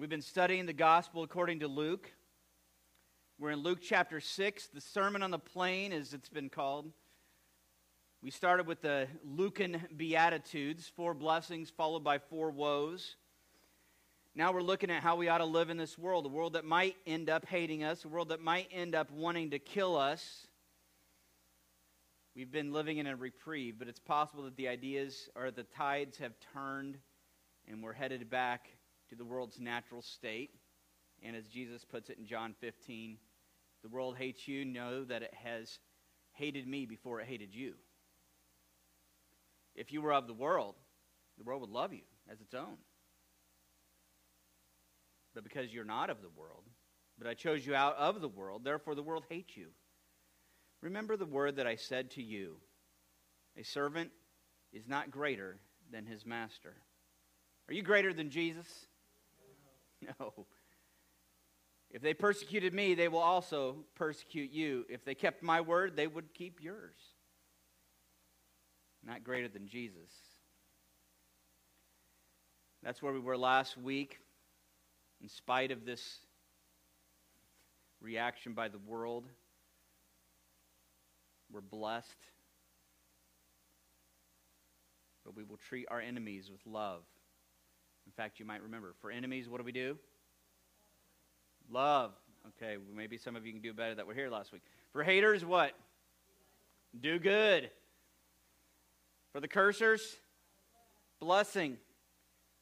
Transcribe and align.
We've 0.00 0.08
been 0.08 0.22
studying 0.22 0.64
the 0.64 0.72
gospel 0.72 1.22
according 1.22 1.60
to 1.60 1.68
Luke. 1.68 2.10
We're 3.38 3.50
in 3.50 3.58
Luke 3.58 3.80
chapter 3.82 4.18
6, 4.18 4.68
the 4.68 4.80
Sermon 4.80 5.22
on 5.22 5.30
the 5.30 5.38
Plain, 5.38 5.92
as 5.92 6.14
it's 6.14 6.30
been 6.30 6.48
called. 6.48 6.90
We 8.22 8.30
started 8.30 8.66
with 8.66 8.80
the 8.80 9.08
Lucan 9.22 9.78
Beatitudes, 9.94 10.90
four 10.96 11.12
blessings 11.12 11.68
followed 11.68 12.02
by 12.02 12.16
four 12.16 12.50
woes. 12.50 13.16
Now 14.34 14.54
we're 14.54 14.62
looking 14.62 14.90
at 14.90 15.02
how 15.02 15.16
we 15.16 15.28
ought 15.28 15.36
to 15.36 15.44
live 15.44 15.68
in 15.68 15.76
this 15.76 15.98
world, 15.98 16.24
a 16.24 16.30
world 16.30 16.54
that 16.54 16.64
might 16.64 16.96
end 17.06 17.28
up 17.28 17.44
hating 17.44 17.84
us, 17.84 18.06
a 18.06 18.08
world 18.08 18.30
that 18.30 18.40
might 18.40 18.68
end 18.72 18.94
up 18.94 19.10
wanting 19.10 19.50
to 19.50 19.58
kill 19.58 19.98
us. 19.98 20.46
We've 22.34 22.50
been 22.50 22.72
living 22.72 22.96
in 22.96 23.06
a 23.06 23.16
reprieve, 23.16 23.78
but 23.78 23.86
it's 23.86 24.00
possible 24.00 24.44
that 24.44 24.56
the 24.56 24.68
ideas 24.68 25.28
or 25.36 25.50
the 25.50 25.64
tides 25.64 26.16
have 26.16 26.32
turned 26.54 26.96
and 27.68 27.82
we're 27.82 27.92
headed 27.92 28.30
back 28.30 28.70
to 29.10 29.16
the 29.16 29.24
world's 29.24 29.60
natural 29.60 30.02
state. 30.02 30.50
And 31.22 31.36
as 31.36 31.46
Jesus 31.46 31.84
puts 31.84 32.08
it 32.08 32.18
in 32.18 32.26
John 32.26 32.54
15, 32.60 33.18
the 33.82 33.88
world 33.88 34.16
hates 34.16 34.48
you, 34.48 34.64
know 34.64 35.04
that 35.04 35.22
it 35.22 35.34
has 35.34 35.78
hated 36.32 36.66
me 36.66 36.86
before 36.86 37.20
it 37.20 37.26
hated 37.26 37.54
you. 37.54 37.74
If 39.74 39.92
you 39.92 40.00
were 40.02 40.12
of 40.12 40.26
the 40.26 40.34
world, 40.34 40.74
the 41.38 41.44
world 41.44 41.60
would 41.60 41.70
love 41.70 41.92
you 41.92 42.02
as 42.30 42.40
its 42.40 42.54
own. 42.54 42.76
But 45.34 45.44
because 45.44 45.72
you're 45.72 45.84
not 45.84 46.10
of 46.10 46.22
the 46.22 46.30
world, 46.36 46.64
but 47.18 47.28
I 47.28 47.34
chose 47.34 47.64
you 47.64 47.74
out 47.74 47.96
of 47.96 48.20
the 48.20 48.28
world, 48.28 48.64
therefore 48.64 48.94
the 48.94 49.02
world 49.02 49.24
hates 49.28 49.56
you. 49.56 49.68
Remember 50.80 51.16
the 51.16 51.26
word 51.26 51.56
that 51.56 51.66
I 51.66 51.76
said 51.76 52.10
to 52.12 52.22
you 52.22 52.56
a 53.56 53.62
servant 53.62 54.10
is 54.72 54.88
not 54.88 55.10
greater 55.10 55.60
than 55.90 56.06
his 56.06 56.24
master. 56.24 56.74
Are 57.68 57.74
you 57.74 57.82
greater 57.82 58.12
than 58.12 58.30
Jesus? 58.30 58.66
No. 60.18 60.46
If 61.90 62.02
they 62.02 62.14
persecuted 62.14 62.72
me, 62.72 62.94
they 62.94 63.08
will 63.08 63.18
also 63.18 63.76
persecute 63.96 64.52
you. 64.52 64.86
If 64.88 65.04
they 65.04 65.14
kept 65.14 65.42
my 65.42 65.60
word, 65.60 65.96
they 65.96 66.06
would 66.06 66.32
keep 66.34 66.62
yours. 66.62 66.94
Not 69.04 69.24
greater 69.24 69.48
than 69.48 69.66
Jesus. 69.66 70.10
That's 72.82 73.02
where 73.02 73.12
we 73.12 73.18
were 73.18 73.36
last 73.36 73.76
week. 73.76 74.18
In 75.20 75.28
spite 75.28 75.72
of 75.72 75.84
this 75.84 76.20
reaction 78.00 78.54
by 78.54 78.68
the 78.68 78.78
world, 78.78 79.24
we're 81.52 81.60
blessed. 81.60 82.08
But 85.24 85.36
we 85.36 85.42
will 85.42 85.58
treat 85.58 85.86
our 85.90 86.00
enemies 86.00 86.50
with 86.50 86.64
love. 86.66 87.02
In 88.10 88.24
fact, 88.24 88.40
you 88.40 88.44
might 88.44 88.60
remember 88.60 88.92
for 89.00 89.12
enemies, 89.12 89.48
what 89.48 89.58
do 89.58 89.64
we 89.64 89.70
do? 89.70 89.96
Love. 91.70 92.10
Okay, 92.56 92.76
maybe 92.92 93.16
some 93.16 93.36
of 93.36 93.46
you 93.46 93.52
can 93.52 93.62
do 93.62 93.72
better 93.72 93.94
that 93.94 94.04
were 94.04 94.14
here 94.14 94.28
last 94.28 94.52
week. 94.52 94.62
For 94.92 95.04
haters, 95.04 95.44
what? 95.44 95.74
Do 97.00 97.20
good. 97.20 97.70
For 99.32 99.38
the 99.38 99.46
cursers, 99.46 100.16
blessing. 101.20 101.76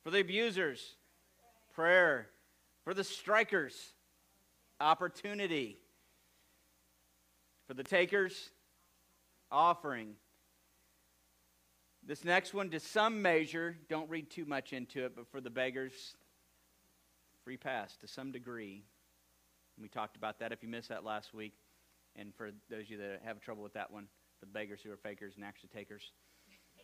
For 0.05 0.11
the 0.11 0.21
abusers, 0.21 0.97
prayer. 1.75 2.29
For 2.85 2.93
the 2.93 3.03
strikers, 3.03 3.95
opportunity. 4.79 5.79
For 7.67 7.73
the 7.73 7.85
takers, 7.85 8.51
offering. 9.51 10.11
This 12.09 12.25
next 12.25 12.55
one, 12.55 12.71
to 12.71 12.81
some 12.81 13.21
measure, 13.21 13.77
don't 13.91 14.09
read 14.09 14.31
too 14.31 14.47
much 14.47 14.73
into 14.73 15.05
it, 15.05 15.13
but 15.15 15.31
for 15.31 15.43
the 15.43 15.51
beggars, 15.51 16.17
free 17.45 17.59
pass 17.59 17.99
to 17.99 18.09
some 18.09 18.33
degree. 18.33 18.83
We 19.79 19.89
talked 19.89 20.17
about 20.17 20.39
that 20.39 20.51
if 20.51 20.63
you 20.63 20.71
missed 20.71 20.89
that 20.89 21.05
last 21.05 21.35
week. 21.35 21.53
And 22.17 22.35
for 22.35 22.51
those 22.71 22.85
of 22.85 22.91
you 22.91 22.97
that 22.97 23.21
have 23.27 23.43
trouble 23.43 23.63
with 23.63 23.75
that 23.75 23.91
one, 23.91 24.07
the 24.41 24.47
beggars 24.47 24.81
who 24.83 24.91
are 24.91 24.97
fakers 24.97 25.35
and 25.37 25.45
actually 25.45 25.69
takers. 25.69 26.13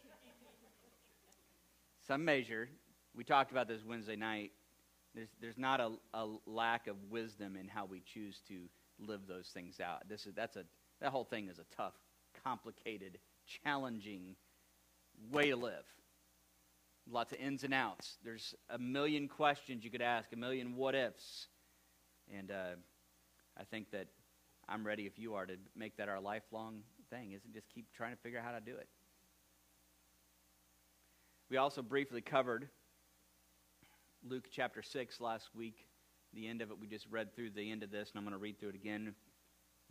some 2.06 2.22
measure, 2.22 2.68
we 3.16 3.24
talked 3.24 3.50
about 3.50 3.66
this 3.66 3.82
Wednesday 3.82 4.16
night. 4.16 4.52
There's, 5.14 5.30
there's 5.40 5.56
not 5.56 5.80
a, 5.80 5.92
a 6.12 6.26
lack 6.44 6.86
of 6.86 6.96
wisdom 7.08 7.56
in 7.56 7.66
how 7.66 7.86
we 7.86 8.00
choose 8.00 8.42
to 8.48 8.68
live 8.98 9.22
those 9.26 9.48
things 9.54 9.80
out. 9.80 10.06
This 10.06 10.26
is, 10.26 10.34
that's 10.34 10.56
a, 10.56 10.64
that 11.00 11.12
whole 11.12 11.24
thing 11.24 11.48
is 11.48 11.58
a 11.58 11.64
tough, 11.74 11.94
complicated, 12.44 13.16
challenging 13.64 14.36
way 15.30 15.50
to 15.50 15.56
live. 15.56 15.84
Lots 17.10 17.32
of 17.32 17.38
ins 17.38 17.64
and 17.64 17.74
outs. 17.74 18.16
There's 18.24 18.54
a 18.70 18.78
million 18.78 19.28
questions 19.28 19.84
you 19.84 19.90
could 19.90 20.02
ask, 20.02 20.32
a 20.32 20.36
million 20.36 20.74
what 20.76 20.94
ifs. 20.94 21.48
And 22.34 22.50
uh, 22.50 22.76
I 23.58 23.64
think 23.64 23.90
that 23.90 24.06
I'm 24.68 24.86
ready, 24.86 25.06
if 25.06 25.18
you 25.18 25.34
are, 25.34 25.44
to 25.44 25.56
make 25.76 25.96
that 25.98 26.08
our 26.08 26.20
lifelong 26.20 26.80
thing, 27.10 27.32
isn't 27.32 27.52
just 27.52 27.68
keep 27.68 27.86
trying 27.94 28.12
to 28.12 28.22
figure 28.22 28.38
out 28.38 28.44
how 28.44 28.52
to 28.52 28.60
do 28.60 28.76
it. 28.76 28.88
We 31.50 31.58
also 31.58 31.82
briefly 31.82 32.22
covered 32.22 32.68
Luke 34.26 34.46
chapter 34.50 34.82
6 34.82 35.20
last 35.20 35.50
week. 35.54 35.86
The 36.32 36.48
end 36.48 36.62
of 36.62 36.70
it, 36.70 36.80
we 36.80 36.86
just 36.86 37.06
read 37.10 37.34
through 37.36 37.50
the 37.50 37.70
end 37.70 37.82
of 37.82 37.90
this, 37.90 38.10
and 38.10 38.18
I'm 38.18 38.24
going 38.24 38.32
to 38.32 38.42
read 38.42 38.58
through 38.58 38.70
it 38.70 38.74
again. 38.74 39.14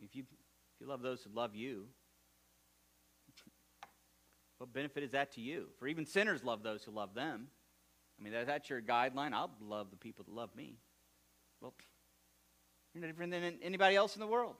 If 0.02 0.16
you, 0.16 0.24
if 0.24 0.82
you 0.82 0.88
love 0.88 1.02
those 1.02 1.22
who 1.22 1.30
love 1.34 1.56
you, 1.56 1.86
what 4.64 4.72
benefit 4.72 5.04
is 5.04 5.12
that 5.12 5.34
to 5.34 5.42
you? 5.42 5.66
For 5.78 5.88
even 5.88 6.06
sinners 6.06 6.42
love 6.42 6.64
those 6.64 6.86
who 6.86 6.92
love 6.92 7.14
them. 7.14 7.48
I 8.18 8.24
mean, 8.24 8.32
that's 8.32 8.70
your 8.70 8.82
guideline. 8.82 9.34
I'll 9.34 9.52
love 9.60 9.88
the 9.92 9.98
people 9.98 10.24
that 10.24 10.34
love 10.34 10.56
me. 10.56 10.78
Well, 11.60 11.74
you're 12.94 13.02
no 13.02 13.08
different 13.08 13.34
than 13.34 13.56
anybody 13.62 13.98
else 13.98 14.16
in 14.16 14.22
the 14.22 14.28
world. 14.28 14.56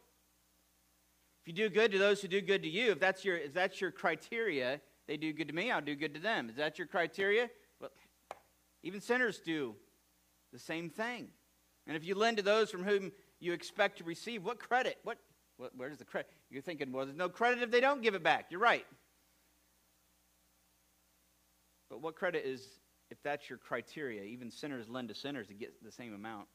If 1.42 1.48
you 1.48 1.54
do 1.54 1.74
good 1.74 1.94
to 1.94 1.98
those 1.98 2.22
who 2.22 2.28
do 2.28 2.42
good 2.42 2.64
to 2.64 2.70
you, 2.70 2.92
if 2.92 3.00
that's 3.00 3.24
your, 3.24 3.38
if 3.38 3.54
that's 3.54 3.80
your 3.80 3.92
criteria, 3.92 4.82
they 5.08 5.16
do 5.16 5.32
good 5.32 5.48
to 5.48 5.54
me, 5.54 5.72
I'll 5.72 5.80
do 5.80 5.96
good 5.96 6.14
to 6.16 6.20
them. 6.20 6.50
Is 6.50 6.58
that 6.58 6.78
your 6.78 6.88
criteria? 6.88 7.50
Well, 7.80 7.92
even 8.84 9.00
sinners 9.00 9.40
do 9.40 9.74
the 10.52 10.60
same 10.60 10.90
thing. 10.90 11.30
And 11.88 11.96
if 11.96 12.04
you 12.04 12.16
lend 12.16 12.36
to 12.38 12.44
those 12.44 12.70
from 12.70 12.84
whom 12.84 13.14
you 13.40 13.54
expect 13.54 14.00
to 14.00 14.04
receive, 14.04 14.44
what 14.44 14.60
credit? 14.60 14.98
What, 15.04 15.20
what 15.56 15.72
where's 15.78 15.98
the 15.98 16.04
credit? 16.04 16.30
You're 16.50 16.62
thinking, 16.62 16.92
well, 16.92 17.06
there's 17.06 17.18
no 17.18 17.30
credit 17.30 17.64
if 17.64 17.72
they 17.72 17.80
don't 17.80 18.02
give 18.02 18.16
it 18.16 18.24
back. 18.24 18.48
You're 18.50 18.60
right. 18.60 18.86
But 21.94 22.02
what 22.02 22.16
credit 22.16 22.44
is, 22.44 22.68
if 23.12 23.22
that's 23.22 23.48
your 23.48 23.60
criteria, 23.60 24.24
even 24.24 24.50
sinners 24.50 24.90
lend 24.90 25.10
to 25.10 25.14
sinners 25.14 25.46
to 25.50 25.54
get 25.54 25.84
the 25.84 25.92
same 25.92 26.16
amount? 26.16 26.48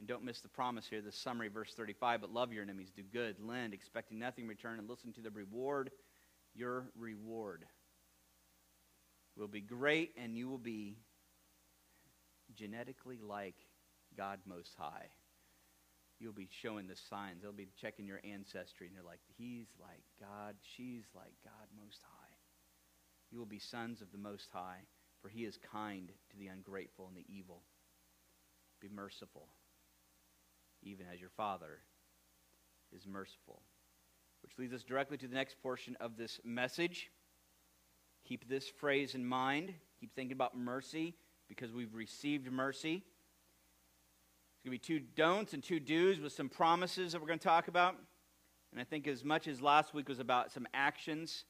And 0.00 0.08
don't 0.08 0.24
miss 0.24 0.40
the 0.40 0.48
promise 0.48 0.88
here, 0.90 1.00
the 1.00 1.12
summary, 1.12 1.46
verse 1.46 1.72
35. 1.74 2.22
But 2.22 2.32
love 2.32 2.52
your 2.52 2.64
enemies, 2.64 2.90
do 2.90 3.04
good, 3.04 3.36
lend, 3.40 3.74
expecting 3.74 4.18
nothing 4.18 4.46
in 4.46 4.48
return, 4.48 4.80
and 4.80 4.90
listen 4.90 5.12
to 5.12 5.20
the 5.20 5.30
reward. 5.30 5.92
Your 6.56 6.90
reward 6.98 7.66
will 9.36 9.46
be 9.46 9.60
great, 9.60 10.12
and 10.20 10.36
you 10.36 10.48
will 10.48 10.58
be 10.58 10.96
genetically 12.56 13.20
like 13.22 13.54
God 14.16 14.40
Most 14.44 14.74
High. 14.76 15.06
You'll 16.18 16.32
be 16.32 16.48
showing 16.62 16.88
the 16.88 16.96
signs. 17.08 17.42
They'll 17.42 17.52
be 17.52 17.68
checking 17.80 18.08
your 18.08 18.20
ancestry, 18.24 18.88
and 18.88 18.96
they're 18.96 19.04
like, 19.04 19.20
He's 19.36 19.68
like 19.80 20.02
God, 20.18 20.56
she's 20.76 21.04
like 21.14 21.34
God 21.44 21.68
Most 21.80 22.00
High. 22.02 22.27
You 23.30 23.38
will 23.38 23.46
be 23.46 23.58
sons 23.58 24.00
of 24.00 24.10
the 24.10 24.18
Most 24.18 24.48
High, 24.52 24.80
for 25.20 25.28
he 25.28 25.44
is 25.44 25.58
kind 25.72 26.10
to 26.30 26.36
the 26.38 26.46
ungrateful 26.48 27.06
and 27.08 27.16
the 27.16 27.26
evil. 27.28 27.62
Be 28.80 28.88
merciful, 28.88 29.48
even 30.82 31.06
as 31.12 31.20
your 31.20 31.30
Father 31.30 31.80
is 32.94 33.06
merciful. 33.06 33.62
Which 34.42 34.52
leads 34.58 34.72
us 34.72 34.84
directly 34.84 35.18
to 35.18 35.26
the 35.26 35.34
next 35.34 35.60
portion 35.60 35.96
of 36.00 36.16
this 36.16 36.40
message. 36.44 37.10
Keep 38.24 38.48
this 38.48 38.68
phrase 38.68 39.14
in 39.14 39.26
mind. 39.26 39.74
Keep 40.00 40.14
thinking 40.14 40.34
about 40.34 40.56
mercy 40.56 41.14
because 41.48 41.72
we've 41.72 41.94
received 41.94 42.50
mercy. 42.50 43.02
It's 44.54 44.64
going 44.64 44.78
to 44.78 44.94
be 44.94 45.00
two 45.00 45.06
don'ts 45.16 45.54
and 45.54 45.62
two 45.62 45.80
do's 45.80 46.20
with 46.20 46.32
some 46.32 46.48
promises 46.48 47.12
that 47.12 47.20
we're 47.20 47.26
going 47.26 47.38
to 47.38 47.44
talk 47.44 47.68
about. 47.68 47.96
And 48.70 48.80
I 48.80 48.84
think 48.84 49.06
as 49.08 49.24
much 49.24 49.48
as 49.48 49.62
last 49.62 49.94
week 49.94 50.08
was 50.08 50.18
about 50.18 50.52
some 50.52 50.66
actions, 50.74 51.44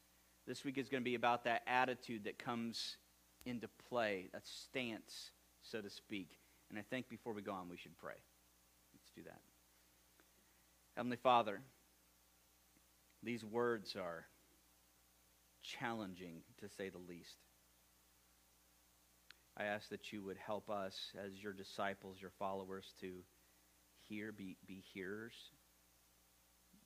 this 0.48 0.64
week 0.64 0.78
is 0.78 0.88
going 0.88 1.02
to 1.02 1.04
be 1.04 1.14
about 1.14 1.44
that 1.44 1.62
attitude 1.66 2.24
that 2.24 2.38
comes 2.38 2.96
into 3.44 3.68
play, 3.90 4.28
that 4.32 4.46
stance, 4.46 5.30
so 5.62 5.82
to 5.82 5.90
speak. 5.90 6.38
And 6.70 6.78
I 6.78 6.82
think 6.82 7.10
before 7.10 7.34
we 7.34 7.42
go 7.42 7.52
on, 7.52 7.68
we 7.68 7.76
should 7.76 7.96
pray. 7.98 8.14
Let's 8.94 9.10
do 9.14 9.22
that. 9.24 9.40
Heavenly 10.96 11.18
Father, 11.18 11.60
these 13.22 13.44
words 13.44 13.94
are 13.94 14.24
challenging, 15.62 16.40
to 16.60 16.68
say 16.78 16.88
the 16.88 16.98
least. 16.98 17.36
I 19.54 19.64
ask 19.64 19.90
that 19.90 20.14
you 20.14 20.22
would 20.22 20.38
help 20.38 20.70
us 20.70 21.12
as 21.22 21.42
your 21.42 21.52
disciples, 21.52 22.16
your 22.22 22.32
followers, 22.38 22.94
to 23.02 23.12
hear, 24.08 24.32
be, 24.32 24.56
be 24.66 24.82
hearers, 24.94 25.34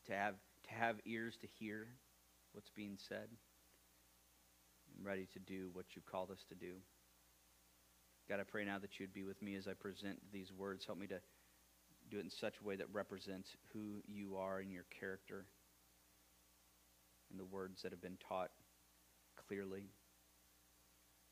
to 0.07 0.15
have, 0.15 0.35
to 0.67 0.75
have 0.75 0.97
ears 1.05 1.37
to 1.43 1.47
hear 1.47 1.87
what's 2.53 2.71
being 2.71 2.99
said 2.99 3.29
and 4.97 5.07
ready 5.07 5.27
to 5.33 5.39
do 5.39 5.71
what 5.73 5.87
you've 5.95 6.07
called 6.07 6.31
us 6.31 6.45
to 6.49 6.55
do. 6.55 6.75
God, 8.29 8.41
I 8.41 8.45
pray 8.45 8.65
now 8.65 8.79
that 8.79 8.99
you'd 8.99 9.13
be 9.13 9.25
with 9.25 9.41
me 9.43 9.57
as 9.57 9.67
I 9.67 9.75
present 9.75 10.19
these 10.33 10.53
words. 10.53 10.85
Help 10.87 10.99
me 10.99 11.07
to 11.09 11.21
do 12.11 12.19
it 12.19 12.25
in 12.25 12.31
such 12.31 12.55
a 12.61 12.67
way 12.67 12.77
that 12.77 12.87
represents 12.93 13.49
who 13.73 14.03
you 14.07 14.37
are 14.37 14.59
and 14.59 14.73
your 14.73 14.87
character 14.99 15.47
and 17.31 17.41
the 17.41 17.45
words 17.45 17.83
that 17.83 17.93
have 17.93 18.03
been 18.03 18.19
taught 18.29 18.51
clearly. 19.49 19.91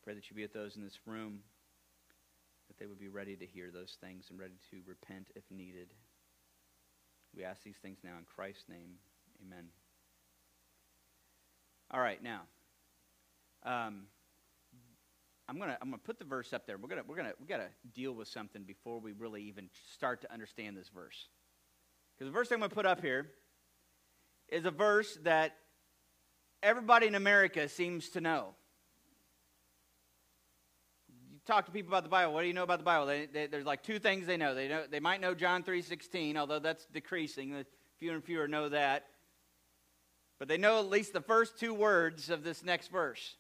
Pray 0.03 0.15
that 0.15 0.29
you 0.31 0.37
be 0.37 0.43
with 0.43 0.55
those 0.55 0.77
in 0.77 0.83
this 0.83 0.99
room, 1.07 1.41
that 2.69 2.79
they 2.79 2.87
would 2.87 2.99
be 2.99 3.09
ready 3.09 3.37
to 3.37 3.47
hear 3.47 3.71
those 3.71 3.97
things 4.01 4.27
and 4.31 4.39
ready 4.39 4.55
to 4.71 4.79
repent 4.87 5.29
if 5.37 5.45
needed. 5.51 5.93
We 7.37 7.45
ask 7.45 7.63
these 7.63 7.79
things 7.83 7.99
now 8.03 8.17
in 8.19 8.25
Christ's 8.25 8.65
name. 8.69 8.97
Amen. 9.47 9.67
All 11.93 12.01
right, 12.01 12.23
now. 12.23 12.43
Um, 13.63 14.03
I'm 15.49 15.59
gonna 15.59 15.77
I'm 15.83 15.91
gonna 15.91 15.99
put 15.99 16.19
the 16.19 16.25
verse 16.25 16.53
up 16.53 16.67
there. 16.67 16.79
We're 16.79 16.89
gonna 16.89 17.03
we're 17.07 17.17
gonna 17.17 17.33
we 17.41 17.47
gotta 17.47 17.69
deal 17.93 18.13
with 18.13 18.29
something 18.29 18.63
before 18.63 19.01
we 19.01 19.13
really 19.13 19.43
even 19.43 19.69
start 19.93 20.21
to 20.23 20.33
understand 20.33 20.77
this 20.77 20.89
verse. 20.89 21.29
Because 22.17 22.31
the 22.31 22.33
verse 22.33 22.51
I'm 22.53 22.61
gonna 22.61 22.71
put 22.71 22.87
up 22.87 23.01
here 23.01 23.27
is 24.49 24.65
a 24.65 24.71
verse 24.71 25.19
that 25.25 25.57
everybody 26.63 27.07
in 27.07 27.15
America 27.15 27.69
seems 27.69 28.11
to 28.11 28.21
know. 28.21 28.55
You 31.09 31.39
talk 31.47 31.67
to 31.67 31.73
people 31.73 31.91
about 31.91 32.05
the 32.05 32.11
Bible. 32.11 32.33
What 32.33 32.43
do 32.43 32.47
you 32.47 32.55
know 32.55 32.63
about 32.63 32.79
the 32.79 32.85
Bible? 32.85 33.07
They, 33.07 33.27
they, 33.27 33.47
there's 33.47 33.67
like 33.67 33.83
two 33.83 33.99
things 33.99 34.27
they 34.27 34.37
know. 34.37 34.55
They 34.55 34.69
know 34.69 34.85
they 34.89 35.01
might 35.01 35.21
know 35.21 35.35
John 35.35 35.65
three 35.65 35.83
sixteen, 35.83 36.37
although 36.37 36.61
that's 36.61 36.87
decreasing. 36.87 37.65
Fewer 37.99 38.15
and 38.15 38.25
fewer 38.25 38.49
know 38.49 38.69
that. 38.71 39.07
But 40.39 40.49
they 40.49 40.57
know 40.57 40.79
at 40.79 40.89
least 40.89 41.13
the 41.13 41.21
first 41.21 41.59
two 41.59 41.75
words 41.75 42.31
of 42.31 42.45
this 42.45 42.65
next 42.65 42.91
verse. 42.91 43.37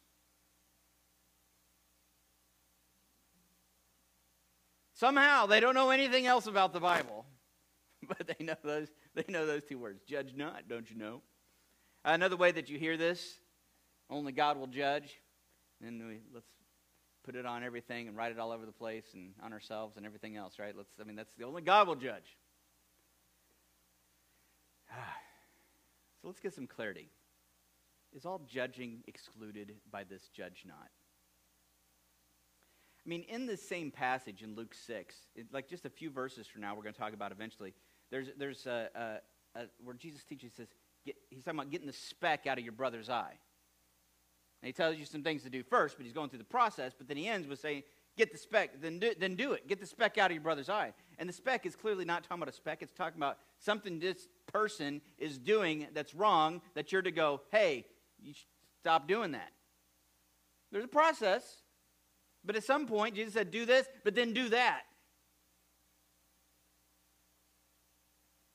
Somehow 5.00 5.47
they 5.47 5.61
don't 5.61 5.73
know 5.73 5.88
anything 5.88 6.26
else 6.26 6.47
about 6.47 6.75
the 6.75 6.79
Bible, 6.79 7.25
but 8.06 8.26
they 8.26 8.44
know 8.44 8.56
those, 8.62 8.88
they 9.14 9.25
know 9.31 9.47
those 9.47 9.64
two 9.64 9.79
words. 9.79 10.02
Judge 10.02 10.35
not, 10.37 10.69
don't 10.69 10.91
you 10.91 10.99
know? 10.99 11.23
Another 12.05 12.37
way 12.37 12.52
that 12.52 12.69
you 12.69 12.79
hear 12.79 12.99
this, 12.99 13.41
only 14.11 14.32
God 14.32 14.58
will 14.58 14.67
judge. 14.67 15.19
And 15.82 16.06
we, 16.06 16.19
let's 16.35 16.50
put 17.25 17.35
it 17.35 17.47
on 17.47 17.64
everything 17.64 18.08
and 18.08 18.17
write 18.17 18.31
it 18.31 18.38
all 18.38 18.52
over 18.52 18.67
the 18.67 18.73
place 18.73 19.06
and 19.14 19.31
on 19.43 19.55
ourselves 19.55 19.97
and 19.97 20.05
everything 20.05 20.37
else, 20.37 20.58
right? 20.58 20.76
Let's, 20.76 20.93
I 21.00 21.05
mean, 21.05 21.17
that's 21.17 21.32
the 21.32 21.44
only 21.44 21.62
God 21.62 21.88
will 21.88 21.97
judge. 21.97 22.37
So 26.20 26.29
let's 26.29 26.41
get 26.41 26.52
some 26.52 26.67
clarity. 26.67 27.08
Is 28.14 28.26
all 28.26 28.43
judging 28.47 29.02
excluded 29.06 29.76
by 29.91 30.05
this 30.05 30.29
judge 30.37 30.64
not? 30.67 30.91
I 33.05 33.08
mean, 33.08 33.25
in 33.29 33.47
this 33.47 33.62
same 33.67 33.91
passage 33.91 34.43
in 34.43 34.55
Luke 34.55 34.75
6, 34.75 35.17
it, 35.35 35.47
like 35.52 35.69
just 35.69 35.87
a 35.87 35.91
few 35.91 36.11
verses 36.11 36.47
from 36.47 36.61
now, 36.61 36.75
we're 36.75 36.82
going 36.82 36.94
to 36.94 37.00
talk 37.00 37.14
about 37.14 37.32
eventually, 37.32 37.73
there's, 38.11 38.29
there's 38.37 38.67
a, 38.67 38.88
a, 38.94 39.61
a, 39.61 39.64
where 39.82 39.94
Jesus 39.94 40.23
teaches, 40.23 40.52
says, 40.52 40.69
get, 41.06 41.17
he's 41.31 41.43
talking 41.43 41.58
about 41.58 41.70
getting 41.70 41.87
the 41.87 41.93
speck 41.93 42.47
out 42.47 42.58
of 42.58 42.64
your 42.64 42.75
brother's 42.75 43.08
eye. 43.08 43.38
And 44.62 44.67
he 44.67 44.73
tells 44.73 44.97
you 44.97 45.06
some 45.06 45.23
things 45.23 45.43
to 45.44 45.50
do 45.50 45.62
first, 45.62 45.97
but 45.97 46.05
he's 46.05 46.12
going 46.12 46.29
through 46.29 46.41
the 46.41 46.44
process, 46.44 46.93
but 46.97 47.08
then 47.08 47.17
he 47.17 47.26
ends 47.26 47.49
with 47.49 47.61
saying, 47.61 47.82
get 48.19 48.32
the 48.32 48.38
speck, 48.38 48.82
then 48.82 48.99
do, 48.99 49.14
then 49.19 49.35
do 49.35 49.52
it. 49.52 49.67
Get 49.67 49.81
the 49.81 49.87
speck 49.87 50.19
out 50.19 50.31
of 50.31 50.35
your 50.35 50.43
brother's 50.43 50.69
eye. 50.69 50.93
And 51.19 51.26
the 51.26 51.32
speck 51.32 51.64
is 51.64 51.75
clearly 51.75 52.05
not 52.05 52.25
talking 52.25 52.43
about 52.43 52.52
a 52.52 52.56
speck, 52.56 52.82
it's 52.82 52.93
talking 52.93 53.19
about 53.19 53.38
something 53.58 53.99
this 53.99 54.29
person 54.47 55.00
is 55.19 55.38
doing 55.38 55.87
that's 55.94 56.14
wrong, 56.14 56.61
that 56.75 56.93
you're 56.93 57.00
to 57.00 57.11
go, 57.11 57.41
hey, 57.50 57.87
you 58.20 58.35
stop 58.82 59.08
doing 59.08 59.32
that. 59.32 59.52
There's 60.70 60.85
a 60.85 60.88
process, 60.88 61.59
but 62.44 62.56
at 62.56 62.64
some 62.64 62.87
point, 62.87 63.14
Jesus 63.14 63.34
said, 63.34 63.50
do 63.50 63.66
this, 63.66 63.87
but 64.04 64.14
then 64.14 64.32
do 64.32 64.48
that. 64.48 64.82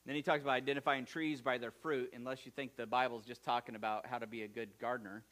Then 0.06 0.16
he 0.16 0.22
talks 0.22 0.44
about 0.44 0.54
identifying 0.54 1.06
trees 1.06 1.42
by 1.42 1.58
their 1.58 1.72
fruit, 1.72 2.12
unless 2.16 2.46
you 2.46 2.52
think 2.52 2.76
the 2.76 2.86
Bible 2.86 3.20
is 3.20 3.26
just 3.26 3.44
talking 3.44 3.76
about 3.76 4.06
how 4.06 4.20
to 4.20 4.28
be 4.28 4.44
a 4.44 4.48
good 4.48 4.70
gardener. 4.80 5.24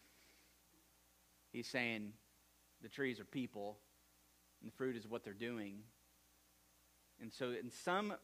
He's 1.51 1.67
saying 1.67 2.13
the 2.81 2.89
trees 2.89 3.19
are 3.19 3.25
people, 3.25 3.77
and 4.61 4.71
the 4.71 4.75
fruit 4.75 4.95
is 4.95 5.07
what 5.07 5.23
they're 5.23 5.33
doing. 5.33 5.79
And 7.21 7.31
so, 7.31 7.51
in 7.51 7.69
some 7.69 8.15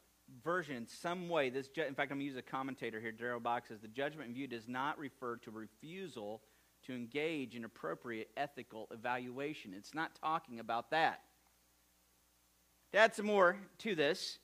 version, 0.43 0.75
in 0.75 0.87
some 0.87 1.29
way, 1.29 1.51
this 1.51 1.67
ju- 1.67 1.83
in 1.83 1.93
fact, 1.93 2.11
I'm 2.11 2.17
going 2.17 2.27
to 2.27 2.33
use 2.33 2.37
a 2.37 2.41
commentator 2.41 2.99
here. 2.99 3.11
Darrell 3.11 3.39
Bock 3.39 3.67
says 3.67 3.79
the 3.79 3.87
judgment 3.87 4.33
view 4.33 4.47
does 4.47 4.67
not 4.67 4.97
refer 4.97 5.37
to 5.37 5.51
refusal 5.51 6.41
to 6.85 6.93
engage 6.93 7.55
in 7.55 7.65
appropriate 7.65 8.29
ethical 8.37 8.87
evaluation. 8.91 9.73
It's 9.75 9.93
not 9.93 10.15
talking 10.15 10.59
about 10.59 10.91
that. 10.91 11.21
To 12.91 12.97
add 12.97 13.13
some 13.15 13.25
more 13.25 13.57
to 13.79 13.95
this, 13.95 14.39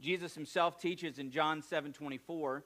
Jesus 0.00 0.34
himself 0.34 0.80
teaches 0.80 1.18
in 1.18 1.30
John 1.30 1.62
7 1.62 1.92
24, 1.92 2.64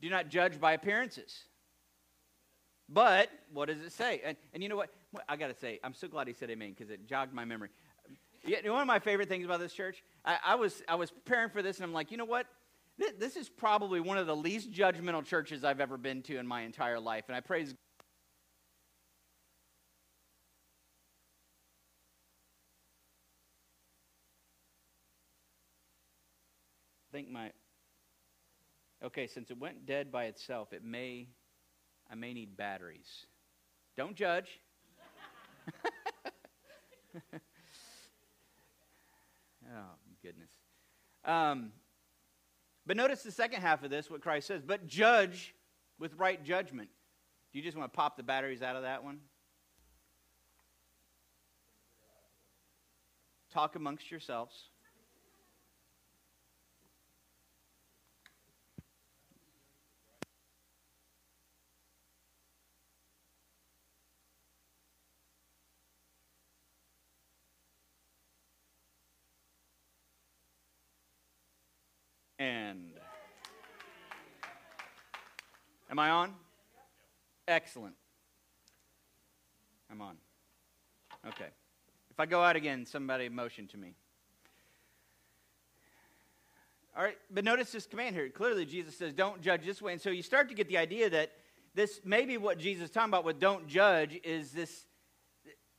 do 0.00 0.10
not 0.10 0.28
judge 0.28 0.60
by 0.60 0.72
appearances. 0.72 1.44
But 2.88 3.30
what 3.52 3.68
does 3.68 3.80
it 3.80 3.92
say? 3.92 4.20
And, 4.24 4.36
and 4.52 4.62
you 4.62 4.68
know 4.68 4.76
what? 4.76 4.90
I 5.28 5.36
got 5.36 5.48
to 5.48 5.54
say, 5.54 5.80
I'm 5.82 5.94
so 5.94 6.08
glad 6.08 6.26
he 6.26 6.34
said 6.34 6.50
amen 6.50 6.74
because 6.76 6.90
it 6.90 7.06
jogged 7.06 7.32
my 7.32 7.44
memory. 7.44 7.70
Yeah, 8.46 8.58
one 8.70 8.82
of 8.82 8.86
my 8.86 8.98
favorite 8.98 9.28
things 9.28 9.46
about 9.46 9.60
this 9.60 9.72
church, 9.72 10.02
I, 10.24 10.36
I, 10.44 10.54
was, 10.56 10.82
I 10.86 10.96
was 10.96 11.10
preparing 11.10 11.48
for 11.48 11.62
this 11.62 11.78
and 11.78 11.84
I'm 11.84 11.94
like, 11.94 12.10
you 12.10 12.18
know 12.18 12.26
what? 12.26 12.46
This, 12.96 13.36
is 13.36 13.48
probably 13.48 14.00
one 14.00 14.18
of 14.18 14.26
the 14.26 14.36
least 14.36 14.70
judgmental 14.70 15.24
churches 15.24 15.64
I've 15.64 15.80
ever 15.80 15.96
been 15.96 16.22
to 16.22 16.38
in 16.38 16.46
my 16.46 16.62
entire 16.62 17.00
life. 17.00 17.24
And 17.26 17.36
I 17.36 17.40
praise 17.40 17.74
I 27.12 27.16
think 27.16 27.30
my 27.30 27.52
okay 29.04 29.28
since 29.28 29.50
it 29.52 29.58
went 29.58 29.86
dead 29.86 30.10
by 30.10 30.24
itself 30.24 30.72
it 30.72 30.82
may 30.82 31.28
i 32.10 32.16
may 32.16 32.34
need 32.34 32.56
batteries. 32.56 33.26
Don't 33.96 34.16
judge. 34.16 34.60
Oh 39.72 39.94
goodness. 40.22 40.50
Um, 41.24 41.72
but 42.86 42.96
notice 42.96 43.22
the 43.22 43.32
second 43.32 43.62
half 43.62 43.82
of 43.82 43.90
this, 43.90 44.10
what 44.10 44.20
Christ 44.20 44.46
says, 44.46 44.62
but 44.62 44.86
judge 44.86 45.54
with 45.98 46.14
right 46.14 46.42
judgment. 46.44 46.88
Do 47.52 47.58
you 47.58 47.64
just 47.64 47.76
want 47.76 47.92
to 47.92 47.96
pop 47.96 48.16
the 48.16 48.22
batteries 48.22 48.62
out 48.62 48.76
of 48.76 48.82
that 48.82 49.04
one? 49.04 49.20
Talk 53.52 53.76
amongst 53.76 54.10
yourselves. 54.10 54.54
And 72.44 72.90
am 75.90 75.98
I 75.98 76.10
on? 76.10 76.34
Excellent. 77.48 77.94
I'm 79.90 80.02
on. 80.02 80.16
Okay. 81.26 81.48
If 82.10 82.20
I 82.20 82.26
go 82.26 82.42
out 82.42 82.54
again, 82.54 82.84
somebody 82.84 83.30
motion 83.30 83.66
to 83.68 83.78
me. 83.78 83.94
All 86.94 87.02
right, 87.02 87.16
but 87.30 87.44
notice 87.44 87.72
this 87.72 87.86
command 87.86 88.14
here. 88.14 88.28
Clearly, 88.28 88.66
Jesus 88.66 88.94
says, 88.94 89.14
don't 89.14 89.40
judge 89.40 89.64
this 89.64 89.80
way. 89.80 89.92
And 89.92 90.00
so 90.00 90.10
you 90.10 90.22
start 90.22 90.50
to 90.50 90.54
get 90.54 90.68
the 90.68 90.76
idea 90.76 91.08
that 91.08 91.32
this, 91.74 92.02
maybe 92.04 92.36
what 92.36 92.58
Jesus 92.58 92.84
is 92.84 92.90
talking 92.90 93.08
about 93.08 93.24
with 93.24 93.40
don't 93.40 93.66
judge 93.66 94.20
is 94.22 94.52
this, 94.52 94.84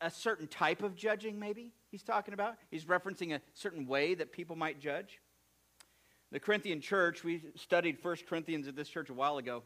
a 0.01 0.09
certain 0.09 0.47
type 0.47 0.81
of 0.81 0.95
judging, 0.95 1.39
maybe 1.39 1.73
he's 1.91 2.03
talking 2.03 2.33
about. 2.33 2.55
He's 2.71 2.85
referencing 2.85 3.35
a 3.35 3.41
certain 3.53 3.85
way 3.85 4.15
that 4.15 4.31
people 4.31 4.55
might 4.55 4.79
judge. 4.79 5.19
The 6.31 6.39
Corinthian 6.39 6.81
church, 6.81 7.23
we 7.23 7.43
studied 7.55 7.97
1 8.01 8.17
Corinthians 8.27 8.67
at 8.67 8.75
this 8.75 8.89
church 8.89 9.09
a 9.09 9.13
while 9.13 9.37
ago. 9.37 9.63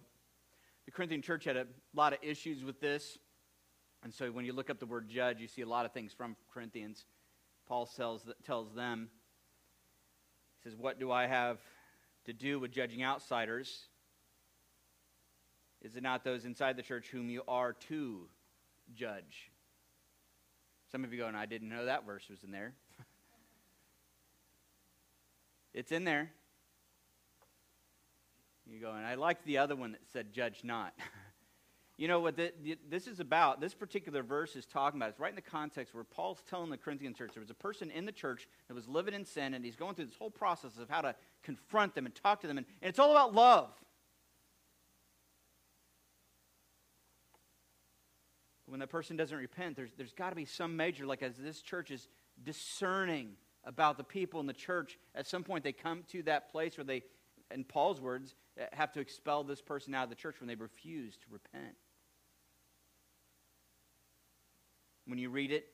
The 0.86 0.92
Corinthian 0.92 1.22
church 1.22 1.46
had 1.46 1.58
a 1.58 1.68
lot 1.94 2.14
of 2.14 2.20
issues 2.22 2.64
with 2.64 2.80
this. 2.82 3.18
And 4.04 4.14
so 4.14 4.32
when 4.32 4.46
you 4.46 4.54
look 4.54 4.70
up 4.70 4.80
the 4.80 4.86
word 4.86 5.10
judge, 5.10 5.40
you 5.40 5.48
see 5.48 5.62
a 5.62 5.68
lot 5.68 5.86
of 5.86 5.94
things 5.94 6.14
from 6.14 6.36
Corinthians. 6.54 7.06
Paul 7.68 7.86
tells, 7.86 8.28
tells 8.46 8.74
them, 8.74 9.10
he 10.58 10.70
says, 10.70 10.78
What 10.78 11.00
do 11.00 11.12
I 11.12 11.28
have 11.28 11.60
to 12.26 12.34
do 12.34 12.60
with 12.60 12.72
judging 12.72 13.04
outsiders? 13.04 13.88
Is 15.82 15.96
it 15.96 16.04
not 16.04 16.24
those 16.24 16.46
inside 16.46 16.76
the 16.76 16.84
church 16.84 17.08
whom 17.08 17.30
you 17.30 17.44
are 17.48 17.74
to 17.88 18.28
judge? 18.96 19.52
Some 20.92 21.04
of 21.04 21.14
you 21.14 21.20
going, 21.20 21.36
I 21.36 21.46
didn't 21.46 21.70
know 21.70 21.86
that 21.86 22.06
verse 22.06 22.28
was 22.30 22.44
in 22.44 22.52
there. 22.52 22.74
it's 25.74 25.92
in 25.92 26.04
there. 26.04 26.32
You 28.72 28.80
go, 28.80 28.92
and 28.92 29.06
I 29.06 29.16
like 29.16 29.44
the 29.46 29.58
other 29.58 29.76
one 29.76 29.94
that 29.94 30.02
said, 30.12 30.32
Judge 30.34 30.62
not. 30.64 30.94
You 32.00 32.08
know 32.08 32.22
what 32.22 32.38
the, 32.38 32.54
the, 32.64 32.78
this 32.90 33.08
is 33.08 33.20
about? 33.20 33.60
This 33.60 33.74
particular 33.74 34.24
verse 34.24 34.56
is 34.56 34.66
talking 34.66 34.98
about. 34.98 35.10
It's 35.10 35.20
right 35.20 35.32
in 35.32 35.36
the 35.36 35.42
context 35.42 35.94
where 35.94 36.06
Paul's 36.06 36.42
telling 36.50 36.70
the 36.70 36.78
Corinthian 36.78 37.14
church 37.14 37.32
there 37.34 37.42
was 37.42 37.50
a 37.50 37.54
person 37.54 37.92
in 37.92 38.06
the 38.06 38.14
church 38.14 38.48
that 38.70 38.74
was 38.74 38.88
living 38.88 39.14
in 39.14 39.26
sin, 39.26 39.54
and 39.54 39.66
he's 39.66 39.76
going 39.76 39.96
through 39.96 40.06
this 40.06 40.16
whole 40.16 40.30
process 40.32 40.78
of 40.78 40.90
how 40.90 41.02
to 41.02 41.14
confront 41.44 41.96
them 41.96 42.06
and 42.06 42.16
talk 42.16 42.40
to 42.40 42.48
them, 42.48 42.58
and, 42.58 42.66
and 42.82 42.88
it's 42.88 43.00
all 43.00 43.12
about 43.12 43.36
love. 43.36 43.70
When 48.66 48.80
that 48.80 48.90
person 48.90 49.18
doesn't 49.18 49.38
repent, 49.38 49.76
there's, 49.76 49.92
there's 49.98 50.14
got 50.14 50.30
to 50.30 50.38
be 50.38 50.46
some 50.46 50.78
major, 50.78 51.06
like 51.06 51.22
as 51.22 51.36
this 51.36 51.62
church 51.62 51.92
is 51.92 52.08
discerning 52.42 53.32
about 53.66 53.98
the 53.98 54.06
people 54.06 54.40
in 54.40 54.46
the 54.46 54.54
church, 54.54 54.98
at 55.16 55.28
some 55.28 55.44
point 55.44 55.66
they 55.66 55.74
come 55.74 56.04
to 56.14 56.24
that 56.24 56.50
place 56.50 56.78
where 56.78 56.86
they, 56.86 57.04
in 57.54 57.66
Paul's 57.66 58.00
words, 58.00 58.36
have 58.74 58.92
to 58.94 59.00
expel 59.00 59.44
this 59.44 59.62
person 59.62 59.94
out 59.96 60.04
of 60.04 60.10
the 60.10 60.16
church 60.16 60.40
when 60.40 60.48
they 60.48 60.56
refuse 60.56 61.16
to 61.18 61.26
repent. 61.32 61.76
When 65.06 65.18
you 65.18 65.30
read 65.30 65.52
it, 65.52 65.66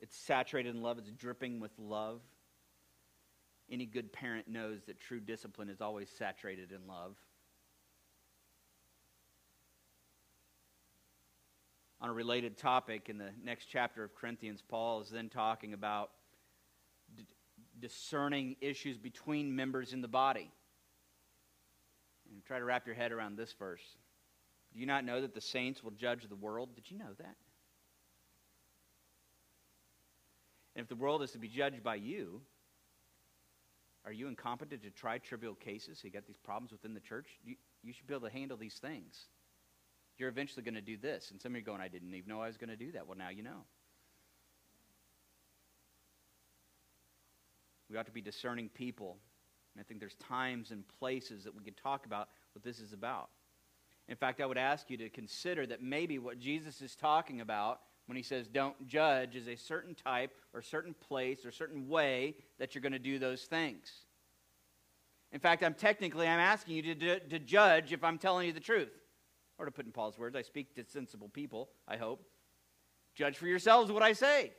it's 0.00 0.16
saturated 0.16 0.74
in 0.74 0.82
love, 0.82 0.98
it's 0.98 1.10
dripping 1.10 1.60
with 1.60 1.72
love. 1.78 2.20
Any 3.70 3.86
good 3.86 4.12
parent 4.12 4.48
knows 4.48 4.84
that 4.86 5.00
true 5.00 5.20
discipline 5.20 5.68
is 5.68 5.80
always 5.80 6.08
saturated 6.10 6.72
in 6.72 6.86
love. 6.86 7.16
On 12.00 12.10
a 12.10 12.12
related 12.12 12.58
topic, 12.58 13.08
in 13.08 13.18
the 13.18 13.30
next 13.42 13.66
chapter 13.66 14.04
of 14.04 14.14
Corinthians, 14.14 14.62
Paul 14.66 15.00
is 15.00 15.08
then 15.08 15.28
talking 15.28 15.72
about 15.72 16.10
d- 17.16 17.26
discerning 17.80 18.56
issues 18.60 18.98
between 18.98 19.56
members 19.56 19.92
in 19.92 20.02
the 20.02 20.08
body. 20.08 20.50
Try 22.46 22.58
to 22.58 22.64
wrap 22.64 22.86
your 22.86 22.94
head 22.94 23.12
around 23.12 23.36
this 23.36 23.52
verse. 23.58 23.82
Do 24.72 24.80
you 24.80 24.86
not 24.86 25.04
know 25.04 25.20
that 25.20 25.34
the 25.34 25.40
saints 25.40 25.82
will 25.82 25.90
judge 25.92 26.28
the 26.28 26.36
world? 26.36 26.74
Did 26.74 26.90
you 26.90 26.98
know 26.98 27.12
that? 27.18 27.36
And 30.74 30.82
if 30.82 30.88
the 30.88 30.96
world 30.96 31.22
is 31.22 31.30
to 31.32 31.38
be 31.38 31.48
judged 31.48 31.82
by 31.82 31.94
you, 31.94 32.42
are 34.04 34.12
you 34.12 34.28
incompetent 34.28 34.82
to 34.82 34.90
try 34.90 35.18
trivial 35.18 35.54
cases? 35.54 36.00
You 36.04 36.10
got 36.10 36.26
these 36.26 36.36
problems 36.36 36.70
within 36.70 36.94
the 36.94 37.00
church? 37.00 37.26
You, 37.44 37.56
you 37.82 37.92
should 37.92 38.06
be 38.06 38.14
able 38.14 38.28
to 38.28 38.32
handle 38.32 38.56
these 38.56 38.74
things. 38.74 39.24
You're 40.18 40.28
eventually 40.28 40.62
going 40.62 40.74
to 40.74 40.80
do 40.80 40.96
this. 40.96 41.30
And 41.30 41.40
some 41.40 41.52
of 41.52 41.56
you 41.56 41.62
are 41.62 41.64
going, 41.64 41.80
I 41.80 41.88
didn't 41.88 42.14
even 42.14 42.28
know 42.28 42.40
I 42.40 42.46
was 42.46 42.56
going 42.56 42.70
to 42.70 42.76
do 42.76 42.92
that. 42.92 43.06
Well, 43.06 43.18
now 43.18 43.30
you 43.30 43.42
know. 43.42 43.64
We 47.90 47.96
ought 47.96 48.06
to 48.06 48.12
be 48.12 48.20
discerning 48.20 48.68
people. 48.68 49.16
And 49.76 49.80
I 49.82 49.84
think 49.84 50.00
there's 50.00 50.14
times 50.14 50.70
and 50.70 50.84
places 50.98 51.44
that 51.44 51.54
we 51.54 51.62
can 51.62 51.74
talk 51.74 52.06
about 52.06 52.28
what 52.54 52.64
this 52.64 52.80
is 52.80 52.94
about. 52.94 53.28
In 54.08 54.16
fact, 54.16 54.40
I 54.40 54.46
would 54.46 54.56
ask 54.56 54.88
you 54.88 54.96
to 54.96 55.10
consider 55.10 55.66
that 55.66 55.82
maybe 55.82 56.18
what 56.18 56.38
Jesus 56.38 56.80
is 56.80 56.96
talking 56.96 57.42
about 57.42 57.80
when 58.06 58.16
he 58.16 58.22
says 58.22 58.48
don't 58.48 58.86
judge 58.86 59.36
is 59.36 59.48
a 59.48 59.56
certain 59.56 59.94
type 59.94 60.32
or 60.54 60.62
certain 60.62 60.94
place 60.94 61.44
or 61.44 61.50
certain 61.50 61.88
way 61.88 62.36
that 62.58 62.74
you're 62.74 62.80
going 62.80 62.92
to 62.92 62.98
do 62.98 63.18
those 63.18 63.42
things. 63.42 63.92
In 65.30 65.40
fact, 65.40 65.62
I'm 65.62 65.74
technically 65.74 66.26
I'm 66.26 66.40
asking 66.40 66.76
you 66.76 66.94
to, 66.94 67.20
to 67.20 67.38
judge 67.38 67.92
if 67.92 68.02
I'm 68.02 68.16
telling 68.16 68.46
you 68.46 68.54
the 68.54 68.60
truth. 68.60 68.92
Or 69.58 69.66
to 69.66 69.70
put 69.70 69.84
in 69.84 69.92
Paul's 69.92 70.18
words, 70.18 70.36
I 70.36 70.42
speak 70.42 70.74
to 70.76 70.84
sensible 70.84 71.28
people, 71.28 71.68
I 71.86 71.98
hope. 71.98 72.22
Judge 73.14 73.36
for 73.36 73.46
yourselves 73.46 73.92
what 73.92 74.02
I 74.02 74.14
say. 74.14 74.52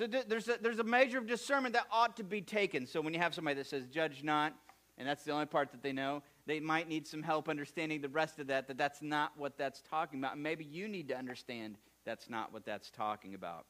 So 0.00 0.06
there's 0.06 0.48
a, 0.48 0.56
there's 0.62 0.78
a 0.78 0.84
measure 0.84 1.18
of 1.18 1.26
discernment 1.26 1.74
that 1.74 1.84
ought 1.92 2.16
to 2.16 2.24
be 2.24 2.40
taken. 2.40 2.86
So 2.86 3.02
when 3.02 3.12
you 3.12 3.20
have 3.20 3.34
somebody 3.34 3.56
that 3.56 3.66
says, 3.66 3.86
judge 3.86 4.22
not, 4.22 4.54
and 4.96 5.06
that's 5.06 5.24
the 5.24 5.32
only 5.32 5.44
part 5.44 5.72
that 5.72 5.82
they 5.82 5.92
know, 5.92 6.22
they 6.46 6.58
might 6.58 6.88
need 6.88 7.06
some 7.06 7.22
help 7.22 7.50
understanding 7.50 8.00
the 8.00 8.08
rest 8.08 8.38
of 8.38 8.46
that, 8.46 8.66
that 8.68 8.78
that's 8.78 9.02
not 9.02 9.32
what 9.36 9.58
that's 9.58 9.82
talking 9.82 10.18
about. 10.18 10.32
And 10.32 10.42
maybe 10.42 10.64
you 10.64 10.88
need 10.88 11.08
to 11.08 11.18
understand 11.18 11.76
that's 12.06 12.30
not 12.30 12.50
what 12.50 12.64
that's 12.64 12.90
talking 12.90 13.34
about. 13.34 13.66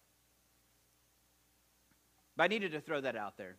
But 2.36 2.44
I 2.44 2.46
needed 2.46 2.70
to 2.72 2.80
throw 2.80 3.00
that 3.00 3.16
out 3.16 3.36
there. 3.36 3.56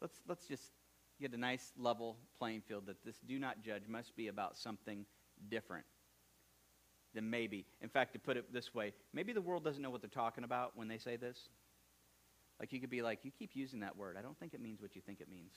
Let's, 0.00 0.18
let's 0.26 0.46
just 0.46 0.72
get 1.20 1.32
a 1.34 1.38
nice 1.38 1.70
level 1.78 2.16
playing 2.36 2.62
field 2.62 2.86
that 2.86 2.96
this 3.04 3.20
do 3.28 3.38
not 3.38 3.62
judge 3.62 3.84
must 3.86 4.16
be 4.16 4.26
about 4.26 4.58
something 4.58 5.06
different 5.48 5.84
than 7.14 7.30
maybe. 7.30 7.64
In 7.80 7.88
fact, 7.88 8.12
to 8.14 8.18
put 8.18 8.36
it 8.36 8.52
this 8.52 8.74
way, 8.74 8.92
maybe 9.12 9.32
the 9.32 9.40
world 9.40 9.62
doesn't 9.62 9.80
know 9.80 9.90
what 9.90 10.00
they're 10.00 10.10
talking 10.10 10.42
about 10.42 10.72
when 10.74 10.88
they 10.88 10.98
say 10.98 11.14
this. 11.14 11.48
Like 12.60 12.72
you 12.72 12.80
could 12.80 12.90
be 12.90 13.00
like, 13.00 13.24
you 13.24 13.30
keep 13.30 13.52
using 13.54 13.80
that 13.80 13.96
word. 13.96 14.16
I 14.18 14.22
don't 14.22 14.38
think 14.38 14.52
it 14.52 14.60
means 14.60 14.82
what 14.82 14.94
you 14.94 15.00
think 15.00 15.20
it 15.20 15.30
means. 15.30 15.54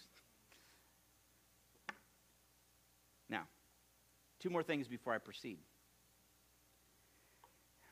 Now, 3.29 3.43
two 4.39 4.49
more 4.49 4.63
things 4.63 4.87
before 4.87 5.13
I 5.13 5.17
proceed. 5.17 5.57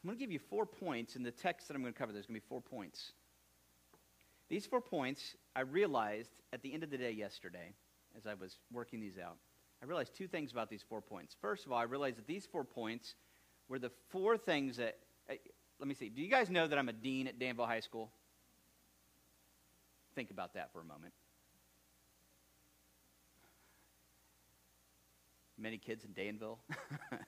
I'm 0.01 0.07
going 0.07 0.17
to 0.17 0.23
give 0.23 0.31
you 0.31 0.39
four 0.39 0.65
points 0.65 1.15
in 1.15 1.23
the 1.23 1.31
text 1.31 1.67
that 1.67 1.75
I'm 1.75 1.81
going 1.81 1.93
to 1.93 1.99
cover. 1.99 2.13
There's 2.13 2.25
going 2.25 2.39
to 2.39 2.41
be 2.41 2.47
four 2.47 2.61
points. 2.61 3.11
These 4.49 4.65
four 4.65 4.81
points, 4.81 5.35
I 5.55 5.61
realized 5.61 6.31
at 6.53 6.61
the 6.61 6.73
end 6.73 6.83
of 6.83 6.89
the 6.89 6.97
day 6.97 7.11
yesterday, 7.11 7.73
as 8.17 8.25
I 8.25 8.33
was 8.33 8.57
working 8.71 8.99
these 8.99 9.17
out, 9.17 9.37
I 9.81 9.85
realized 9.85 10.15
two 10.15 10.27
things 10.27 10.51
about 10.51 10.69
these 10.69 10.83
four 10.87 11.01
points. 11.01 11.35
First 11.41 11.65
of 11.65 11.71
all, 11.71 11.77
I 11.77 11.83
realized 11.83 12.17
that 12.17 12.27
these 12.27 12.45
four 12.45 12.63
points 12.63 13.15
were 13.67 13.79
the 13.79 13.91
four 14.09 14.37
things 14.37 14.77
that. 14.77 14.97
Let 15.79 15.87
me 15.87 15.95
see. 15.95 16.09
Do 16.09 16.21
you 16.21 16.29
guys 16.29 16.49
know 16.49 16.67
that 16.67 16.77
I'm 16.77 16.89
a 16.89 16.93
dean 16.93 17.27
at 17.27 17.39
Danville 17.39 17.65
High 17.65 17.79
School? 17.79 18.11
Think 20.15 20.31
about 20.31 20.53
that 20.55 20.71
for 20.73 20.81
a 20.81 20.83
moment. 20.83 21.13
Many 25.57 25.77
kids 25.77 26.03
in 26.03 26.13
Danville. 26.13 26.59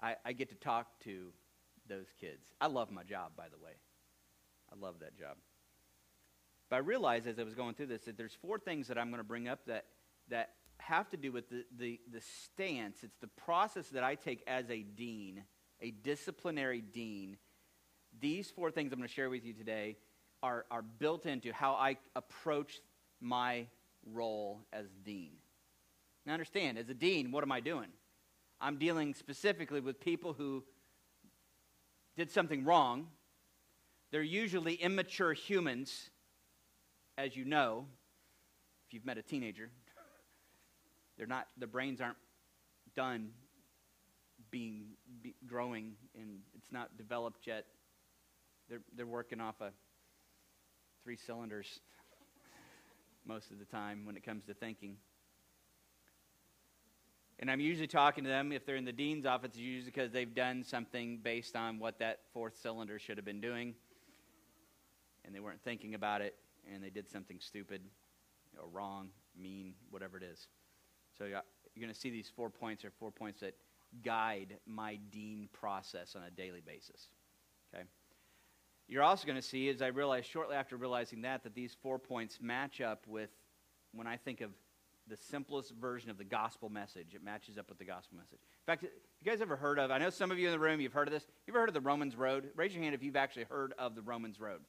I, 0.00 0.16
I 0.24 0.32
get 0.32 0.48
to 0.50 0.54
talk 0.54 0.86
to 1.04 1.32
those 1.88 2.06
kids. 2.20 2.42
I 2.60 2.66
love 2.66 2.90
my 2.90 3.02
job, 3.02 3.32
by 3.36 3.48
the 3.48 3.62
way. 3.62 3.72
I 4.72 4.76
love 4.80 5.00
that 5.00 5.18
job. 5.18 5.36
But 6.70 6.76
I 6.76 6.78
realized 6.80 7.26
as 7.26 7.38
I 7.38 7.42
was 7.42 7.54
going 7.54 7.74
through 7.74 7.86
this 7.86 8.02
that 8.02 8.16
there's 8.16 8.36
four 8.40 8.58
things 8.58 8.88
that 8.88 8.98
I'm 8.98 9.08
going 9.08 9.20
to 9.20 9.24
bring 9.24 9.48
up 9.48 9.66
that, 9.66 9.86
that 10.28 10.50
have 10.78 11.08
to 11.10 11.16
do 11.16 11.32
with 11.32 11.48
the, 11.50 11.64
the, 11.76 12.00
the 12.12 12.20
stance. 12.20 12.98
It's 13.02 13.16
the 13.18 13.28
process 13.28 13.88
that 13.88 14.04
I 14.04 14.14
take 14.14 14.42
as 14.46 14.70
a 14.70 14.82
dean, 14.82 15.44
a 15.80 15.90
disciplinary 15.90 16.80
dean. 16.80 17.36
These 18.20 18.50
four 18.50 18.70
things 18.70 18.92
I'm 18.92 18.98
going 18.98 19.08
to 19.08 19.14
share 19.14 19.30
with 19.30 19.44
you 19.44 19.52
today 19.52 19.96
are, 20.42 20.64
are 20.70 20.82
built 20.82 21.26
into 21.26 21.52
how 21.52 21.72
I 21.72 21.96
approach 22.14 22.80
my 23.20 23.66
role 24.12 24.60
as 24.72 24.86
dean. 25.04 25.32
Now, 26.26 26.32
understand, 26.32 26.78
as 26.78 26.88
a 26.88 26.94
dean, 26.94 27.32
what 27.32 27.42
am 27.42 27.52
I 27.52 27.60
doing? 27.60 27.88
I'm 28.60 28.78
dealing 28.78 29.14
specifically 29.14 29.80
with 29.80 30.00
people 30.00 30.32
who 30.32 30.64
did 32.16 32.30
something 32.30 32.64
wrong. 32.64 33.08
They're 34.10 34.22
usually 34.22 34.74
immature 34.74 35.32
humans, 35.32 36.10
as 37.16 37.36
you 37.36 37.44
know, 37.44 37.86
if 38.86 38.94
you've 38.94 39.06
met 39.06 39.18
a 39.18 39.22
teenager. 39.22 39.70
They're 41.16 41.26
not, 41.26 41.48
their 41.56 41.68
brains 41.68 42.00
aren't 42.00 42.16
done 42.94 43.30
being 44.50 44.86
be, 45.22 45.34
growing 45.46 45.92
and 46.14 46.38
it's 46.56 46.72
not 46.72 46.96
developed 46.96 47.46
yet. 47.46 47.66
They're, 48.68 48.80
they're 48.96 49.06
working 49.06 49.40
off 49.40 49.56
of 49.60 49.72
three 51.08 51.16
cylinders 51.16 51.80
most 53.24 53.50
of 53.50 53.58
the 53.58 53.64
time 53.64 54.04
when 54.04 54.14
it 54.14 54.22
comes 54.22 54.44
to 54.44 54.52
thinking. 54.52 54.98
And 57.38 57.50
I'm 57.50 57.60
usually 57.60 57.86
talking 57.86 58.24
to 58.24 58.28
them 58.28 58.52
if 58.52 58.66
they're 58.66 58.76
in 58.76 58.84
the 58.84 58.92
dean's 58.92 59.24
office, 59.24 59.52
it's 59.52 59.56
usually 59.56 59.90
because 59.90 60.12
they've 60.12 60.34
done 60.34 60.62
something 60.62 61.20
based 61.22 61.56
on 61.56 61.78
what 61.78 61.98
that 62.00 62.18
fourth 62.34 62.58
cylinder 62.60 62.98
should 62.98 63.16
have 63.16 63.24
been 63.24 63.40
doing. 63.40 63.74
And 65.24 65.34
they 65.34 65.40
weren't 65.40 65.62
thinking 65.62 65.94
about 65.94 66.20
it, 66.20 66.34
and 66.70 66.84
they 66.84 66.90
did 66.90 67.08
something 67.08 67.38
stupid 67.40 67.80
wrong, 68.70 69.08
mean, 69.34 69.72
whatever 69.88 70.18
it 70.18 70.22
is. 70.22 70.46
So 71.16 71.24
you're 71.24 71.40
going 71.80 71.88
to 71.88 71.98
see 71.98 72.10
these 72.10 72.30
four 72.36 72.50
points 72.50 72.84
are 72.84 72.92
four 73.00 73.12
points 73.12 73.40
that 73.40 73.54
guide 74.04 74.58
my 74.66 74.96
dean 75.10 75.48
process 75.54 76.14
on 76.16 76.24
a 76.24 76.30
daily 76.30 76.60
basis. 76.60 77.08
Okay? 77.74 77.84
You're 78.88 79.02
also 79.02 79.26
going 79.26 79.36
to 79.36 79.42
see, 79.42 79.68
as 79.68 79.82
I 79.82 79.88
realized 79.88 80.26
shortly 80.26 80.56
after 80.56 80.76
realizing 80.76 81.22
that, 81.22 81.44
that 81.44 81.54
these 81.54 81.76
four 81.82 81.98
points 81.98 82.38
match 82.40 82.80
up 82.80 83.06
with 83.06 83.30
when 83.92 84.06
I 84.06 84.16
think 84.16 84.40
of 84.40 84.50
the 85.06 85.16
simplest 85.16 85.72
version 85.72 86.10
of 86.10 86.18
the 86.18 86.24
gospel 86.24 86.68
message. 86.68 87.14
It 87.14 87.22
matches 87.22 87.58
up 87.58 87.68
with 87.68 87.78
the 87.78 87.84
gospel 87.84 88.16
message. 88.16 88.40
In 88.40 88.66
fact, 88.66 88.82
you 88.82 88.90
guys 89.30 89.40
ever 89.40 89.56
heard 89.56 89.78
of, 89.78 89.90
I 89.90 89.98
know 89.98 90.10
some 90.10 90.30
of 90.30 90.38
you 90.38 90.46
in 90.46 90.52
the 90.52 90.58
room, 90.58 90.80
you've 90.80 90.92
heard 90.92 91.08
of 91.08 91.12
this. 91.12 91.26
You 91.46 91.52
ever 91.52 91.60
heard 91.60 91.68
of 91.68 91.74
the 91.74 91.80
Romans 91.80 92.16
Road? 92.16 92.50
Raise 92.56 92.74
your 92.74 92.82
hand 92.82 92.94
if 92.94 93.02
you've 93.02 93.16
actually 93.16 93.44
heard 93.44 93.74
of 93.78 93.94
the 93.94 94.02
Romans 94.02 94.40
Road. 94.40 94.60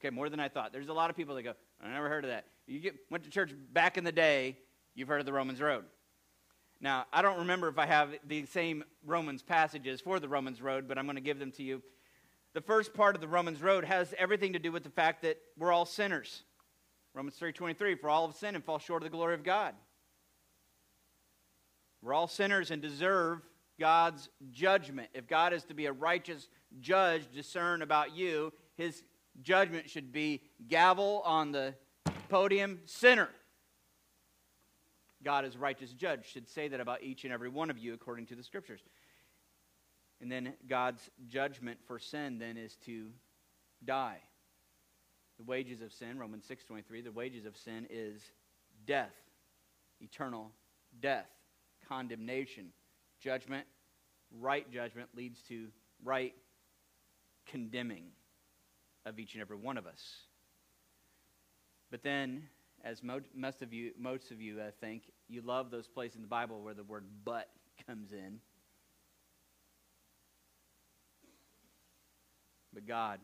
Okay, 0.00 0.10
more 0.10 0.28
than 0.28 0.40
I 0.40 0.48
thought. 0.48 0.72
There's 0.72 0.88
a 0.88 0.92
lot 0.92 1.10
of 1.10 1.16
people 1.16 1.34
that 1.34 1.42
go, 1.42 1.54
I 1.82 1.88
never 1.90 2.08
heard 2.08 2.24
of 2.24 2.30
that. 2.30 2.46
You 2.66 2.80
get, 2.80 2.96
went 3.10 3.24
to 3.24 3.30
church 3.30 3.52
back 3.72 3.98
in 3.98 4.04
the 4.04 4.12
day, 4.12 4.58
you've 4.94 5.08
heard 5.08 5.20
of 5.20 5.26
the 5.26 5.32
Romans 5.32 5.60
Road. 5.60 5.84
Now, 6.80 7.06
I 7.12 7.22
don't 7.22 7.38
remember 7.38 7.68
if 7.68 7.78
I 7.78 7.86
have 7.86 8.10
the 8.26 8.46
same 8.46 8.84
Romans 9.04 9.42
passages 9.42 10.00
for 10.00 10.20
the 10.20 10.28
Romans 10.28 10.62
Road, 10.62 10.86
but 10.86 10.96
I'm 10.96 11.06
going 11.06 11.16
to 11.16 11.22
give 11.22 11.38
them 11.38 11.50
to 11.52 11.62
you. 11.62 11.82
The 12.54 12.60
first 12.60 12.94
part 12.94 13.14
of 13.14 13.20
the 13.20 13.28
Romans 13.28 13.62
Road 13.62 13.84
has 13.84 14.14
everything 14.18 14.54
to 14.54 14.58
do 14.58 14.72
with 14.72 14.82
the 14.82 14.90
fact 14.90 15.22
that 15.22 15.38
we're 15.56 15.72
all 15.72 15.84
sinners. 15.84 16.44
Romans 17.14 17.36
3:23 17.36 17.94
for 17.94 18.08
all 18.08 18.26
have 18.26 18.36
sinned 18.36 18.56
and 18.56 18.64
fall 18.64 18.78
short 18.78 19.02
of 19.02 19.10
the 19.10 19.16
glory 19.16 19.34
of 19.34 19.42
God. 19.42 19.74
We're 22.00 22.14
all 22.14 22.28
sinners 22.28 22.70
and 22.70 22.80
deserve 22.80 23.42
God's 23.78 24.28
judgment. 24.50 25.10
If 25.14 25.26
God 25.26 25.52
is 25.52 25.64
to 25.64 25.74
be 25.74 25.86
a 25.86 25.92
righteous 25.92 26.48
judge, 26.80 27.30
discern 27.32 27.82
about 27.82 28.12
you, 28.12 28.52
his 28.76 29.02
judgment 29.42 29.88
should 29.90 30.12
be 30.12 30.42
gavel 30.68 31.22
on 31.24 31.52
the 31.52 31.74
podium, 32.28 32.80
sinner. 32.86 33.28
God, 35.22 35.44
as 35.44 35.56
righteous 35.56 35.92
judge, 35.92 36.26
should 36.26 36.48
say 36.48 36.68
that 36.68 36.80
about 36.80 37.02
each 37.02 37.24
and 37.24 37.32
every 37.32 37.48
one 37.48 37.70
of 37.70 37.78
you 37.78 37.94
according 37.94 38.26
to 38.26 38.36
the 38.36 38.42
scriptures. 38.42 38.80
And 40.20 40.30
then 40.30 40.54
God's 40.68 41.08
judgment 41.28 41.78
for 41.86 41.98
sin 41.98 42.38
then 42.38 42.56
is 42.56 42.76
to 42.86 43.10
die. 43.84 44.18
The 45.38 45.44
wages 45.44 45.80
of 45.80 45.92
sin, 45.92 46.18
Romans 46.18 46.44
6:23, 46.46 47.02
the 47.02 47.12
wages 47.12 47.46
of 47.46 47.56
sin 47.56 47.86
is 47.88 48.20
death, 48.84 49.14
eternal 50.00 50.52
death, 51.00 51.30
condemnation. 51.88 52.72
Judgment, 53.20 53.66
right 54.32 54.68
judgment 54.70 55.08
leads 55.14 55.40
to 55.42 55.68
right 56.02 56.34
condemning 57.46 58.10
of 59.06 59.18
each 59.18 59.34
and 59.34 59.40
every 59.40 59.56
one 59.56 59.78
of 59.78 59.86
us. 59.86 60.26
But 61.90 62.02
then, 62.02 62.48
as 62.84 63.02
most 63.02 63.62
of 63.62 63.72
you, 63.72 63.92
most 63.98 64.30
of 64.30 64.40
you, 64.40 64.60
I 64.60 64.70
think, 64.80 65.04
you 65.28 65.42
love 65.42 65.70
those 65.70 65.88
places 65.88 66.16
in 66.16 66.22
the 66.22 66.28
Bible 66.28 66.62
where 66.62 66.74
the 66.74 66.84
word 66.84 67.04
"but" 67.24 67.48
comes 67.86 68.12
in. 68.12 68.40
But 72.78 72.86
God 72.86 73.18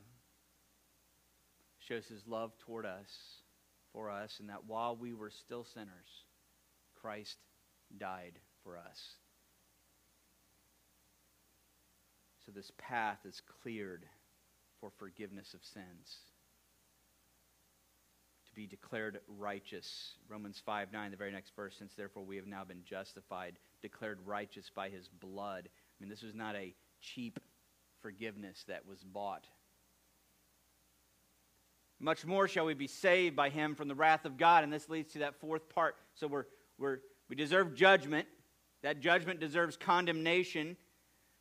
shows 1.88 2.04
his 2.06 2.26
love 2.26 2.50
toward 2.66 2.84
us, 2.84 3.06
for 3.92 4.11
us, 4.11 4.34
and 4.40 4.49
that 4.49 4.64
while 4.66 4.96
we 4.96 5.12
were 5.12 5.30
still 5.30 5.64
sinners, 5.75 6.25
Christ 7.00 7.37
died 7.96 8.32
for 8.64 8.76
us. 8.76 8.99
So 12.44 12.50
this 12.50 12.73
path 12.78 13.18
is 13.25 13.40
cleared 13.62 14.04
for 14.80 14.90
forgiveness 14.99 15.54
of 15.54 15.61
sins. 15.73 16.16
To 18.49 18.54
be 18.56 18.66
declared 18.66 19.20
righteous. 19.38 19.88
Romans 20.28 20.61
5 20.66 20.92
9, 20.92 21.12
the 21.12 21.16
very 21.16 21.30
next 21.30 21.52
verse, 21.54 21.76
since 21.78 21.92
therefore 21.96 22.25
we 22.25 22.34
have 22.34 22.49
now 22.49 22.64
been 22.64 22.82
justified, 22.84 23.56
declared 23.82 24.18
righteous 24.26 24.68
by 24.75 24.88
his 24.88 25.06
blood. 25.20 25.68
I 25.68 26.02
mean, 26.02 26.11
this 26.11 26.25
was 26.25 26.34
not 26.34 26.56
a 26.56 26.75
cheap 27.00 27.38
forgiveness 28.04 28.62
that 28.68 28.87
was 28.87 29.02
bought. 29.02 29.46
Much 31.99 32.26
more 32.26 32.46
shall 32.46 32.66
we 32.66 32.75
be 32.75 32.87
saved 32.87 33.34
by 33.34 33.49
him 33.49 33.75
from 33.75 33.88
the 33.88 33.94
wrath 33.94 34.26
of 34.26 34.37
God. 34.37 34.62
And 34.62 34.70
this 34.70 34.90
leads 34.90 35.14
to 35.14 35.20
that 35.20 35.40
fourth 35.40 35.70
part. 35.70 35.96
So 36.14 36.26
we're, 36.26 36.44
we're, 36.76 36.99
we 37.30 37.34
deserve 37.34 37.75
judgment. 37.75 38.28
That 38.82 39.00
judgment 39.00 39.40
deserves 39.40 39.78
condemnation. 39.78 40.76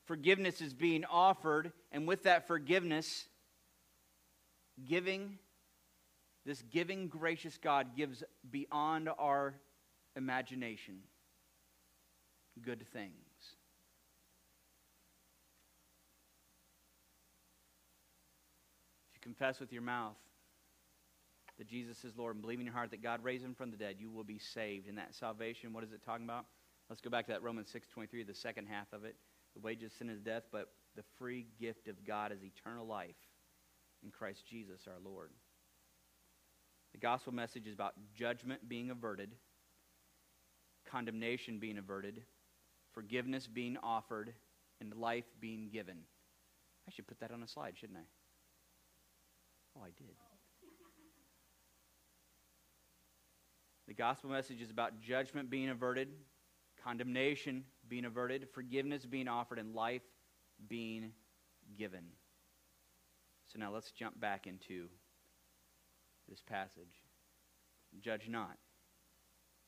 Forgiveness 0.06 0.62
is 0.62 0.74
being 0.74 1.04
offered. 1.04 1.74
And 1.92 2.08
with 2.08 2.24
that 2.24 2.48
forgiveness, 2.48 3.26
giving, 4.88 5.38
this 6.46 6.62
giving, 6.62 7.10
gracious 7.10 7.58
God 7.58 7.98
gives 7.98 8.24
beyond 8.50 9.10
our 9.20 9.56
imagination 10.16 11.00
good 12.62 12.88
things. 12.94 13.12
If 19.10 19.13
you 19.13 19.13
confess 19.24 19.60
with 19.60 19.72
your 19.72 19.82
mouth 19.82 20.18
that 21.58 21.68
Jesus 21.68 22.04
is 22.04 22.14
Lord 22.18 22.36
and 22.36 22.42
believe 22.42 22.60
in 22.60 22.66
your 22.66 22.76
heart 22.76 22.92
that 22.92 23.02
God 23.02 23.24
raised 23.24 23.46
him 23.46 23.56
from 23.56 23.72
the 23.72 23.78
dead, 23.78 23.96
you 24.00 24.10
will 24.10 24.24
be 24.24 24.40
saved. 24.40 24.88
And 24.88 24.98
that 24.98 25.16
salvation, 25.16 25.72
what 25.72 25.84
is 25.84 25.94
it 25.94 26.04
talking 26.04 26.26
about? 26.26 26.46
Let's 26.90 27.02
go 27.02 27.10
back 27.10 27.26
to 27.28 27.32
that 27.32 27.44
Romans 27.44 27.74
6.23, 27.74 28.28
the 28.28 28.34
second 28.34 28.68
half 28.68 28.92
of 28.92 29.06
it. 29.06 29.16
The 29.54 29.62
wages 29.62 29.92
of 29.92 29.98
sin 29.98 30.10
is 30.10 30.20
death, 30.20 30.44
but 30.52 30.70
the 30.96 31.04
free 31.18 31.46
gift 31.60 31.88
of 31.88 32.06
God 32.06 32.32
is 32.32 32.44
eternal 32.44 32.86
life 32.86 33.16
in 34.04 34.12
Christ 34.12 34.46
Jesus 34.48 34.82
our 34.88 35.00
Lord. 35.04 35.30
The 36.92 37.00
gospel 37.00 37.34
message 37.34 37.68
is 37.68 37.74
about 37.74 37.94
judgment 38.16 38.68
being 38.68 38.92
averted, 38.92 39.36
condemnation 40.90 41.60
being 41.60 41.78
averted, 41.78 42.24
forgiveness 42.94 43.48
being 43.48 43.78
offered, 43.82 44.34
and 44.82 44.94
life 44.96 45.26
being 45.40 45.70
given. 45.72 45.98
I 46.88 46.92
should 46.92 47.08
put 47.08 47.20
that 47.22 47.32
on 47.32 47.42
a 47.42 47.48
slide, 47.48 47.74
shouldn't 47.78 48.00
I? 48.00 48.23
Oh, 49.78 49.82
I 49.84 49.90
did. 49.98 50.16
The 53.88 53.94
gospel 53.94 54.30
message 54.30 54.62
is 54.62 54.72
about 54.72 55.02
judgment 55.02 55.50
being 55.50 55.70
averted, 55.70 56.10
condemnation 56.84 57.64
being 57.88 58.06
averted, 58.06 58.48
forgiveness 58.54 59.06
being 59.06 59.28
offered, 59.28 59.60
and 59.60 59.76
life 59.76 60.02
being 60.68 61.12
given. 61.78 62.06
So 63.52 63.60
now 63.60 63.72
let's 63.74 63.92
jump 63.92 64.20
back 64.20 64.48
into 64.48 64.88
this 66.30 66.42
passage. 66.42 67.04
Judge 68.02 68.30
not, 68.30 68.58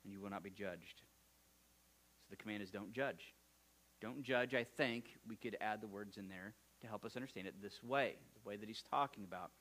and 0.04 0.12
you 0.12 0.22
will 0.22 0.30
not 0.30 0.44
be 0.44 0.50
judged. 0.50 1.02
So 2.22 2.30
the 2.32 2.38
command 2.38 2.64
is 2.64 2.72
don't 2.72 2.94
judge. 2.94 3.36
Don't 4.02 4.24
judge, 4.24 4.56
I 4.56 4.64
think 4.64 5.06
we 5.28 5.36
could 5.36 5.58
add 5.62 5.82
the 5.82 5.88
words 5.88 6.18
in 6.18 6.28
there 6.28 6.54
to 6.82 6.88
help 6.88 7.06
us 7.06 7.16
understand 7.16 7.48
it 7.48 7.62
this 7.62 7.84
way, 7.84 8.16
the 8.34 8.48
way 8.48 8.56
that 8.56 8.68
he's 8.68 8.84
talking 8.90 9.24
about. 9.24 9.52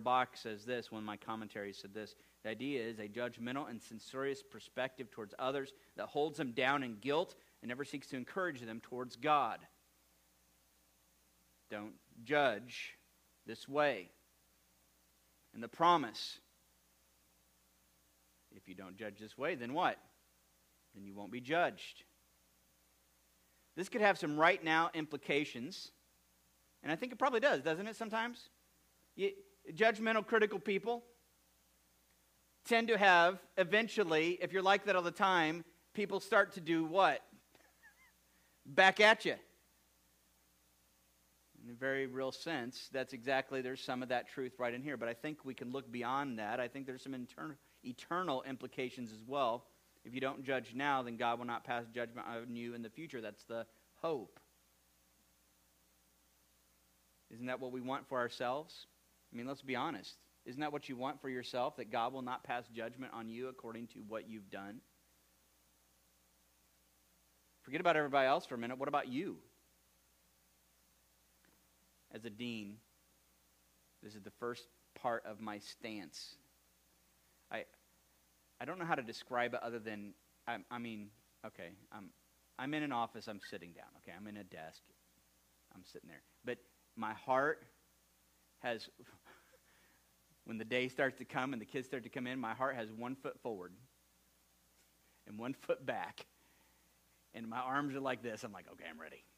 Bock 0.00 0.36
says 0.36 0.64
this, 0.64 0.90
one 0.90 1.02
of 1.02 1.06
my 1.06 1.16
commentaries 1.16 1.78
said 1.78 1.94
this 1.94 2.14
The 2.42 2.50
idea 2.50 2.82
is 2.82 2.98
a 2.98 3.08
judgmental 3.08 3.68
and 3.68 3.80
censorious 3.80 4.42
perspective 4.42 5.10
towards 5.10 5.34
others 5.38 5.72
that 5.96 6.06
holds 6.06 6.38
them 6.38 6.52
down 6.52 6.82
in 6.82 6.96
guilt 7.00 7.34
and 7.62 7.68
never 7.68 7.84
seeks 7.84 8.08
to 8.08 8.16
encourage 8.16 8.60
them 8.60 8.80
towards 8.80 9.16
God. 9.16 9.60
Don't 11.70 11.94
judge 12.24 12.96
this 13.46 13.68
way. 13.68 14.10
And 15.54 15.62
the 15.62 15.68
promise 15.68 16.38
if 18.58 18.68
you 18.68 18.74
don't 18.74 18.96
judge 18.96 19.18
this 19.18 19.38
way, 19.38 19.54
then 19.54 19.72
what? 19.72 19.98
Then 20.94 21.04
you 21.04 21.14
won't 21.14 21.32
be 21.32 21.40
judged. 21.40 22.04
This 23.76 23.88
could 23.88 24.00
have 24.00 24.18
some 24.18 24.36
right 24.36 24.62
now 24.62 24.90
implications. 24.94 25.92
And 26.82 26.90
I 26.90 26.96
think 26.96 27.12
it 27.12 27.18
probably 27.18 27.40
does, 27.40 27.62
doesn't 27.62 27.86
it, 27.86 27.96
sometimes? 27.96 28.48
You, 29.14 29.30
judgmental, 29.74 30.26
critical 30.26 30.58
people 30.58 31.04
tend 32.64 32.88
to 32.88 32.98
have, 32.98 33.38
eventually, 33.56 34.38
if 34.42 34.52
you're 34.52 34.62
like 34.62 34.84
that 34.86 34.96
all 34.96 35.02
the 35.02 35.10
time, 35.10 35.64
people 35.94 36.20
start 36.20 36.52
to 36.52 36.60
do 36.60 36.84
what? 36.84 37.22
Back 38.66 39.00
at 39.00 39.24
you. 39.24 39.36
In 41.64 41.70
a 41.70 41.74
very 41.74 42.06
real 42.06 42.32
sense, 42.32 42.88
that's 42.92 43.12
exactly, 43.12 43.62
there's 43.62 43.82
some 43.82 44.02
of 44.02 44.10
that 44.10 44.28
truth 44.28 44.52
right 44.58 44.72
in 44.72 44.82
here. 44.82 44.96
But 44.96 45.08
I 45.08 45.14
think 45.14 45.44
we 45.44 45.54
can 45.54 45.72
look 45.72 45.90
beyond 45.90 46.38
that. 46.38 46.60
I 46.60 46.68
think 46.68 46.86
there's 46.86 47.02
some 47.02 47.14
eternal 47.82 48.42
implications 48.42 49.12
as 49.12 49.22
well. 49.26 49.64
If 50.04 50.14
you 50.14 50.20
don't 50.20 50.44
judge 50.44 50.74
now, 50.74 51.02
then 51.02 51.16
God 51.16 51.38
will 51.38 51.46
not 51.46 51.64
pass 51.64 51.84
judgment 51.92 52.26
on 52.26 52.54
you 52.54 52.74
in 52.74 52.82
the 52.82 52.90
future. 52.90 53.20
That's 53.20 53.44
the 53.44 53.66
hope. 53.96 54.38
Isn't 57.30 57.46
that 57.46 57.60
what 57.60 57.72
we 57.72 57.80
want 57.80 58.08
for 58.08 58.18
ourselves? 58.18 58.86
I 59.32 59.36
mean, 59.36 59.46
let's 59.46 59.62
be 59.62 59.76
honest. 59.76 60.16
Isn't 60.46 60.60
that 60.60 60.72
what 60.72 60.88
you 60.88 60.96
want 60.96 61.20
for 61.20 61.28
yourself? 61.28 61.76
That 61.76 61.92
God 61.92 62.12
will 62.12 62.22
not 62.22 62.44
pass 62.44 62.64
judgment 62.74 63.12
on 63.14 63.28
you 63.28 63.48
according 63.48 63.88
to 63.88 63.98
what 64.08 64.28
you've 64.28 64.50
done? 64.50 64.80
Forget 67.62 67.80
about 67.80 67.96
everybody 67.96 68.26
else 68.26 68.46
for 68.46 68.54
a 68.54 68.58
minute. 68.58 68.78
What 68.78 68.88
about 68.88 69.08
you? 69.08 69.36
As 72.12 72.24
a 72.24 72.30
dean, 72.30 72.76
this 74.02 74.14
is 74.14 74.22
the 74.22 74.32
first 74.40 74.64
part 74.94 75.22
of 75.26 75.40
my 75.40 75.58
stance. 75.58 76.36
I, 77.52 77.64
I 78.60 78.64
don't 78.64 78.78
know 78.78 78.86
how 78.86 78.94
to 78.94 79.02
describe 79.02 79.52
it 79.52 79.60
other 79.62 79.78
than, 79.78 80.14
I, 80.46 80.56
I 80.70 80.78
mean, 80.78 81.08
okay, 81.46 81.72
I'm, 81.92 82.10
I'm 82.58 82.72
in 82.72 82.82
an 82.82 82.92
office, 82.92 83.28
I'm 83.28 83.40
sitting 83.50 83.72
down, 83.72 83.86
okay, 83.98 84.16
I'm 84.16 84.26
in 84.26 84.38
a 84.38 84.44
desk, 84.44 84.80
I'm 85.74 85.84
sitting 85.84 86.08
there. 86.08 86.22
But 86.44 86.58
my 86.96 87.12
heart 87.12 87.64
has, 88.60 88.88
when 90.44 90.58
the 90.58 90.64
day 90.64 90.88
starts 90.88 91.18
to 91.18 91.24
come 91.24 91.52
and 91.52 91.60
the 91.60 91.66
kids 91.66 91.86
start 91.86 92.02
to 92.04 92.08
come 92.08 92.26
in, 92.26 92.38
my 92.38 92.54
heart 92.54 92.76
has 92.76 92.90
one 92.90 93.14
foot 93.14 93.38
forward 93.42 93.72
and 95.26 95.38
one 95.38 95.54
foot 95.54 95.84
back. 95.84 96.26
And 97.34 97.46
my 97.48 97.58
arms 97.58 97.94
are 97.94 98.00
like 98.00 98.22
this. 98.22 98.42
I'm 98.42 98.52
like, 98.52 98.66
okay, 98.72 98.84
I'm 98.90 99.00
ready. 99.00 99.24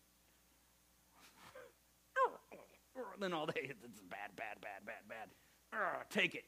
Oh, 2.97 3.05
then 3.19 3.33
all 3.33 3.47
day, 3.47 3.71
it's 3.71 4.01
bad, 4.11 4.35
bad, 4.37 4.61
bad, 4.61 4.85
bad, 4.85 5.09
bad. 5.09 6.11
take 6.11 6.35
it. 6.35 6.45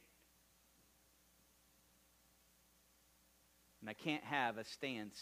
And 3.81 3.89
I 3.89 3.95
can't 3.95 4.23
have 4.25 4.59
a 4.59 4.65
stance 4.65 5.21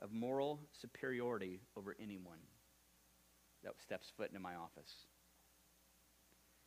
of 0.00 0.12
moral 0.12 0.60
superiority 0.80 1.60
over 1.76 1.96
anyone 2.00 2.38
that 3.62 3.72
steps 3.82 4.12
foot 4.16 4.28
into 4.28 4.40
my 4.40 4.54
office. 4.54 4.90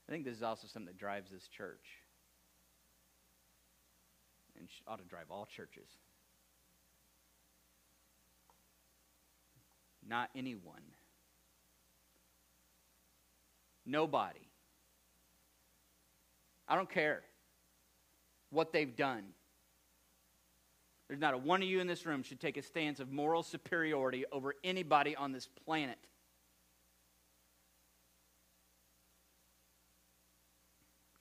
I 0.07 0.11
think 0.11 0.25
this 0.25 0.35
is 0.35 0.43
also 0.43 0.67
something 0.67 0.87
that 0.87 0.97
drives 0.97 1.31
this 1.31 1.47
church 1.47 1.85
and 4.57 4.67
ought 4.87 4.99
to 4.99 5.05
drive 5.05 5.31
all 5.31 5.45
churches. 5.45 5.87
not 10.07 10.29
anyone. 10.35 10.81
Nobody. 13.85 14.47
I 16.67 16.75
don't 16.75 16.89
care 16.89 17.21
what 18.49 18.71
they've 18.71 18.95
done. 18.95 19.23
There's 21.07 21.19
not 21.19 21.33
a 21.33 21.37
one 21.37 21.61
of 21.61 21.67
you 21.67 21.79
in 21.79 21.87
this 21.87 22.05
room 22.05 22.23
should 22.23 22.39
take 22.39 22.57
a 22.57 22.61
stance 22.61 22.99
of 22.99 23.11
moral 23.11 23.43
superiority 23.43 24.25
over 24.31 24.55
anybody 24.63 25.15
on 25.15 25.31
this 25.31 25.47
planet. 25.65 25.97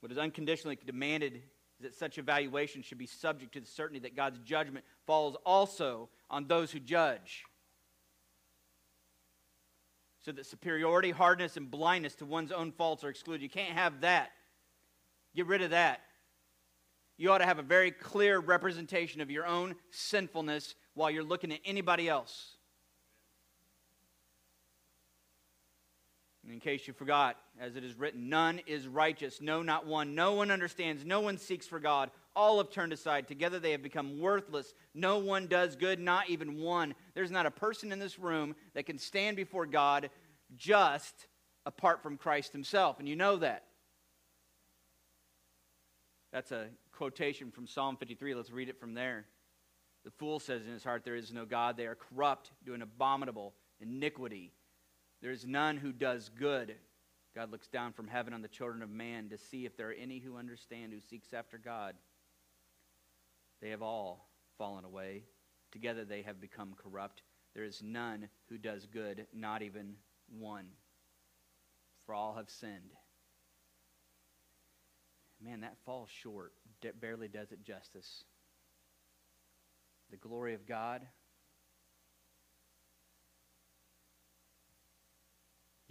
What 0.03 0.11
is 0.11 0.19
unconditionally 0.19 0.77
demanded 0.85 1.37
is 1.37 1.43
that 1.83 1.95
such 1.95 2.19
evaluation 2.19 2.83
should 2.83 2.99
be 2.99 3.07
subject 3.07 3.53
to 3.53 3.61
the 3.61 3.67
certainty 3.67 4.01
that 4.01 4.17
God's 4.17 4.41
judgment 4.41 4.85
falls 5.07 5.37
also 5.47 6.09
on 6.29 6.49
those 6.49 6.73
who 6.73 6.81
judge. 6.81 7.45
So 10.25 10.33
that 10.33 10.45
superiority, 10.45 11.13
hardness, 11.13 11.57
and 11.57 11.71
blindness 11.71 12.17
to 12.17 12.27
one's 12.27 12.51
own 12.51 12.73
faults 12.73 13.05
are 13.05 13.11
excluded. 13.11 13.45
You 13.45 13.49
can't 13.49 13.75
have 13.75 14.01
that. 14.01 14.33
Get 15.37 15.47
rid 15.47 15.63
of 15.63 15.71
that. 15.71 16.01
You 17.17 17.31
ought 17.31 17.39
to 17.39 17.47
have 17.47 17.61
a 17.61 17.63
very 17.63 17.93
clear 17.93 18.41
representation 18.41 19.21
of 19.21 19.31
your 19.31 19.47
own 19.47 19.77
sinfulness 19.91 20.75
while 20.95 21.13
you're 21.13 21.23
looking 21.23 21.53
at 21.53 21.61
anybody 21.65 22.09
else. 22.09 22.57
And 26.43 26.53
in 26.53 26.59
case 26.59 26.89
you 26.89 26.93
forgot, 26.93 27.37
as 27.63 27.77
it 27.77 27.85
is 27.85 27.97
written, 27.97 28.29
none 28.29 28.61
is 28.67 28.89
righteous, 28.89 29.41
no, 29.41 29.63
not 29.63 29.87
one. 29.87 30.17
No 30.17 30.35
one 30.35 30.51
understands, 30.51 31.05
no 31.05 31.21
one 31.21 31.39
seeks 31.39 31.65
for 31.65 31.79
God. 31.79 32.11
All 32.35 32.59
have 32.59 32.71
turned 32.71 32.93
aside. 32.93 33.29
Together 33.29 33.61
they 33.61 33.71
have 33.71 33.85
become 33.85 34.19
worthless. 34.19 34.75
No 34.95 35.19
one 35.19 35.47
does 35.47 35.77
good, 35.77 36.01
not 36.01 36.29
even 36.29 36.61
one. 36.61 36.93
There's 37.15 37.31
not 37.31 37.47
a 37.47 37.53
person 37.53 37.93
in 37.93 38.01
this 38.01 38.19
room 38.19 38.57
that 38.75 38.87
can 38.87 38.99
stand 38.99 39.37
before 39.37 39.65
God 39.67 40.11
just 40.57 41.29
apart 41.65 42.03
from 42.03 42.17
Christ 42.17 42.51
himself. 42.51 42.99
And 42.99 43.09
you 43.09 43.15
know 43.15 43.37
that. 43.37 43.63
That's 46.33 46.51
a 46.51 46.67
quotation 46.91 47.53
from 47.53 47.69
Psalm 47.69 47.97
53. 47.97 48.35
Let's 48.35 48.51
read 48.51 48.71
it 48.71 48.81
from 48.81 48.95
there. 48.95 49.27
The 50.05 50.11
fool 50.11 50.41
says 50.41 50.63
in 50.67 50.73
his 50.73 50.83
heart, 50.83 51.05
There 51.05 51.15
is 51.15 51.33
no 51.33 51.45
God. 51.45 51.77
They 51.77 51.87
are 51.87 51.95
corrupt, 51.95 52.51
doing 52.67 52.83
abominable 52.83 53.55
iniquity. 53.79 54.51
There 55.21 55.31
is 55.31 55.47
none 55.47 55.77
who 55.77 55.93
does 55.93 56.29
good. 56.29 56.75
God 57.35 57.51
looks 57.51 57.69
down 57.69 57.93
from 57.93 58.09
heaven 58.09 58.35
on 58.35 58.43
the 58.43 58.49
children 58.49 58.83
of 58.83 58.91
man 58.91 59.31
to 59.31 59.39
see 59.39 59.65
if 59.65 59.77
there 59.77 59.89
are 59.89 59.95
any 59.95 60.19
who 60.19 60.37
understand, 60.37 60.93
who 60.93 61.01
seeks 61.01 61.33
after 61.33 61.59
God. 61.59 61.95
They 63.61 63.71
have 63.71 63.83
all 63.83 64.29
fallen 64.59 64.85
away. 64.85 65.25
Together 65.71 66.05
they 66.05 66.23
have 66.23 66.41
become 66.41 66.75
corrupt. 66.77 67.23
There 67.55 67.65
is 67.65 67.83
none 67.83 68.29
who 68.49 68.59
does 68.59 68.87
good, 68.87 69.27
not 69.35 69.63
even 69.63 69.95
one. 70.39 70.67
For 72.05 72.15
all 72.15 72.35
have 72.35 72.51
sinned. 72.51 72.93
Man, 75.43 75.61
that 75.61 75.79
falls 75.87 76.11
short. 76.11 76.53
barely 77.01 77.29
does 77.29 77.51
it 77.53 77.65
justice. 77.65 78.25
The 80.11 80.17
glory 80.17 80.55
of 80.55 80.67
God 80.67 81.03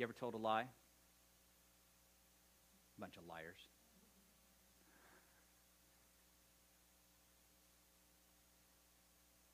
You 0.02 0.06
ever 0.06 0.14
told 0.14 0.34
a 0.34 0.38
lie? 0.38 0.66
Bunch 3.02 3.18
of 3.18 3.26
liars. 3.28 3.58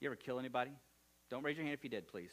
You 0.01 0.09
ever 0.09 0.17
kill 0.17 0.37
anybody? 0.37 0.71
Don't 1.29 1.45
raise 1.45 1.55
your 1.55 1.63
hand 1.65 1.73
if 1.73 1.83
you 1.85 1.89
did, 1.89 2.09
please. 2.09 2.31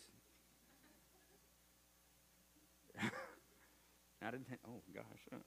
I 3.01 4.31
didn't. 4.33 4.49
Oh 4.69 4.83
gosh. 4.93 5.05
Let 5.31 5.41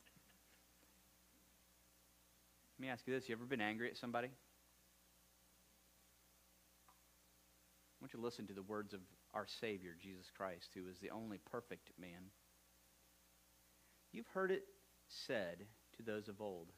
me 2.80 2.88
ask 2.88 3.06
you 3.06 3.13
this: 3.13 3.27
You 3.27 3.36
ever 3.36 3.43
been 3.43 3.60
angry 3.60 3.89
at 3.89 3.97
somebody? 3.97 4.30
I 4.30 4.32
want 7.99 8.13
you 8.13 8.19
to 8.19 8.25
listen 8.25 8.47
to 8.47 8.53
the 8.53 8.63
words 8.63 8.93
of 8.93 9.01
our 9.34 9.47
Savior, 9.60 9.97
Jesus 10.01 10.32
Christ, 10.36 10.69
who 10.73 10.88
is 10.88 10.97
the 10.99 11.10
only 11.10 11.39
perfect 11.51 11.91
man. 11.99 12.32
You've 14.13 14.27
heard 14.27 14.51
it 14.51 14.63
said 15.07 15.65
to 15.97 16.03
those 16.03 16.27
of 16.27 16.41
old, 16.41 16.71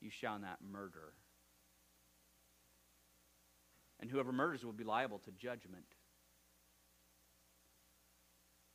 You 0.00 0.10
shall 0.10 0.38
not 0.38 0.58
murder. 0.62 1.14
And 4.00 4.10
whoever 4.10 4.32
murders 4.32 4.64
will 4.64 4.72
be 4.72 4.84
liable 4.84 5.18
to 5.20 5.30
judgment. 5.32 5.84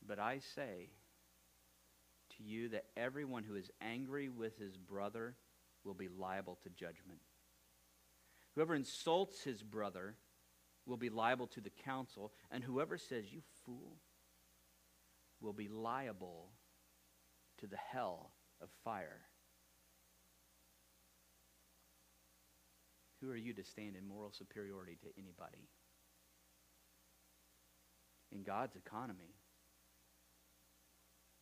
But 0.07 0.19
I 0.19 0.39
say 0.53 0.91
to 2.38 2.43
you 2.43 2.69
that 2.69 2.85
everyone 2.95 3.43
who 3.43 3.55
is 3.55 3.71
angry 3.81 4.29
with 4.29 4.57
his 4.59 4.77
brother 4.77 5.35
will 5.83 5.95
be 5.95 6.07
liable 6.07 6.59
to 6.63 6.69
judgment. 6.69 7.21
Whoever 8.53 8.75
insults 8.75 9.43
his 9.43 9.63
brother 9.63 10.15
will 10.85 10.97
be 10.97 11.09
liable 11.09 11.47
to 11.47 11.61
the 11.61 11.71
council, 11.71 12.31
and 12.51 12.63
whoever 12.63 12.97
says, 12.97 13.33
You 13.33 13.41
fool, 13.65 13.97
will 15.41 15.53
be 15.53 15.67
liable 15.67 16.49
to 17.59 17.67
the 17.67 17.77
hell 17.77 18.31
of 18.62 18.70
fire. 18.84 19.22
Who 23.22 23.32
are 23.32 23.38
you 23.38 23.54
to 23.54 23.63
stand 23.63 23.96
in 23.96 24.08
moral 24.08 24.32
superiority 24.32 24.98
to 25.02 25.08
anybody? 25.18 25.70
In 28.32 28.44
God's 28.44 28.76
economy, 28.76 29.36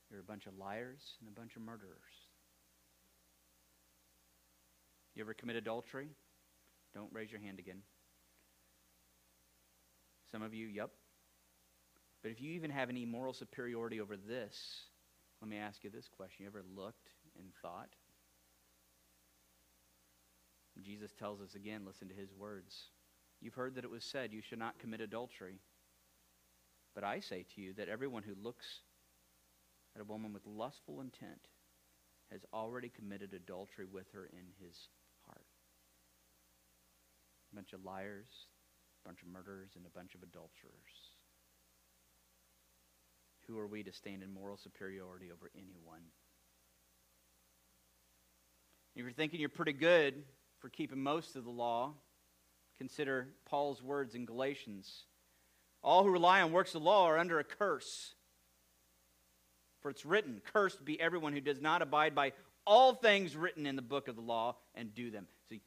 you're 0.10 0.20
a 0.20 0.24
bunch 0.24 0.46
of 0.46 0.58
liars 0.58 1.02
and 1.20 1.30
a 1.30 1.40
bunch 1.40 1.56
of 1.56 1.62
murderers. 1.62 1.98
You 5.16 5.24
ever 5.24 5.34
commit 5.34 5.56
adultery? 5.56 6.10
Don't 6.94 7.12
raise 7.12 7.32
your 7.32 7.42
hand 7.42 7.60
again. 7.60 7.82
Some 10.32 10.42
of 10.42 10.54
you, 10.54 10.68
yep. 10.68 10.90
But 12.22 12.32
if 12.32 12.42
you 12.42 12.54
even 12.54 12.72
have 12.72 12.90
any 12.90 13.06
moral 13.06 13.34
superiority 13.34 14.00
over 14.00 14.16
this, 14.16 14.56
let 15.44 15.50
me 15.50 15.58
ask 15.58 15.84
you 15.84 15.90
this 15.90 16.08
question. 16.08 16.46
You 16.46 16.48
ever 16.48 16.64
looked 16.74 17.10
and 17.38 17.50
thought? 17.62 17.90
Jesus 20.82 21.12
tells 21.20 21.42
us 21.42 21.54
again, 21.54 21.82
listen 21.86 22.08
to 22.08 22.14
his 22.14 22.34
words. 22.34 22.74
You've 23.42 23.54
heard 23.54 23.76
that 23.76 23.84
it 23.84 23.92
was 23.92 24.06
said, 24.06 24.32
You 24.32 24.40
should 24.40 24.58
not 24.58 24.80
commit 24.80 25.02
adultery. 25.02 25.60
But 26.96 27.04
I 27.04 27.20
say 27.20 27.46
to 27.54 27.62
you 27.62 27.74
that 27.74 27.90
everyone 27.90 28.24
who 28.24 28.36
looks 28.42 28.66
at 29.98 30.02
a 30.02 30.06
woman 30.06 30.32
with 30.32 30.46
lustful 30.46 31.02
intent 31.02 31.42
has 32.32 32.46
already 32.54 32.88
committed 32.88 33.34
adultery 33.34 33.86
with 33.86 34.10
her 34.14 34.30
in 34.32 34.66
his 34.66 34.78
heart. 35.28 35.44
A 37.52 37.56
bunch 37.56 37.74
of 37.74 37.84
liars, 37.84 38.30
a 39.04 39.10
bunch 39.10 39.22
of 39.22 39.28
murderers, 39.28 39.72
and 39.76 39.86
a 39.86 39.90
bunch 39.90 40.16
of 40.16 40.24
adulterers. 40.24 41.03
Who 43.48 43.58
are 43.60 43.68
we 43.68 43.84
to 43.84 43.92
stand 43.92 44.24
in 44.24 44.34
moral 44.34 44.58
superiority 44.58 45.32
over 45.32 45.52
anyone? 45.56 46.02
If 48.96 49.02
you're 49.02 49.12
thinking 49.12 49.40
you're 49.40 49.50
pretty 49.50 49.74
good 49.74 50.24
for 50.60 50.70
keeping 50.70 51.02
most 51.02 51.36
of 51.36 51.44
the 51.44 51.52
law, 51.52 51.94
consider 52.78 53.28
Paul's 53.46 53.82
words 53.82 54.16
in 54.16 54.26
Galatians. 54.26 55.06
All 55.82 56.04
who 56.04 56.10
rely 56.10 56.42
on 56.42 56.52
works 56.52 56.76
of 56.76 56.84
law 56.84 57.06
are 57.08 57.18
under 57.18 57.40
a 57.40 57.44
curse. 57.44 58.14
For 59.82 59.90
it's 59.90 60.06
written, 60.06 60.42
Cursed 60.54 60.86
be 60.86 61.00
everyone 61.02 61.34
who 61.34 61.42
does 61.42 61.60
not 61.60 61.82
abide 61.82 62.16
by 62.16 62.32
all 62.66 62.94
things 62.94 63.36
written 63.36 63.66
in 63.66 63.76
the 63.76 63.82
book 63.82 64.08
of 64.08 64.16
the 64.16 64.22
law 64.22 64.56
and 64.76 64.96
do 64.96 65.12
them. 65.12 65.28
So 65.50 65.56
he 65.56 65.62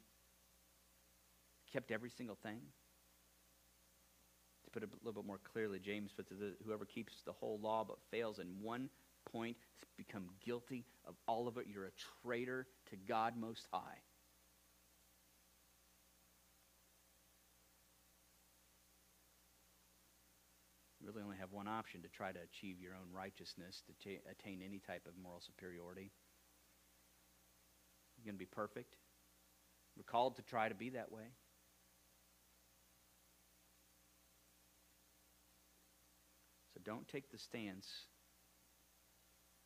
kept 1.71 1.91
every 1.91 2.09
single 2.09 2.37
thing 2.41 2.59
put 4.77 4.83
it 4.83 4.89
a 4.93 5.05
little 5.07 5.23
bit 5.23 5.27
more 5.27 5.39
clearly, 5.51 5.79
James 5.79 6.11
puts 6.15 6.31
it, 6.31 6.37
whoever 6.63 6.85
keeps 6.85 7.13
the 7.25 7.31
whole 7.31 7.59
law 7.63 7.83
but 7.83 7.97
fails 8.11 8.37
in 8.37 8.45
one 8.61 8.89
point 9.31 9.57
become 9.97 10.29
guilty 10.45 10.85
of 11.07 11.15
all 11.27 11.47
of 11.47 11.57
it. 11.57 11.65
You're 11.67 11.85
a 11.85 12.23
traitor 12.23 12.67
to 12.91 12.95
God 13.07 13.33
Most 13.35 13.65
High. 13.73 13.97
You 21.01 21.07
really 21.07 21.23
only 21.23 21.37
have 21.37 21.51
one 21.51 21.67
option 21.67 22.03
to 22.03 22.07
try 22.09 22.31
to 22.31 22.39
achieve 22.39 22.79
your 22.79 22.93
own 22.93 23.11
righteousness, 23.11 23.81
to 23.87 23.93
t- 24.07 24.19
attain 24.29 24.59
any 24.63 24.77
type 24.77 25.07
of 25.07 25.13
moral 25.19 25.41
superiority. 25.41 26.11
You're 28.15 28.25
going 28.25 28.35
to 28.35 28.39
be 28.39 28.45
perfect. 28.45 28.95
We're 29.97 30.03
called 30.03 30.35
to 30.35 30.43
try 30.43 30.69
to 30.69 30.75
be 30.75 30.91
that 30.91 31.11
way. 31.11 31.23
don't 36.87 37.07
take 37.09 37.29
the 37.29 37.37
stance 37.37 37.85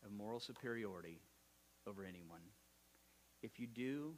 of 0.03 0.11
moral 0.11 0.39
superiority 0.39 1.21
over 1.87 2.03
anyone. 2.03 2.41
If 3.43 3.59
you 3.59 3.67
do, 3.67 4.15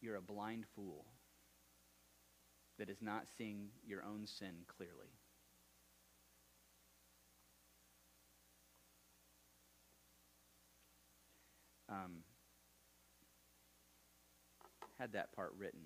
you're 0.00 0.14
a 0.14 0.22
blind 0.22 0.64
fool 0.76 1.04
that 2.78 2.88
is 2.88 2.98
not 3.02 3.24
seeing 3.36 3.70
your 3.84 4.04
own 4.04 4.28
sin 4.28 4.54
clearly. 4.76 5.10
Um, 11.88 12.18
had 15.00 15.14
that 15.14 15.32
part 15.32 15.52
written. 15.58 15.80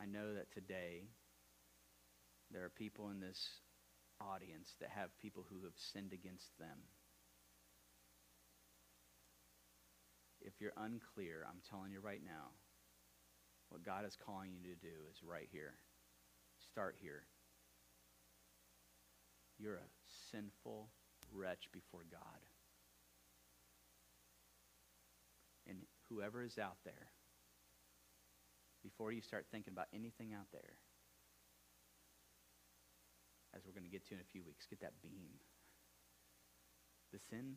I 0.00 0.06
know 0.06 0.34
that 0.34 0.50
today 0.52 1.04
there 2.50 2.64
are 2.64 2.70
people 2.70 3.10
in 3.10 3.20
this 3.20 3.48
audience 4.22 4.74
that 4.80 4.90
have 4.90 5.18
people 5.18 5.44
who 5.50 5.64
have 5.64 5.76
sinned 5.76 6.12
against 6.12 6.56
them. 6.58 6.78
If 10.40 10.54
you're 10.60 10.76
unclear, 10.76 11.46
I'm 11.48 11.60
telling 11.70 11.92
you 11.92 12.00
right 12.00 12.22
now, 12.24 12.50
what 13.68 13.84
God 13.84 14.04
is 14.06 14.16
calling 14.16 14.50
you 14.52 14.74
to 14.74 14.80
do 14.80 14.94
is 15.10 15.22
right 15.22 15.48
here. 15.50 15.74
Start 16.70 16.96
here. 17.00 17.24
You're 19.58 19.76
a 19.76 19.90
sinful 20.30 20.88
wretch 21.32 21.68
before 21.72 22.04
God. 22.10 22.40
And 25.68 25.78
whoever 26.08 26.42
is 26.42 26.58
out 26.58 26.78
there, 26.84 27.08
before 28.82 29.12
you 29.12 29.22
start 29.22 29.46
thinking 29.50 29.72
about 29.72 29.86
anything 29.94 30.32
out 30.34 30.48
there, 30.52 30.76
as 33.54 33.62
we're 33.66 33.72
going 33.72 33.84
to 33.84 33.90
get 33.90 34.06
to 34.08 34.14
in 34.14 34.20
a 34.20 34.32
few 34.32 34.42
weeks, 34.44 34.66
get 34.68 34.80
that 34.80 35.00
beam. 35.02 35.28
The 37.12 37.18
sin, 37.30 37.56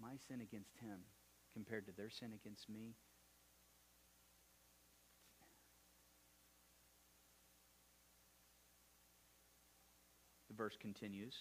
my 0.00 0.16
sin 0.28 0.40
against 0.40 0.76
him, 0.80 1.00
compared 1.52 1.86
to 1.86 1.92
their 1.92 2.10
sin 2.10 2.32
against 2.32 2.68
me, 2.68 2.94
the 10.48 10.54
verse 10.54 10.76
continues. 10.80 11.34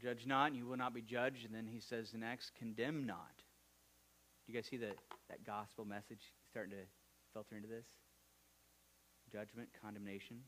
Judge 0.00 0.26
not, 0.26 0.48
and 0.48 0.56
you 0.56 0.66
will 0.66 0.76
not 0.76 0.94
be 0.94 1.02
judged. 1.02 1.44
And 1.44 1.54
then 1.54 1.66
he 1.66 1.80
says 1.80 2.10
the 2.12 2.18
next, 2.18 2.52
condemn 2.58 3.06
not. 3.06 3.36
Do 3.36 4.52
you 4.52 4.54
guys 4.54 4.66
see 4.66 4.78
that, 4.78 4.96
that 5.28 5.44
gospel 5.44 5.84
message 5.84 6.32
starting 6.50 6.72
to 6.72 6.84
filter 7.32 7.56
into 7.56 7.68
this? 7.68 7.86
Judgment, 9.30 9.68
condemnation. 9.80 10.38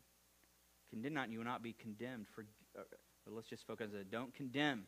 Condemn 0.92 1.14
not, 1.14 1.24
and 1.24 1.32
you 1.32 1.38
will 1.38 1.46
not 1.46 1.62
be 1.62 1.72
condemned. 1.72 2.26
For, 2.34 2.42
uh, 2.78 2.82
but 3.24 3.34
let's 3.34 3.48
just 3.48 3.66
focus 3.66 3.92
on 3.94 4.00
it. 4.00 4.10
Don't 4.10 4.34
condemn. 4.34 4.84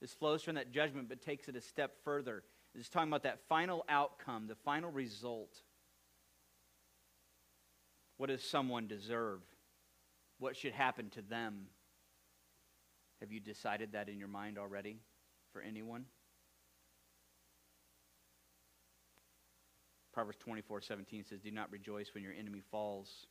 This 0.00 0.14
flows 0.14 0.42
from 0.42 0.54
that 0.54 0.72
judgment, 0.72 1.08
but 1.08 1.20
takes 1.20 1.48
it 1.48 1.56
a 1.56 1.60
step 1.60 1.96
further. 2.02 2.44
It's 2.74 2.88
talking 2.88 3.08
about 3.08 3.24
that 3.24 3.40
final 3.46 3.84
outcome, 3.88 4.46
the 4.46 4.54
final 4.54 4.90
result. 4.90 5.54
What 8.16 8.30
does 8.30 8.42
someone 8.42 8.86
deserve? 8.86 9.40
What 10.38 10.56
should 10.56 10.72
happen 10.72 11.10
to 11.10 11.22
them? 11.22 11.66
Have 13.20 13.30
you 13.30 13.40
decided 13.40 13.92
that 13.92 14.08
in 14.08 14.18
your 14.18 14.28
mind 14.28 14.58
already 14.58 14.96
for 15.52 15.60
anyone? 15.60 16.06
Proverbs 20.14 20.38
24 20.38 20.80
17 20.80 21.24
says, 21.24 21.40
Do 21.40 21.50
not 21.50 21.70
rejoice 21.70 22.14
when 22.14 22.22
your 22.22 22.32
enemy 22.32 22.62
falls. 22.70 23.26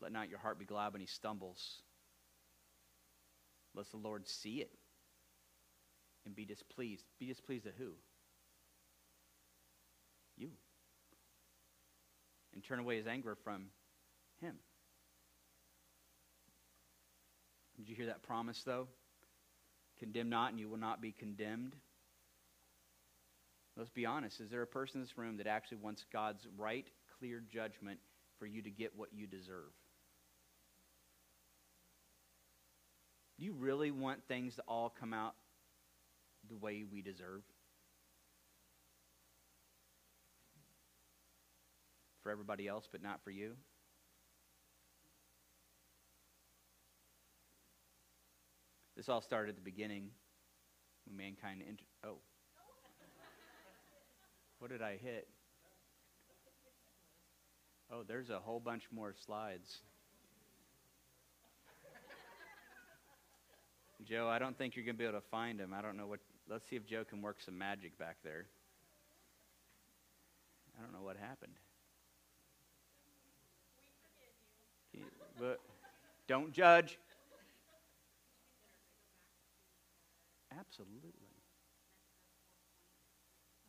Let 0.00 0.12
not 0.12 0.28
your 0.28 0.38
heart 0.38 0.58
be 0.58 0.64
glad 0.64 0.92
when 0.92 1.00
he 1.00 1.06
stumbles. 1.06 1.82
Let 3.74 3.90
the 3.90 3.96
Lord 3.96 4.26
see 4.28 4.60
it 4.60 4.70
and 6.24 6.34
be 6.34 6.44
displeased. 6.44 7.04
Be 7.18 7.26
displeased 7.26 7.66
at 7.66 7.74
who? 7.78 7.92
You. 10.36 10.50
And 12.54 12.62
turn 12.62 12.78
away 12.78 12.96
his 12.96 13.06
anger 13.06 13.36
from 13.44 13.66
him. 14.40 14.54
Did 17.76 17.88
you 17.88 17.94
hear 17.94 18.06
that 18.06 18.22
promise, 18.22 18.62
though? 18.64 18.88
Condemn 19.98 20.28
not, 20.28 20.50
and 20.50 20.60
you 20.60 20.68
will 20.68 20.78
not 20.78 21.00
be 21.00 21.12
condemned. 21.12 21.74
Let's 23.76 23.90
be 23.90 24.06
honest. 24.06 24.40
Is 24.40 24.50
there 24.50 24.62
a 24.62 24.66
person 24.66 24.96
in 24.96 25.02
this 25.04 25.16
room 25.16 25.36
that 25.36 25.46
actually 25.46 25.78
wants 25.78 26.04
God's 26.12 26.46
right, 26.56 26.86
clear 27.18 27.40
judgment 27.52 28.00
for 28.38 28.46
you 28.46 28.62
to 28.62 28.70
get 28.70 28.96
what 28.96 29.10
you 29.12 29.26
deserve? 29.28 29.70
Do 33.38 33.44
you 33.44 33.52
really 33.52 33.90
want 33.90 34.26
things 34.26 34.56
to 34.56 34.62
all 34.66 34.92
come 34.98 35.14
out 35.14 35.34
the 36.48 36.56
way 36.56 36.84
we 36.90 37.02
deserve? 37.02 37.42
For 42.22 42.32
everybody 42.32 42.66
else, 42.66 42.88
but 42.90 43.02
not 43.02 43.22
for 43.22 43.30
you? 43.30 43.52
This 48.96 49.08
all 49.08 49.20
started 49.20 49.50
at 49.50 49.54
the 49.54 49.62
beginning 49.62 50.10
when 51.06 51.16
mankind 51.16 51.62
entered. 51.62 51.86
Oh. 52.04 52.16
What 54.58 54.72
did 54.72 54.82
I 54.82 54.96
hit? 54.96 55.28
Oh, 57.92 58.02
there's 58.06 58.30
a 58.30 58.40
whole 58.40 58.58
bunch 58.58 58.82
more 58.90 59.14
slides. 59.24 59.82
Joe, 64.04 64.28
I 64.28 64.38
don't 64.38 64.56
think 64.56 64.76
you're 64.76 64.84
going 64.84 64.94
to 64.94 64.98
be 64.98 65.04
able 65.04 65.18
to 65.18 65.26
find 65.30 65.60
him. 65.60 65.74
I 65.74 65.82
don't 65.82 65.96
know 65.96 66.06
what. 66.06 66.20
Let's 66.48 66.68
see 66.68 66.76
if 66.76 66.86
Joe 66.86 67.04
can 67.04 67.20
work 67.20 67.38
some 67.44 67.58
magic 67.58 67.98
back 67.98 68.16
there. 68.24 68.46
I 70.78 70.82
don't 70.82 70.92
know 70.92 71.04
what 71.04 71.16
happened. 71.16 71.54
You, 74.92 75.02
but 75.38 75.58
don't 76.26 76.52
judge. 76.52 76.98
Absolutely. 80.58 81.12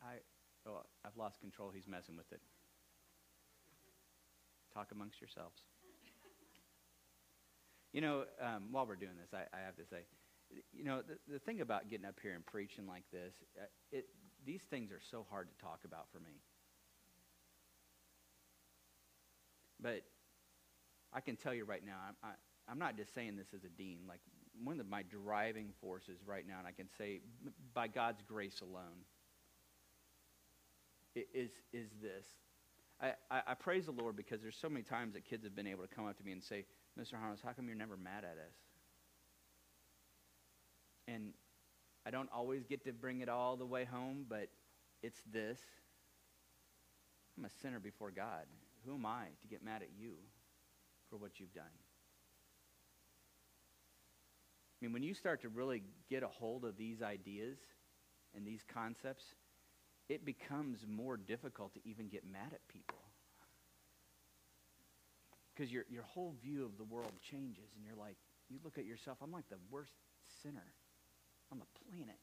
I 0.02 0.14
oh, 0.66 0.82
I've 1.04 1.16
lost 1.16 1.40
control. 1.40 1.70
He's 1.74 1.86
messing 1.88 2.16
with 2.16 2.30
it. 2.32 2.40
Talk 4.72 4.88
amongst 4.92 5.20
yourselves. 5.20 5.62
You 7.92 8.00
know, 8.00 8.24
um, 8.40 8.68
while 8.70 8.86
we're 8.86 8.94
doing 8.94 9.18
this, 9.20 9.34
I, 9.34 9.44
I, 9.56 9.62
have 9.66 9.74
to 9.76 9.84
say, 9.84 10.06
you 10.72 10.84
know, 10.84 11.02
the, 11.02 11.32
the 11.32 11.38
thing 11.38 11.60
about 11.60 11.88
getting 11.88 12.06
up 12.06 12.18
here 12.22 12.34
and 12.34 12.44
preaching 12.44 12.86
like 12.86 13.04
this, 13.12 13.34
uh, 13.60 13.64
it, 13.92 14.06
these 14.44 14.62
things 14.70 14.90
are 14.90 15.00
so 15.10 15.26
hard 15.30 15.48
to 15.48 15.64
talk 15.64 15.80
about 15.84 16.06
for 16.12 16.20
me. 16.20 16.40
But 19.80 20.02
I 21.12 21.20
can 21.20 21.36
tell 21.36 21.54
you 21.54 21.64
right 21.64 21.84
now, 21.84 21.96
I'm, 22.08 22.14
I, 22.22 22.32
I'm 22.70 22.78
not 22.78 22.96
just 22.96 23.14
saying 23.14 23.36
this 23.36 23.48
as 23.54 23.64
a 23.64 23.68
dean. 23.68 24.00
Like, 24.08 24.20
one 24.62 24.80
of 24.80 24.88
my 24.88 25.02
driving 25.02 25.72
forces 25.80 26.18
right 26.26 26.46
now, 26.46 26.58
and 26.58 26.66
I 26.66 26.72
can 26.72 26.88
say 26.98 27.20
by 27.74 27.88
God's 27.88 28.22
grace 28.26 28.60
alone, 28.60 29.04
is, 31.14 31.50
is 31.72 31.88
this. 32.02 32.26
I, 33.00 33.12
I, 33.30 33.42
I 33.48 33.54
praise 33.54 33.86
the 33.86 33.92
Lord 33.92 34.16
because 34.16 34.42
there's 34.42 34.56
so 34.60 34.68
many 34.68 34.82
times 34.82 35.14
that 35.14 35.24
kids 35.24 35.44
have 35.44 35.56
been 35.56 35.66
able 35.66 35.82
to 35.82 35.88
come 35.94 36.06
up 36.06 36.16
to 36.18 36.24
me 36.24 36.32
and 36.32 36.42
say, 36.42 36.66
Mr. 36.98 37.14
Harnos, 37.14 37.42
how 37.42 37.52
come 37.52 37.66
you're 37.66 37.76
never 37.76 37.96
mad 37.96 38.24
at 38.24 38.36
us? 38.36 38.54
And 41.12 41.32
I 42.06 42.10
don't 42.10 42.28
always 42.32 42.64
get 42.64 42.84
to 42.84 42.92
bring 42.92 43.20
it 43.20 43.28
all 43.28 43.56
the 43.56 43.66
way 43.66 43.84
home, 43.84 44.26
but 44.28 44.48
it's 45.02 45.20
this. 45.32 45.58
I'm 47.36 47.44
a 47.44 47.50
sinner 47.62 47.80
before 47.80 48.10
God. 48.10 48.46
Who 48.84 48.94
am 48.94 49.06
I 49.06 49.26
to 49.42 49.48
get 49.48 49.64
mad 49.64 49.82
at 49.82 49.90
you 49.98 50.12
for 51.08 51.16
what 51.16 51.40
you've 51.40 51.52
done? 51.52 51.64
I 54.80 54.86
mean, 54.86 54.92
when 54.92 55.02
you 55.02 55.12
start 55.14 55.42
to 55.42 55.48
really 55.48 55.82
get 56.08 56.22
a 56.22 56.28
hold 56.28 56.64
of 56.64 56.76
these 56.78 57.02
ideas 57.02 57.58
and 58.34 58.46
these 58.46 58.62
concepts, 58.72 59.24
it 60.08 60.24
becomes 60.24 60.86
more 60.88 61.16
difficult 61.16 61.74
to 61.74 61.80
even 61.84 62.08
get 62.08 62.24
mad 62.24 62.52
at 62.52 62.66
people. 62.68 62.98
Because 65.54 65.70
your, 65.70 65.84
your 65.90 66.04
whole 66.04 66.34
view 66.42 66.64
of 66.64 66.78
the 66.78 66.84
world 66.84 67.12
changes, 67.30 67.68
and 67.76 67.84
you're 67.84 67.96
like, 67.96 68.16
you 68.48 68.58
look 68.64 68.78
at 68.78 68.86
yourself, 68.86 69.18
I'm 69.22 69.32
like 69.32 69.48
the 69.50 69.58
worst 69.70 69.92
sinner 70.42 70.72
on 71.52 71.58
the 71.58 71.66
planet. 71.90 72.18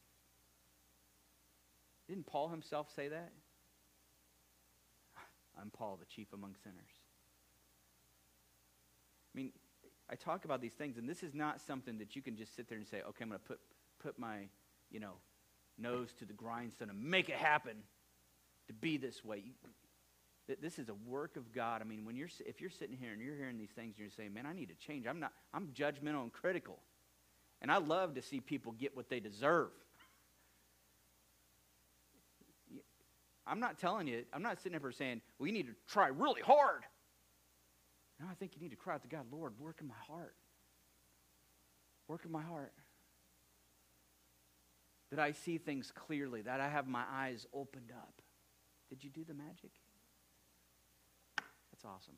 Didn't 2.07 2.25
Paul 2.25 2.49
himself 2.49 2.87
say 2.95 3.09
that? 3.09 3.31
I'm 5.61 5.69
Paul, 5.69 5.97
the 5.99 6.05
chief 6.05 6.31
among 6.33 6.55
sinners. 6.63 6.91
I 9.33 9.37
mean, 9.37 9.51
I 10.09 10.15
talk 10.15 10.45
about 10.45 10.61
these 10.61 10.73
things, 10.73 10.97
and 10.97 11.07
this 11.07 11.21
is 11.21 11.33
not 11.33 11.61
something 11.61 11.97
that 11.97 12.15
you 12.15 12.21
can 12.21 12.37
just 12.37 12.55
sit 12.55 12.69
there 12.69 12.77
and 12.77 12.87
say, 12.87 13.01
okay, 13.07 13.23
I'm 13.23 13.29
going 13.29 13.39
to 13.39 13.45
put, 13.45 13.59
put 13.99 14.17
my, 14.17 14.47
you 14.89 14.99
know, 14.99 15.13
nose 15.77 16.09
to 16.19 16.25
the 16.25 16.33
grindstone 16.33 16.89
and 16.89 17.03
make 17.03 17.29
it 17.29 17.35
happen 17.35 17.75
to 18.67 18.73
be 18.73 18.97
this 18.97 19.23
way. 19.23 19.43
This 20.61 20.79
is 20.79 20.87
a 20.87 20.93
work 20.93 21.35
of 21.35 21.51
God. 21.51 21.81
I 21.81 21.83
mean, 21.83 22.05
when 22.05 22.15
you're, 22.15 22.29
if 22.45 22.61
you're 22.61 22.69
sitting 22.69 22.95
here 22.95 23.11
and 23.11 23.21
you're 23.21 23.35
hearing 23.35 23.57
these 23.57 23.71
things 23.71 23.95
and 23.97 23.99
you're 23.99 24.09
saying, 24.15 24.33
man, 24.33 24.45
I 24.45 24.53
need 24.53 24.69
to 24.69 24.75
change. 24.75 25.05
I'm 25.05 25.19
not, 25.19 25.33
I'm 25.53 25.67
judgmental 25.67 26.23
and 26.23 26.31
critical. 26.31 26.79
And 27.61 27.71
I 27.71 27.77
love 27.77 28.15
to 28.15 28.21
see 28.21 28.39
people 28.39 28.71
get 28.73 28.95
what 28.95 29.09
they 29.09 29.19
deserve. 29.19 29.69
I'm 33.45 33.59
not 33.59 33.79
telling 33.79 34.07
you, 34.07 34.25
I'm 34.33 34.43
not 34.43 34.61
sitting 34.61 34.79
here 34.79 34.91
saying, 34.91 35.21
you 35.39 35.51
need 35.51 35.67
to 35.67 35.73
try 35.87 36.07
really 36.07 36.41
hard. 36.41 36.83
No, 38.19 38.25
I 38.29 38.33
think 38.33 38.55
you 38.55 38.61
need 38.61 38.71
to 38.71 38.75
cry 38.75 38.95
out 38.95 39.03
to 39.03 39.07
God, 39.07 39.25
Lord, 39.31 39.53
work 39.59 39.77
in 39.79 39.87
my 39.87 39.93
heart. 40.07 40.35
Work 42.07 42.25
in 42.25 42.31
my 42.31 42.41
heart. 42.41 42.73
that 45.09 45.19
I 45.19 45.31
see 45.31 45.57
things 45.57 45.91
clearly, 45.95 46.41
that 46.41 46.59
I 46.59 46.67
have 46.67 46.87
my 46.87 47.03
eyes 47.09 47.45
opened 47.53 47.91
up. 47.95 48.21
Did 48.89 49.03
you 49.03 49.09
do 49.09 49.23
the 49.23 49.33
magic? 49.33 49.71
That's 51.71 51.85
awesome. 51.85 52.15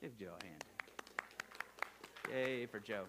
Give 0.00 0.16
Joe 0.16 0.32
a 0.40 0.44
hand. 0.44 0.64
Yay 2.32 2.66
for 2.66 2.80
Joe. 2.80 3.04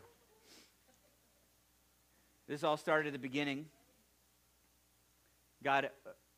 This 2.48 2.64
all 2.64 2.78
started 2.78 3.08
at 3.08 3.14
the 3.14 3.20
beginning. 3.20 3.66
God 5.64 5.90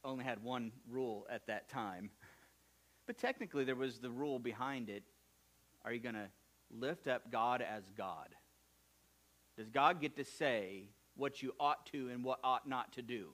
only 0.04 0.24
had 0.24 0.44
one 0.44 0.72
rule 0.90 1.26
at 1.30 1.48
that 1.48 1.68
time. 1.68 2.12
But 3.08 3.18
technically, 3.18 3.64
there 3.64 3.76
was 3.76 4.00
the 4.00 4.10
rule 4.10 4.40
behind 4.40 4.90
it. 4.90 5.04
Are 5.84 5.92
you 5.92 6.00
going 6.00 6.16
to 6.16 6.30
lift 6.72 7.08
up 7.08 7.32
God 7.32 7.62
as 7.62 7.84
God? 7.98 8.30
Does 9.58 9.70
God 9.70 10.02
get 10.02 10.18
to 10.18 10.26
say 10.26 10.90
what 11.16 11.42
you 11.42 11.54
ought 11.60 11.86
to 11.88 12.10
and 12.10 12.24
what 12.24 12.40
ought 12.44 12.68
not 12.68 12.94
to 12.94 13.02
do? 13.02 13.30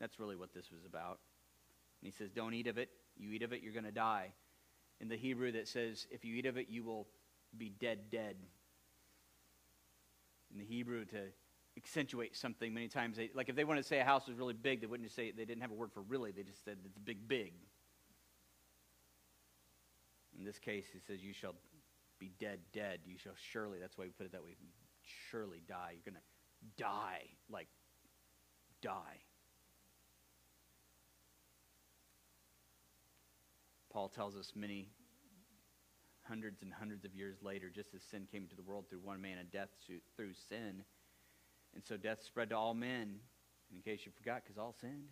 That's 0.00 0.18
really 0.18 0.36
what 0.36 0.52
this 0.54 0.70
was 0.70 0.84
about. 0.84 1.20
And 2.00 2.10
he 2.10 2.10
says, 2.10 2.30
Don't 2.30 2.54
eat 2.54 2.66
of 2.66 2.78
it. 2.78 2.88
You 3.16 3.32
eat 3.32 3.42
of 3.42 3.52
it, 3.52 3.62
you're 3.62 3.72
going 3.72 3.84
to 3.84 3.92
die. 3.92 4.32
In 5.00 5.08
the 5.08 5.16
Hebrew, 5.16 5.52
that 5.52 5.68
says, 5.68 6.06
If 6.10 6.24
you 6.24 6.34
eat 6.36 6.46
of 6.46 6.56
it, 6.56 6.66
you 6.68 6.82
will 6.82 7.06
be 7.56 7.68
dead, 7.68 8.10
dead. 8.10 8.36
In 10.52 10.58
the 10.58 10.64
Hebrew, 10.64 11.04
to 11.06 11.18
accentuate 11.76 12.36
something 12.36 12.72
many 12.72 12.88
times, 12.88 13.16
they, 13.16 13.30
like 13.34 13.48
if 13.48 13.56
they 13.56 13.64
wanted 13.64 13.82
to 13.82 13.88
say 13.88 14.00
a 14.00 14.04
house 14.04 14.26
was 14.26 14.36
really 14.36 14.54
big, 14.54 14.80
they 14.80 14.86
wouldn't 14.86 15.06
just 15.06 15.16
say, 15.16 15.30
they 15.30 15.44
didn't 15.44 15.62
have 15.62 15.70
a 15.70 15.74
word 15.74 15.92
for 15.92 16.02
really, 16.02 16.30
they 16.30 16.42
just 16.42 16.64
said 16.64 16.76
it's 16.84 16.98
big, 16.98 17.26
big. 17.26 17.54
In 20.38 20.44
this 20.44 20.58
case, 20.58 20.86
he 20.92 20.98
says, 20.98 21.22
You 21.22 21.32
shall 21.32 21.54
be 22.18 22.30
dead, 22.38 22.60
dead. 22.72 23.00
You 23.04 23.18
shall 23.18 23.34
surely, 23.36 23.78
that's 23.78 23.98
why 23.98 24.04
we 24.04 24.10
put 24.10 24.26
it 24.26 24.32
that 24.32 24.42
way, 24.42 24.56
surely 25.30 25.62
die. 25.68 25.94
You're 26.04 26.14
to 26.14 26.20
die, 26.76 27.22
like 27.50 27.68
die. 28.80 29.20
Paul 33.92 34.08
tells 34.08 34.36
us 34.36 34.52
many 34.56 34.88
hundreds 36.32 36.62
and 36.62 36.72
hundreds 36.72 37.04
of 37.04 37.14
years 37.14 37.36
later, 37.42 37.68
just 37.68 37.92
as 37.94 38.00
sin 38.10 38.26
came 38.32 38.44
into 38.44 38.56
the 38.56 38.62
world 38.62 38.86
through 38.88 39.00
one 39.00 39.20
man 39.20 39.36
and 39.36 39.50
death 39.50 39.68
through 40.16 40.32
sin. 40.48 40.82
And 41.74 41.84
so 41.84 41.98
death 41.98 42.22
spread 42.24 42.48
to 42.48 42.56
all 42.56 42.72
men. 42.72 43.16
In 43.70 43.82
case 43.82 44.00
you 44.06 44.12
forgot, 44.16 44.42
because 44.42 44.56
all 44.56 44.74
sinned. 44.80 45.08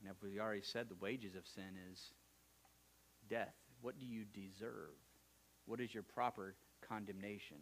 And 0.00 0.08
as 0.08 0.16
we 0.22 0.38
already 0.38 0.62
said, 0.62 0.88
the 0.88 0.94
wages 0.94 1.34
of 1.34 1.44
sin 1.56 1.76
is 1.92 2.00
death. 3.28 3.54
What 3.80 3.98
do 3.98 4.06
you 4.06 4.22
deserve? 4.32 4.94
What 5.66 5.80
is 5.80 5.92
your 5.92 6.04
proper 6.04 6.54
condemnation? 6.88 7.58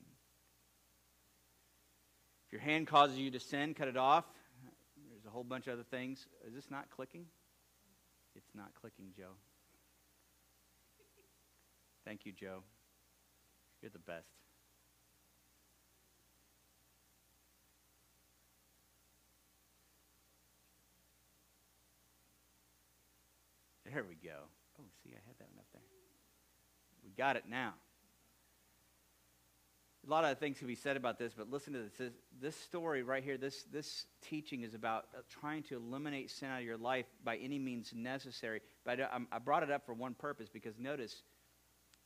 If 2.47 2.53
your 2.53 2.61
hand 2.61 2.89
causes 2.89 3.17
you 3.17 3.31
to 3.31 3.41
sin, 3.41 3.73
cut 3.73 3.89
it 3.89 3.97
off. 3.97 4.27
There's 5.11 5.25
a 5.27 5.31
whole 5.31 5.45
bunch 5.45 5.67
of 5.67 5.73
other 5.73 5.87
things. 5.91 6.27
Is 6.47 6.55
this 6.55 6.71
not 6.71 6.91
clicking? 6.91 7.25
It's 8.35 8.55
not 8.55 8.69
clicking, 8.79 9.07
Joe. 9.17 9.33
Thank 12.07 12.25
you, 12.25 12.31
Joe. 12.31 12.63
You're 13.83 13.91
the 13.91 13.99
best. 13.99 14.29
There 23.93 24.05
we 24.05 24.15
go. 24.15 24.37
Oh, 24.79 24.85
see, 25.03 25.11
I 25.11 25.21
had 25.27 25.37
that 25.39 25.49
one 25.51 25.59
up 25.59 25.67
there. 25.73 25.83
We 27.05 27.11
got 27.11 27.37
it 27.37 27.45
now. 27.49 27.75
A 30.07 30.11
lot 30.11 30.25
of 30.25 30.39
things 30.39 30.59
can 30.59 30.69
be 30.69 30.77
said 30.77 30.97
about 30.97 31.19
this, 31.19 31.33
but 31.37 31.51
listen 31.51 31.73
to 31.73 31.81
this. 31.81 31.93
This, 31.99 32.13
this 32.41 32.57
story 32.57 33.03
right 33.03 33.25
here, 33.25 33.37
this, 33.37 33.65
this 33.73 34.07
teaching 34.23 34.63
is 34.63 34.75
about 34.75 35.07
uh, 35.13 35.23
trying 35.29 35.65
to 35.65 35.77
eliminate 35.77 36.31
sin 36.31 36.51
out 36.51 36.61
of 36.61 36.65
your 36.65 36.77
life 36.77 37.07
by 37.25 37.37
any 37.39 37.59
means 37.59 37.93
necessary. 37.93 38.61
But 38.85 39.01
I, 39.01 39.19
I 39.33 39.39
brought 39.41 39.65
it 39.65 39.73
up 39.73 39.85
for 39.85 39.95
one 39.95 40.15
purpose 40.15 40.49
because 40.49 40.79
notice 40.79 41.23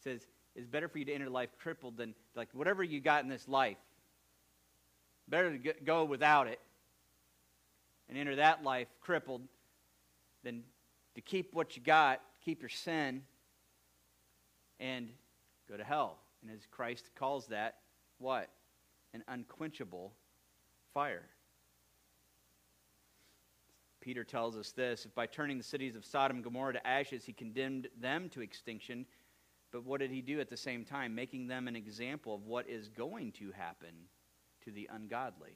says 0.03 0.27
it's 0.55 0.67
better 0.67 0.89
for 0.89 0.99
you 0.99 1.05
to 1.05 1.13
enter 1.13 1.31
life 1.31 1.51
crippled 1.59 1.97
than 1.97 2.15
like 2.35 2.49
whatever 2.53 2.83
you 2.83 3.01
got 3.01 3.23
in 3.23 3.29
this 3.29 3.49
life. 3.49 3.79
Better 5.29 5.57
to 5.57 5.75
go 5.85 6.05
without 6.05 6.49
it 6.49 6.61
and 8.09 8.19
enter 8.19 8.37
that 8.37 8.65
life 8.65 8.89
crippled 9.01 9.43
than 10.43 10.65
to 11.15 11.21
keep 11.21 11.55
what 11.55 11.77
you 11.77 11.83
got, 11.83 12.21
keep 12.45 12.61
your 12.61 12.69
sin, 12.69 13.23
and 14.81 15.09
go 15.69 15.77
to 15.77 15.85
hell. 15.85 16.19
And 16.43 16.51
as 16.51 16.67
Christ 16.71 17.11
calls 17.15 17.47
that, 17.49 17.77
what? 18.19 18.49
An 19.15 19.23
unquenchable 19.29 20.13
fire. 20.95 21.29
Peter 24.01 24.25
tells 24.25 24.57
us 24.57 24.73
this 24.73 25.05
if 25.05 25.15
by 25.15 25.27
turning 25.27 25.59
the 25.59 25.65
cities 25.65 25.95
of 25.95 26.05
Sodom 26.05 26.39
and 26.39 26.45
Gomorrah 26.45 26.73
to 26.73 26.87
ashes, 26.87 27.25
he 27.25 27.33
condemned 27.33 27.89
them 28.01 28.29
to 28.31 28.41
extinction, 28.41 29.05
but 29.73 29.85
what 29.85 30.01
did 30.01 30.11
he 30.11 30.21
do 30.21 30.41
at 30.41 30.49
the 30.49 30.57
same 30.57 30.85
time? 30.85 31.15
Making 31.15 31.47
them 31.47 31.69
an 31.69 31.77
example 31.77 32.35
of 32.35 32.47
what 32.47 32.69
is 32.69 32.89
going 32.89 33.33
to 33.33 33.53
happen 33.53 33.95
to 34.65 34.71
the 34.71 34.89
ungodly. 34.93 35.55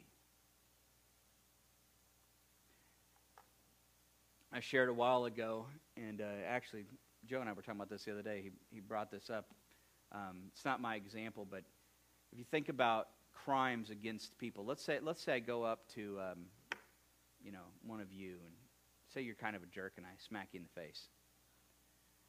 I 4.52 4.60
shared 4.60 4.88
a 4.88 4.94
while 4.94 5.24
ago, 5.24 5.66
and 5.96 6.20
uh, 6.20 6.24
actually, 6.48 6.84
Joe 7.26 7.40
and 7.40 7.48
I 7.48 7.52
were 7.52 7.62
talking 7.62 7.80
about 7.80 7.90
this 7.90 8.04
the 8.04 8.12
other 8.12 8.22
day. 8.22 8.40
He, 8.44 8.50
he 8.72 8.80
brought 8.80 9.10
this 9.10 9.28
up. 9.28 9.46
Um, 10.12 10.42
it's 10.52 10.64
not 10.64 10.80
my 10.80 10.94
example, 10.94 11.44
but 11.50 11.64
if 12.32 12.38
you 12.38 12.44
think 12.44 12.68
about 12.68 13.08
crimes 13.32 13.90
against 13.90 14.38
people, 14.38 14.64
let's 14.64 14.82
say, 14.82 15.00
let's 15.02 15.20
say 15.20 15.34
I 15.34 15.38
go 15.40 15.64
up 15.64 15.88
to, 15.94 16.18
um, 16.20 16.38
you 17.42 17.50
know, 17.50 17.66
one 17.84 18.00
of 18.00 18.12
you 18.12 18.34
and 18.46 18.54
say 19.12 19.22
you're 19.22 19.34
kind 19.34 19.56
of 19.56 19.62
a 19.62 19.66
jerk 19.66 19.94
and 19.96 20.06
I 20.06 20.10
smack 20.18 20.48
you 20.52 20.60
in 20.60 20.64
the 20.64 20.80
face. 20.80 21.08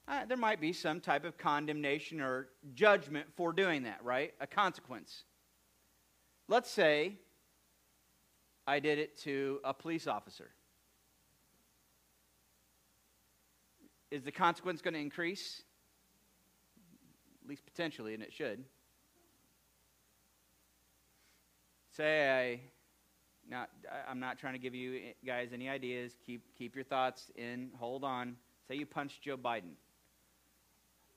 Uh, 0.07 0.25
there 0.25 0.37
might 0.37 0.61
be 0.61 0.71
some 0.71 0.99
type 0.99 1.25
of 1.25 1.37
condemnation 1.37 2.21
or 2.21 2.49
judgment 2.75 3.25
for 3.35 3.51
doing 3.51 3.83
that, 3.83 4.03
right? 4.03 4.33
A 4.39 4.45
consequence. 4.45 5.23
Let's 6.47 6.69
say 6.69 7.13
I 8.67 8.79
did 8.79 8.99
it 8.99 9.17
to 9.21 9.59
a 9.63 9.73
police 9.73 10.05
officer. 10.05 10.51
Is 14.11 14.23
the 14.23 14.31
consequence 14.31 14.81
going 14.81 14.93
to 14.93 14.99
increase? 14.99 15.63
At 17.43 17.49
least 17.49 17.65
potentially, 17.65 18.13
and 18.13 18.21
it 18.21 18.31
should. 18.31 18.63
Say 21.91 22.29
I 22.29 23.49
not 23.49 23.69
I'm 24.07 24.19
not 24.19 24.37
trying 24.37 24.53
to 24.53 24.59
give 24.59 24.75
you 24.75 25.13
guys 25.25 25.49
any 25.53 25.69
ideas. 25.69 26.15
Keep 26.25 26.55
keep 26.57 26.75
your 26.75 26.83
thoughts 26.83 27.31
in. 27.35 27.71
Hold 27.79 28.03
on. 28.03 28.35
Say 28.67 28.75
you 28.75 28.85
punched 28.85 29.21
Joe 29.21 29.37
Biden. 29.37 29.73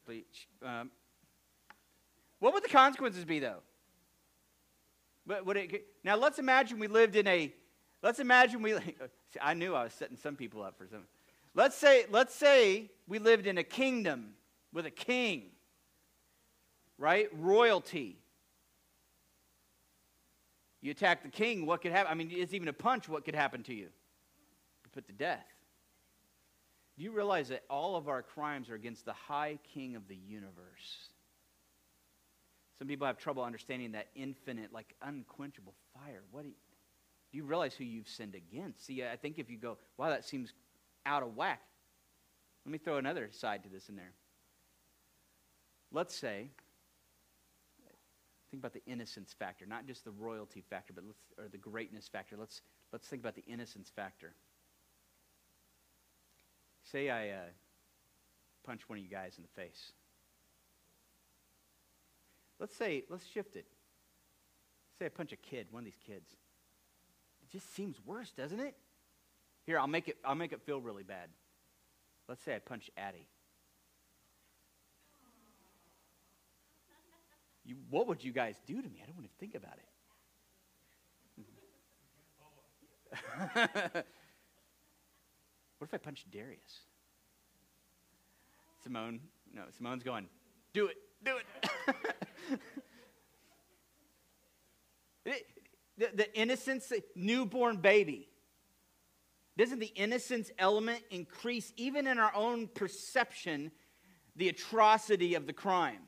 Please, 0.09 0.25
um, 0.65 0.91
what 2.39 2.55
would 2.55 2.65
the 2.65 2.69
consequences 2.71 3.27
be 3.27 3.41
though? 3.41 3.59
But 5.27 5.45
would 5.45 5.59
it, 5.59 5.85
now 6.03 6.17
let's 6.17 6.39
imagine 6.39 6.79
we 6.79 6.87
lived 6.87 7.15
in 7.15 7.27
a 7.27 7.53
let's 8.03 8.19
imagine 8.19 8.63
we 8.63 8.73
See, 9.29 9.39
I 9.43 9.53
knew 9.53 9.75
I 9.75 9.85
was 9.85 9.93
setting 9.93 10.17
some 10.17 10.35
people 10.35 10.63
up 10.63 10.79
for 10.79 10.87
some 10.87 11.03
Let's 11.55 11.77
say, 11.77 12.07
let's 12.09 12.35
say 12.35 12.91
we 13.07 13.19
lived 13.19 13.47
in 13.47 13.59
a 13.59 13.63
kingdom 13.63 14.31
with 14.73 14.87
a 14.87 14.91
king, 14.91 15.51
right? 16.97 17.29
Royalty. 17.39 18.17
You 20.81 20.93
attack 20.93 21.23
the 21.23 21.29
king, 21.29 21.67
what 21.67 21.83
could 21.83 21.93
happen? 21.93 22.11
I 22.11 22.15
mean, 22.15 22.31
it's 22.33 22.55
even 22.55 22.69
a 22.69 22.73
punch, 22.73 23.11
what 23.11 23.27
could 23.27 23.35
happen 23.35 23.63
to? 23.65 23.75
You 23.75 23.89
put 24.91 25.07
to 25.09 25.13
death. 25.13 25.45
Do 26.99 27.05
you 27.05 27.13
realize 27.13 27.49
that 27.49 27.63
all 27.71 27.95
of 27.95 28.09
our 28.09 28.23
crimes 28.23 28.69
are 28.69 28.75
against 28.75 29.05
the 29.05 29.13
high 29.13 29.61
king 29.73 29.95
of 29.95 30.09
the 30.09 30.17
universe? 30.17 31.11
Some 32.79 32.89
people 32.89 33.07
have 33.07 33.19
trouble 33.19 33.45
understanding 33.45 33.93
that 33.93 34.09
infinite, 34.17 34.73
like 34.73 34.95
unquenchable 35.01 35.75
fire. 35.95 36.23
What 36.33 36.43
do 36.43 36.49
you, 36.49 36.55
do 37.31 37.39
you 37.39 37.45
realize 37.45 37.75
who 37.75 37.85
you've 37.85 38.09
sinned 38.09 38.35
against? 38.35 38.85
See, 38.85 39.05
I 39.05 39.15
think 39.15 39.39
if 39.39 39.49
you 39.49 39.59
go, 39.59 39.79
wow, 39.97 40.11
that 40.11 40.25
seems 40.25 40.53
out 41.07 41.23
of 41.23 41.37
whack. 41.37 41.63
Let 42.67 42.73
me 42.73 42.79
throw 42.79 42.97
another 42.97 43.29
side 43.31 43.63
to 43.63 43.69
this 43.69 43.89
in 43.89 43.95
there. 43.95 44.13
Let's 45.93 46.17
say, 46.17 46.51
think 48.51 48.61
about 48.61 48.73
the 48.73 48.83
innocence 48.87 49.33
factor, 49.39 49.67
not 49.67 49.87
just 49.87 50.05
the 50.05 50.11
royalty 50.11 50.65
factor, 50.69 50.93
but 50.93 51.05
let's, 51.07 51.21
or 51.39 51.49
the 51.49 51.59
greatness 51.59 52.09
factor. 52.09 52.37
Let's, 52.37 52.61
let's 52.93 53.07
think 53.07 53.23
about 53.23 53.37
the 53.37 53.45
innocence 53.47 53.91
factor. 53.95 54.35
Say 56.93 57.11
I 57.11 57.31
uh, 57.31 57.41
punch 58.65 58.89
one 58.89 58.99
of 58.99 59.05
you 59.05 59.11
guys 59.11 59.35
in 59.37 59.43
the 59.43 59.61
face. 59.61 59.93
Let's 62.59 62.75
say, 62.75 63.05
let's 63.11 63.27
shift 63.27 63.57
it. 63.57 63.67
Say 64.99 65.07
I 65.07 65.09
punch 65.11 65.33
a 65.33 65.37
kid, 65.37 65.67
one 65.71 65.81
of 65.83 65.85
these 65.85 66.01
kids. 66.07 66.31
It 67.43 67.51
just 67.53 67.75
seems 67.75 67.97
worse, 68.05 68.33
doesn't 68.33 68.59
it? 68.59 68.75
Here, 69.67 69.79
I'll 69.79 69.87
make 69.87 70.09
it, 70.09 70.17
I'll 70.25 70.35
make 70.35 70.53
it 70.53 70.63
feel 70.63 70.81
really 70.81 71.03
bad. 71.03 71.29
Let's 72.27 72.43
say 72.43 72.55
I 72.55 72.59
punch 72.59 72.91
Addie. 72.97 73.29
You, 77.65 77.77
what 77.91 78.07
would 78.09 78.25
you 78.25 78.33
guys 78.33 78.55
do 78.67 78.81
to 78.81 78.89
me? 78.89 79.01
I 79.03 79.07
don't 79.07 79.17
want 79.17 79.29
to 79.29 79.37
think 79.39 79.55
about 79.55 79.77
it. 83.95 84.07
what 85.79 85.87
if 85.89 85.95
I 85.95 85.99
punch 85.99 86.25
Darius? 86.31 86.81
Simone, 88.83 89.21
no, 89.53 89.63
Simone's 89.77 90.03
going, 90.03 90.27
do 90.73 90.87
it, 90.89 90.97
do 91.25 91.37
it. 91.37 92.61
the, 95.99 96.11
the 96.15 96.39
innocence, 96.39 96.93
newborn 97.15 97.77
baby. 97.79 98.29
Doesn't 99.57 99.81
the 99.81 99.87
innocence 99.87 100.51
element 100.59 101.03
increase, 101.11 101.73
even 101.77 102.07
in 102.07 102.19
our 102.19 102.35
own 102.35 102.69
perception, 102.69 103.73
the 104.37 104.49
atrocity 104.49 105.35
of 105.35 105.47
the 105.47 105.53
crime? 105.53 106.03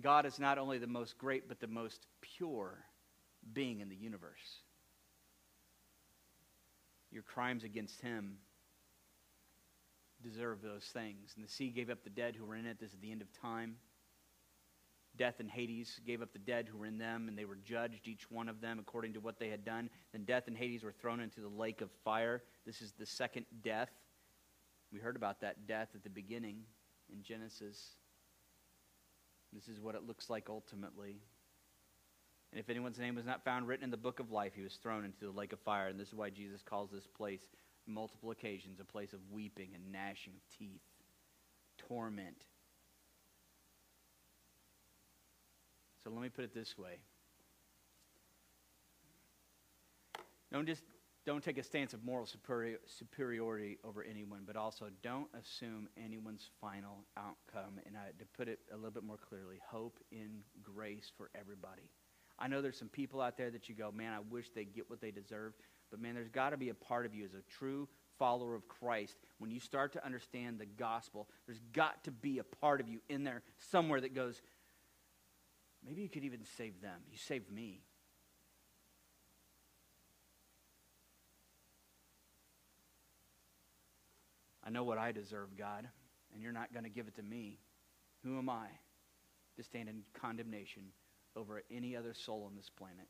God 0.00 0.24
is 0.24 0.38
not 0.38 0.58
only 0.58 0.78
the 0.78 0.86
most 0.86 1.18
great, 1.18 1.48
but 1.48 1.60
the 1.60 1.66
most 1.66 2.06
pure 2.20 2.78
being 3.52 3.80
in 3.80 3.88
the 3.88 3.96
universe. 3.96 4.62
Your 7.12 7.22
crimes 7.22 7.62
against 7.62 8.00
him 8.00 8.38
deserve 10.22 10.62
those 10.62 10.84
things. 10.84 11.32
And 11.36 11.44
the 11.44 11.48
sea 11.48 11.68
gave 11.68 11.90
up 11.90 12.04
the 12.04 12.10
dead 12.10 12.36
who 12.36 12.44
were 12.44 12.56
in 12.56 12.66
it. 12.66 12.78
This 12.80 12.92
is 12.92 12.98
the 13.00 13.12
end 13.12 13.20
of 13.20 13.32
time. 13.40 13.76
Death 15.16 15.40
and 15.40 15.50
Hades 15.50 16.00
gave 16.06 16.22
up 16.22 16.32
the 16.32 16.38
dead 16.38 16.68
who 16.68 16.78
were 16.78 16.86
in 16.86 16.96
them, 16.96 17.28
and 17.28 17.36
they 17.36 17.44
were 17.44 17.58
judged, 17.62 18.08
each 18.08 18.30
one 18.30 18.48
of 18.48 18.62
them, 18.62 18.78
according 18.78 19.12
to 19.12 19.20
what 19.20 19.38
they 19.38 19.48
had 19.48 19.64
done. 19.64 19.90
Then 20.12 20.24
death 20.24 20.44
and 20.46 20.56
Hades 20.56 20.82
were 20.82 20.92
thrown 20.92 21.20
into 21.20 21.40
the 21.40 21.48
lake 21.48 21.82
of 21.82 21.90
fire. 22.02 22.42
This 22.64 22.80
is 22.80 22.92
the 22.92 23.04
second 23.04 23.44
death. 23.62 23.90
We 24.90 25.00
heard 25.00 25.16
about 25.16 25.40
that 25.42 25.66
death 25.66 25.88
at 25.94 26.02
the 26.02 26.10
beginning 26.10 26.62
in 27.12 27.22
Genesis. 27.22 27.96
This 29.52 29.68
is 29.68 29.80
what 29.80 29.94
it 29.94 30.06
looks 30.06 30.30
like 30.30 30.48
ultimately. 30.48 31.16
And 32.52 32.60
if 32.60 32.68
anyone's 32.68 32.98
name 32.98 33.14
was 33.14 33.24
not 33.24 33.44
found 33.44 33.66
written 33.66 33.84
in 33.84 33.90
the 33.90 33.96
book 33.96 34.20
of 34.20 34.30
life, 34.30 34.52
he 34.54 34.62
was 34.62 34.74
thrown 34.74 35.06
into 35.06 35.24
the 35.24 35.30
lake 35.30 35.54
of 35.54 35.60
fire. 35.60 35.88
And 35.88 35.98
this 35.98 36.08
is 36.08 36.14
why 36.14 36.28
Jesus 36.28 36.60
calls 36.62 36.90
this 36.90 37.06
place, 37.06 37.40
multiple 37.86 38.30
occasions, 38.30 38.78
a 38.78 38.84
place 38.84 39.14
of 39.14 39.20
weeping 39.30 39.70
and 39.74 39.90
gnashing 39.90 40.34
of 40.34 40.58
teeth, 40.58 40.82
torment. 41.78 42.44
So 46.04 46.10
let 46.10 46.20
me 46.20 46.28
put 46.28 46.44
it 46.44 46.54
this 46.54 46.76
way. 46.76 46.98
Don't 50.52 50.66
just 50.66 50.82
don't 51.24 51.42
take 51.42 51.56
a 51.56 51.62
stance 51.62 51.94
of 51.94 52.04
moral 52.04 52.26
superi- 52.26 52.78
superiority 52.84 53.78
over 53.84 54.02
anyone, 54.02 54.40
but 54.44 54.56
also 54.56 54.86
don't 55.02 55.28
assume 55.40 55.88
anyone's 55.96 56.50
final 56.60 57.04
outcome. 57.16 57.78
And 57.86 57.96
I, 57.96 58.08
to 58.18 58.26
put 58.36 58.48
it 58.48 58.58
a 58.72 58.74
little 58.74 58.90
bit 58.90 59.04
more 59.04 59.16
clearly, 59.16 59.60
hope 59.64 60.00
in 60.10 60.40
grace 60.60 61.12
for 61.16 61.30
everybody. 61.38 61.88
I 62.42 62.48
know 62.48 62.60
there's 62.60 62.76
some 62.76 62.88
people 62.88 63.20
out 63.20 63.36
there 63.36 63.52
that 63.52 63.68
you 63.68 63.74
go, 63.76 63.92
man, 63.92 64.12
I 64.12 64.18
wish 64.18 64.50
they 64.50 64.64
get 64.64 64.90
what 64.90 65.00
they 65.00 65.12
deserve. 65.12 65.52
But 65.92 66.00
man, 66.00 66.14
there's 66.14 66.28
got 66.28 66.50
to 66.50 66.56
be 66.56 66.70
a 66.70 66.74
part 66.74 67.06
of 67.06 67.14
you 67.14 67.24
as 67.24 67.34
a 67.34 67.42
true 67.48 67.88
follower 68.18 68.56
of 68.56 68.66
Christ. 68.66 69.16
When 69.38 69.52
you 69.52 69.60
start 69.60 69.92
to 69.92 70.04
understand 70.04 70.58
the 70.58 70.66
gospel, 70.66 71.28
there's 71.46 71.60
got 71.72 72.02
to 72.04 72.10
be 72.10 72.40
a 72.40 72.44
part 72.44 72.80
of 72.80 72.88
you 72.88 72.98
in 73.08 73.22
there 73.22 73.42
somewhere 73.70 74.00
that 74.00 74.12
goes, 74.12 74.42
maybe 75.86 76.02
you 76.02 76.08
could 76.08 76.24
even 76.24 76.40
save 76.56 76.80
them. 76.82 77.00
You 77.12 77.16
saved 77.16 77.48
me. 77.52 77.82
I 84.64 84.70
know 84.70 84.82
what 84.82 84.98
I 84.98 85.12
deserve, 85.12 85.56
God, 85.56 85.86
and 86.34 86.42
you're 86.42 86.52
not 86.52 86.72
going 86.72 86.84
to 86.84 86.90
give 86.90 87.06
it 87.06 87.14
to 87.16 87.22
me. 87.22 87.60
Who 88.24 88.36
am 88.38 88.50
I 88.50 88.66
to 89.56 89.62
stand 89.62 89.88
in 89.88 90.02
condemnation 90.20 90.84
over 91.36 91.62
any 91.70 91.96
other 91.96 92.14
soul 92.14 92.44
on 92.46 92.56
this 92.56 92.70
planet? 92.70 93.08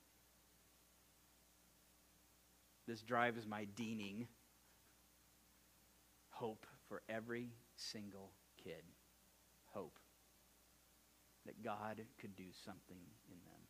This 2.87 3.03
drives 3.03 3.47
my 3.47 3.67
deaning 3.77 4.27
hope 6.31 6.67
for 6.89 7.03
every 7.09 7.49
single 7.77 8.33
kid. 8.63 8.83
Hope 9.67 9.99
that 11.47 11.63
God 11.63 12.01
could 12.21 12.37
do 12.37 12.51
something 12.65 13.01
in 13.29 13.39
them. 13.45 13.61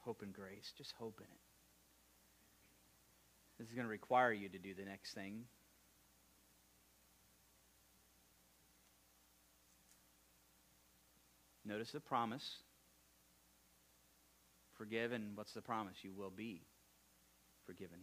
Hope 0.00 0.22
and 0.22 0.32
grace. 0.32 0.72
Just 0.76 0.92
hope 0.98 1.20
in 1.20 1.26
it. 1.26 1.40
This 3.58 3.68
is 3.68 3.74
going 3.74 3.86
to 3.86 3.90
require 3.90 4.32
you 4.32 4.48
to 4.48 4.58
do 4.58 4.74
the 4.74 4.84
next 4.84 5.14
thing. 5.14 5.44
Notice 11.64 11.92
the 11.92 12.00
promise. 12.00 12.58
Forgive, 14.76 15.12
and 15.12 15.36
what's 15.36 15.52
the 15.52 15.62
promise? 15.62 15.96
You 16.02 16.12
will 16.12 16.30
be 16.30 16.62
forgiven. 17.64 17.98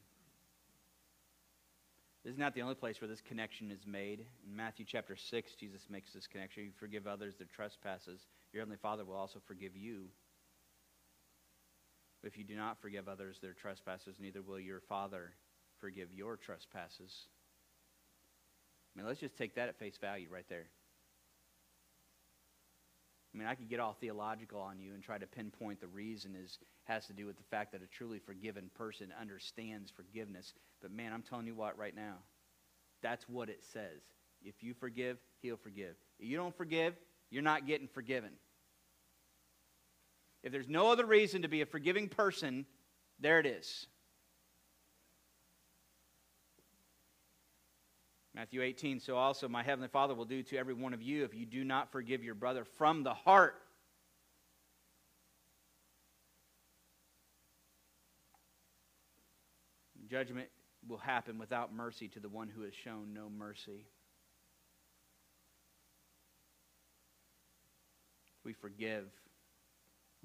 This 2.24 2.34
is 2.34 2.40
not 2.40 2.54
the 2.54 2.62
only 2.62 2.76
place 2.76 3.02
where 3.02 3.08
this 3.08 3.22
connection 3.22 3.72
is 3.72 3.86
made. 3.86 4.26
In 4.48 4.56
Matthew 4.56 4.86
chapter 4.88 5.16
6, 5.16 5.56
Jesus 5.60 5.82
makes 5.90 6.14
this 6.14 6.28
connection. 6.28 6.64
You 6.64 6.72
forgive 6.80 7.08
others 7.08 7.36
their 7.38 7.48
trespasses, 7.48 8.22
your 8.54 8.62
heavenly 8.62 8.78
Father 8.82 9.04
will 9.04 9.16
also 9.16 9.40
forgive 9.48 9.76
you. 9.76 10.06
But 12.22 12.30
if 12.30 12.38
you 12.38 12.44
do 12.44 12.56
not 12.56 12.80
forgive 12.80 13.08
others 13.08 13.38
their 13.42 13.54
trespasses, 13.54 14.18
neither 14.20 14.44
will 14.44 14.60
your 14.60 14.82
Father 14.82 15.32
forgive 15.80 16.14
your 16.14 16.38
trespasses. 16.38 17.12
I 18.94 19.00
mean, 19.00 19.08
let's 19.08 19.20
just 19.20 19.38
take 19.38 19.56
that 19.56 19.70
at 19.70 19.80
face 19.80 19.98
value 20.00 20.28
right 20.32 20.46
there. 20.48 20.68
I 23.34 23.38
mean, 23.38 23.48
I 23.48 23.56
could 23.56 23.70
get 23.70 23.80
all 23.80 23.94
theological 23.94 24.60
on 24.60 24.80
you 24.80 24.94
and 24.94 25.02
try 25.02 25.18
to 25.18 25.26
pinpoint 25.26 25.80
the 25.80 25.88
reason 25.88 26.36
is 26.36 26.60
has 26.84 27.06
to 27.08 27.14
do 27.14 27.26
with 27.26 27.38
the 27.38 27.44
fact 27.44 27.72
that 27.72 27.82
a 27.82 27.88
truly 27.88 28.20
forgiven 28.20 28.70
person 28.76 29.14
understands 29.20 29.90
forgiveness. 29.90 30.54
But 30.82 30.92
man, 30.92 31.14
I'm 31.14 31.22
telling 31.22 31.48
you 31.48 31.56
what 31.56 31.78
right 31.78 31.96
now. 31.96 32.16
That's 33.02 33.28
what 33.30 33.50
it 33.50 33.64
says. 33.72 34.02
If 34.44 34.62
you 34.62 34.74
forgive, 34.74 35.18
he'll 35.42 35.58
forgive. 35.58 35.96
If 36.20 36.28
you 36.28 36.38
don't 36.38 36.56
forgive, 36.56 36.96
you're 37.30 37.42
not 37.42 37.66
getting 37.66 37.88
forgiven. 37.88 38.32
If 40.44 40.52
there's 40.52 40.68
no 40.68 40.92
other 40.92 41.06
reason 41.06 41.44
to 41.44 41.48
be 41.48 41.62
a 41.62 41.66
forgiving 41.66 42.10
person, 42.10 42.66
there 43.20 43.40
it 43.40 43.46
is. 43.46 43.88
Matthew 48.34 48.62
18, 48.62 49.02
so 49.02 49.18
also 49.18 49.50
my 49.50 49.62
heavenly 49.62 49.90
Father 49.90 50.16
will 50.16 50.26
do 50.26 50.42
to 50.44 50.58
every 50.58 50.74
one 50.74 50.94
of 50.94 51.02
you 51.02 51.26
if 51.26 51.34
you 51.36 51.46
do 51.46 51.64
not 51.64 51.92
forgive 51.92 52.24
your 52.24 52.36
brother 52.36 52.64
from 52.64 53.04
the 53.04 53.14
heart. 53.14 53.56
Judgment 60.10 60.48
will 60.88 60.98
happen 60.98 61.38
without 61.38 61.74
mercy 61.74 62.08
to 62.10 62.20
the 62.20 62.30
one 62.30 62.48
who 62.48 62.64
has 62.64 62.74
shown 62.74 63.14
no 63.14 63.30
mercy. 63.30 63.86
We 68.44 68.54
forgive 68.54 69.06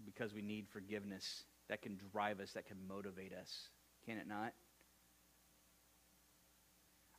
because 0.04 0.32
we 0.32 0.42
need 0.42 0.68
forgiveness. 0.68 1.44
That 1.68 1.82
can 1.82 1.98
drive 2.12 2.38
us, 2.38 2.52
that 2.52 2.66
can 2.66 2.76
motivate 2.88 3.32
us. 3.32 3.68
Can 4.06 4.18
it 4.18 4.28
not? 4.28 4.52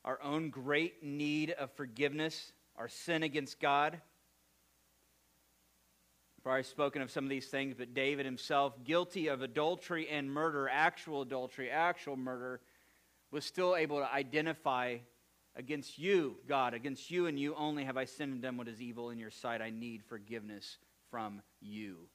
Our 0.07 0.23
own 0.23 0.49
great 0.49 1.03
need 1.03 1.51
of 1.51 1.69
forgiveness, 1.73 2.53
our 2.77 2.87
sin 2.87 3.23
against 3.23 3.59
God. 3.59 3.99
I've 6.39 6.45
already 6.45 6.63
spoken 6.63 7.01
of 7.01 7.11
some 7.11 7.25
of 7.25 7.29
these 7.29 7.47
things, 7.47 7.75
but 7.77 7.93
David 7.93 8.25
himself, 8.25 8.85
guilty 8.85 9.27
of 9.27 9.41
adultery 9.41 10.07
and 10.07 10.31
murder, 10.31 10.69
actual 10.69 11.23
adultery, 11.23 11.69
actual 11.69 12.15
murder, 12.15 12.61
was 13.31 13.43
still 13.43 13.75
able 13.75 13.97
to 13.97 14.09
identify 14.09 14.99
against 15.57 15.99
you, 15.99 16.37
God, 16.47 16.73
against 16.73 17.11
you 17.11 17.25
and 17.25 17.37
you 17.37 17.53
only 17.55 17.83
have 17.83 17.97
I 17.97 18.05
sinned 18.05 18.31
and 18.31 18.41
done 18.41 18.55
what 18.55 18.69
is 18.69 18.81
evil 18.81 19.09
in 19.09 19.19
your 19.19 19.29
sight. 19.29 19.61
I 19.61 19.71
need 19.71 20.05
forgiveness 20.05 20.77
from 21.11 21.41
you, 21.59 22.07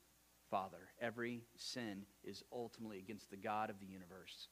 Father. 0.51 0.89
Every 0.99 1.43
sin 1.57 2.07
is 2.25 2.43
ultimately 2.51 2.97
against 2.97 3.29
the 3.29 3.37
God 3.37 3.69
of 3.69 3.81
the 3.81 3.87
universe, 3.87 4.49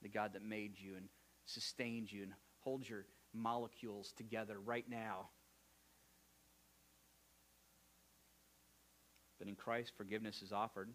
the 0.00 0.08
God 0.08 0.34
that 0.34 0.44
made 0.44 0.78
you 0.78 0.94
and 0.96 1.08
sustained 1.44 2.12
you 2.12 2.22
and 2.22 2.34
Hold 2.64 2.88
your 2.88 3.04
molecules 3.34 4.12
together 4.16 4.56
right 4.58 4.88
now. 4.88 5.28
But 9.38 9.48
in 9.48 9.54
Christ, 9.54 9.92
forgiveness 9.96 10.40
is 10.42 10.52
offered. 10.52 10.88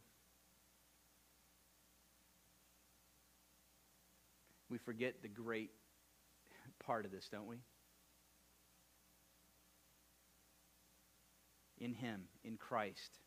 We 4.70 4.78
forget 4.80 5.22
the 5.22 5.28
great 5.28 5.72
part 6.84 7.06
of 7.06 7.12
this, 7.12 7.28
don't 7.32 7.48
we? 7.48 7.58
In 11.80 11.94
Him, 11.94 12.24
in 12.44 12.58
Christ. 12.58 13.20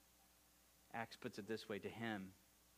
Acts 0.95 1.16
puts 1.16 1.38
it 1.38 1.49
this 1.49 1.68
way 1.68 1.78
to 1.78 1.88
Him, 1.88 2.28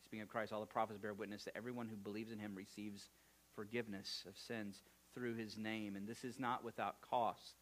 speaking 0.05 0.23
of 0.23 0.29
Christ, 0.29 0.53
all 0.53 0.61
the 0.61 0.67
prophets 0.67 0.99
bear 0.99 1.15
witness 1.15 1.45
that 1.45 1.57
everyone 1.57 1.89
who 1.89 1.97
believes 1.97 2.33
in 2.33 2.39
Him 2.39 2.55
receives 2.55 3.09
forgiveness 3.55 4.25
of 4.29 4.37
sins 4.37 4.83
through 5.15 5.35
his 5.37 5.57
name. 5.57 5.97
And 5.97 6.07
this 6.07 6.25
is 6.25 6.39
not 6.39 6.65
without 6.65 7.01
cost. 7.01 7.55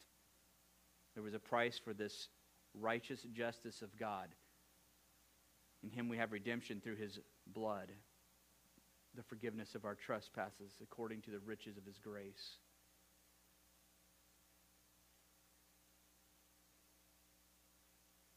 There 1.15 1.23
was 1.23 1.35
a 1.35 1.39
price 1.39 1.81
for 1.83 1.93
this 1.93 2.29
righteous 2.75 3.21
justice 3.35 3.83
of 3.83 3.97
God. 3.97 4.29
In 5.83 5.91
him 5.91 6.09
we 6.09 6.17
have 6.17 6.33
redemption 6.33 6.81
through 6.83 6.97
his 6.97 7.19
blood, 7.47 7.91
the 9.15 9.23
forgiveness 9.23 9.75
of 9.75 9.85
our 9.85 9.95
trespasses 9.95 10.73
according 10.83 11.23
to 11.23 11.31
the 11.31 11.41
riches 11.41 11.77
of 11.77 11.85
his 11.85 11.99
grace. 11.99 12.57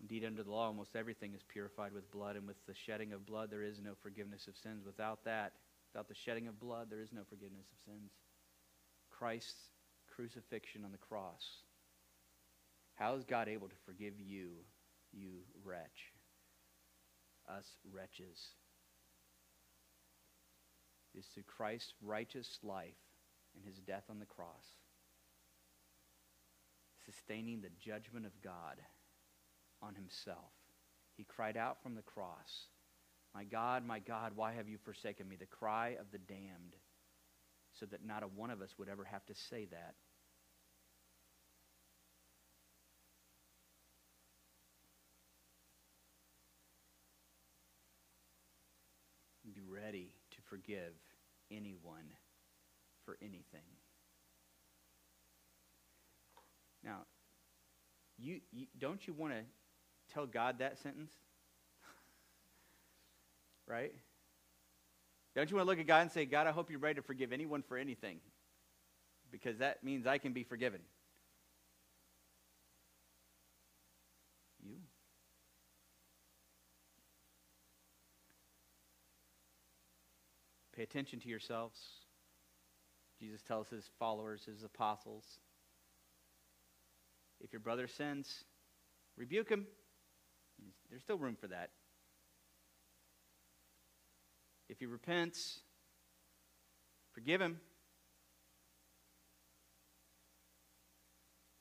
Indeed, 0.02 0.26
under 0.26 0.44
the 0.44 0.52
law, 0.52 0.68
almost 0.68 0.96
everything 0.96 1.34
is 1.34 1.42
purified 1.48 1.92
with 1.92 2.12
blood, 2.12 2.36
and 2.36 2.46
with 2.46 2.58
the 2.68 2.76
shedding 2.76 3.12
of 3.12 3.26
blood, 3.26 3.50
there 3.50 3.64
is 3.64 3.80
no 3.82 3.94
forgiveness 4.04 4.48
of 4.48 4.56
sins. 4.56 4.84
Without 4.86 5.24
that, 5.26 5.54
without 5.92 6.08
the 6.08 6.14
shedding 6.14 6.48
of 6.48 6.60
blood, 6.60 6.90
there 6.92 7.02
is 7.02 7.12
no 7.12 7.22
forgiveness 7.28 7.66
of 7.72 7.92
sins. 7.92 8.12
Christ's 9.18 9.70
crucifixion 10.16 10.84
on 10.84 10.92
the 10.92 10.98
cross. 10.98 11.44
How 12.96 13.16
is 13.16 13.24
God 13.24 13.48
able 13.48 13.68
to 13.68 13.76
forgive 13.86 14.20
you, 14.20 14.52
you 15.12 15.40
wretch? 15.64 16.14
Us 17.50 17.66
wretches. 17.92 18.40
It 21.14 21.20
is 21.20 21.26
through 21.28 21.44
Christ's 21.44 21.94
righteous 22.02 22.60
life 22.64 22.96
and 23.56 23.64
his 23.64 23.80
death 23.80 24.04
on 24.10 24.20
the 24.20 24.26
cross, 24.26 24.66
sustaining 27.06 27.62
the 27.62 27.70
judgment 27.80 28.26
of 28.26 28.42
God 28.42 28.82
on 29.82 29.96
himself. 29.96 30.52
He 31.16 31.24
cried 31.24 31.56
out 31.56 31.82
from 31.82 31.96
the 31.96 32.02
cross, 32.02 32.68
My 33.34 33.44
God, 33.44 33.86
my 33.86 34.00
God, 34.00 34.34
why 34.36 34.54
have 34.54 34.68
you 34.68 34.78
forsaken 34.84 35.28
me? 35.28 35.38
The 35.38 35.46
cry 35.46 35.96
of 36.00 36.12
the 36.12 36.18
damned, 36.18 36.76
so 37.80 37.86
that 37.88 38.06
not 38.06 38.24
a 38.24 38.28
one 38.28 38.50
of 38.50 38.62
us 38.62 38.70
would 38.78 38.90
ever 38.90 39.04
have 39.04 39.26
to 39.26 39.36
say 39.36 39.66
that. 39.72 39.96
Be 49.44 49.62
ready 49.68 50.12
to 50.32 50.38
forgive 50.50 50.94
anyone 51.52 52.12
for 53.06 53.18
anything. 53.22 53.62
Now, 56.84 57.06
you, 58.18 58.42
you 58.52 58.68
don't 58.80 59.06
you 59.08 59.14
want 59.14 59.34
to 59.34 59.40
tell 60.14 60.26
God 60.26 60.60
that 60.60 60.80
sentence? 60.80 61.12
right? 63.68 63.94
Don't 65.36 65.50
you 65.50 65.58
want 65.58 65.66
to 65.66 65.70
look 65.70 65.80
at 65.80 65.88
God 65.88 66.02
and 66.02 66.12
say, 66.12 66.26
God, 66.26 66.48
I 66.48 66.52
hope 66.52 66.70
you're 66.70 66.80
ready 66.80 66.96
to 66.96 67.02
forgive 67.02 67.34
anyone 67.34 67.62
for 67.62 67.78
anything? 67.78 68.20
Because 69.32 69.58
that 69.58 69.84
means 69.84 70.08
I 70.08 70.18
can 70.18 70.32
be 70.32 70.44
forgiven. 70.44 70.80
You. 74.64 74.78
Pay 80.74 80.84
attention 80.84 81.20
to 81.20 81.28
yourselves. 81.28 81.80
Jesus 83.20 83.42
tells 83.42 83.70
his 83.70 83.90
followers, 84.00 84.46
his 84.46 84.64
apostles, 84.64 85.24
if 87.42 87.52
your 87.52 87.60
brother 87.62 87.88
sins, 87.88 88.44
rebuke 89.18 89.50
him. 89.50 89.68
There's 90.90 91.02
still 91.02 91.18
room 91.18 91.38
for 91.40 91.48
that. 91.48 91.72
If 94.70 94.80
he 94.80 94.86
repents, 94.86 95.60
forgive 97.14 97.42
him. 97.42 97.60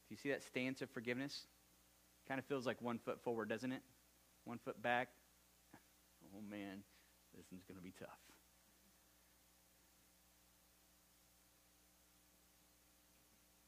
Do 0.08 0.14
you 0.14 0.16
see 0.16 0.30
that 0.30 0.42
stance 0.42 0.80
of 0.82 0.90
forgiveness? 0.90 1.46
Kind 2.28 2.38
of 2.38 2.46
feels 2.46 2.66
like 2.66 2.80
one 2.80 2.98
foot 2.98 3.20
forward, 3.22 3.48
doesn't 3.48 3.72
it? 3.72 3.82
One 4.44 4.58
foot 4.58 4.80
back. 4.82 5.08
Oh 6.34 6.40
man, 6.50 6.82
this 7.36 7.46
one's 7.50 7.64
going 7.64 7.78
to 7.78 7.82
be 7.82 7.92
tough. 7.98 8.08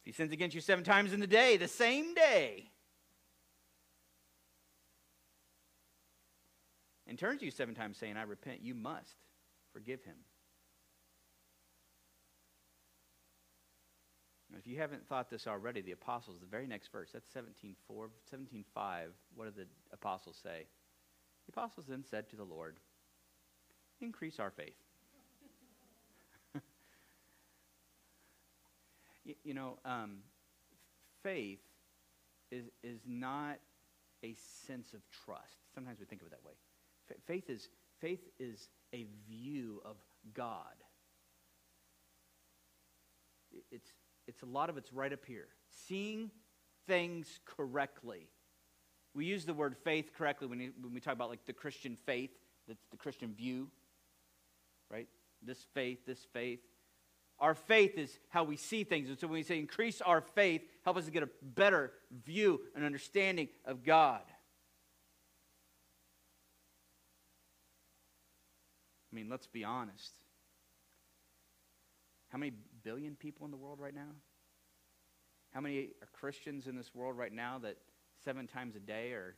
If 0.00 0.06
he 0.06 0.12
sins 0.12 0.32
against 0.32 0.54
you 0.54 0.60
seven 0.60 0.84
times 0.84 1.12
in 1.12 1.20
the 1.20 1.26
day, 1.26 1.56
the 1.56 1.68
same 1.68 2.14
day, 2.14 2.70
and 7.06 7.18
turns 7.18 7.40
to 7.40 7.44
you 7.44 7.50
seven 7.50 7.74
times 7.74 7.98
saying, 7.98 8.16
I 8.16 8.22
repent, 8.22 8.62
you 8.62 8.74
must 8.74 9.16
forgive 9.76 10.02
him. 10.04 10.16
Now, 14.50 14.56
if 14.58 14.66
you 14.66 14.78
haven't 14.78 15.06
thought 15.06 15.28
this 15.28 15.46
already, 15.46 15.82
the 15.82 15.92
apostles, 15.92 16.38
the 16.40 16.46
very 16.46 16.66
next 16.66 16.90
verse, 16.90 17.10
that's 17.12 17.28
17.4, 17.28 17.74
17.5, 18.34 19.08
what 19.34 19.44
do 19.44 19.50
the 19.54 19.66
apostles 19.92 20.38
say? 20.42 20.66
The 21.46 21.52
apostles 21.52 21.84
then 21.86 22.02
said 22.02 22.30
to 22.30 22.36
the 22.36 22.44
Lord, 22.44 22.78
increase 24.00 24.40
our 24.40 24.50
faith. 24.50 24.78
you, 29.26 29.34
you, 29.44 29.52
know, 29.52 29.78
um, 29.84 30.20
faith 31.22 31.60
is, 32.50 32.64
is 32.82 33.00
not 33.06 33.58
a 34.22 34.34
sense 34.66 34.94
of 34.94 35.02
trust. 35.26 35.58
Sometimes 35.74 36.00
we 36.00 36.06
think 36.06 36.22
of 36.22 36.28
it 36.28 36.30
that 36.30 36.42
way. 36.46 36.54
F- 37.10 37.18
faith 37.26 37.50
is 37.50 37.68
faith 38.00 38.28
is 38.38 38.68
a 38.94 39.06
view 39.28 39.80
of 39.84 39.96
God. 40.34 40.74
It's 43.70 43.92
it's 44.26 44.42
a 44.42 44.46
lot 44.46 44.70
of 44.70 44.76
it's 44.76 44.92
right 44.92 45.12
up 45.12 45.24
here. 45.24 45.48
Seeing 45.86 46.30
things 46.86 47.40
correctly. 47.44 48.28
We 49.14 49.24
use 49.24 49.44
the 49.44 49.54
word 49.54 49.76
faith 49.82 50.10
correctly 50.16 50.46
when, 50.46 50.58
when 50.80 50.92
we 50.92 51.00
talk 51.00 51.14
about 51.14 51.30
like 51.30 51.44
the 51.46 51.52
Christian 51.52 51.96
faith, 52.04 52.30
that's 52.68 52.84
the 52.90 52.96
Christian 52.96 53.32
view, 53.32 53.68
right? 54.90 55.08
This 55.42 55.64
faith, 55.74 56.04
this 56.06 56.26
faith. 56.32 56.60
Our 57.38 57.54
faith 57.54 57.98
is 57.98 58.18
how 58.30 58.44
we 58.44 58.56
see 58.56 58.84
things. 58.84 59.08
And 59.08 59.18
so 59.18 59.26
when 59.26 59.34
we 59.34 59.42
say 59.42 59.58
increase 59.58 60.00
our 60.00 60.20
faith, 60.20 60.62
help 60.84 60.96
us 60.96 61.04
to 61.04 61.10
get 61.10 61.22
a 61.22 61.28
better 61.42 61.92
view 62.24 62.60
and 62.74 62.84
understanding 62.84 63.48
of 63.64 63.84
God. 63.84 64.22
I 69.16 69.18
mean, 69.18 69.30
let's 69.30 69.46
be 69.46 69.64
honest. 69.64 70.12
How 72.28 72.36
many 72.36 72.52
billion 72.84 73.16
people 73.16 73.46
in 73.46 73.50
the 73.50 73.56
world 73.56 73.80
right 73.80 73.94
now? 73.94 74.10
How 75.52 75.62
many 75.62 75.88
are 76.02 76.08
Christians 76.12 76.66
in 76.66 76.76
this 76.76 76.94
world 76.94 77.16
right 77.16 77.32
now 77.32 77.58
that 77.62 77.78
seven 78.26 78.46
times 78.46 78.76
a 78.76 78.78
day 78.78 79.12
are 79.12 79.34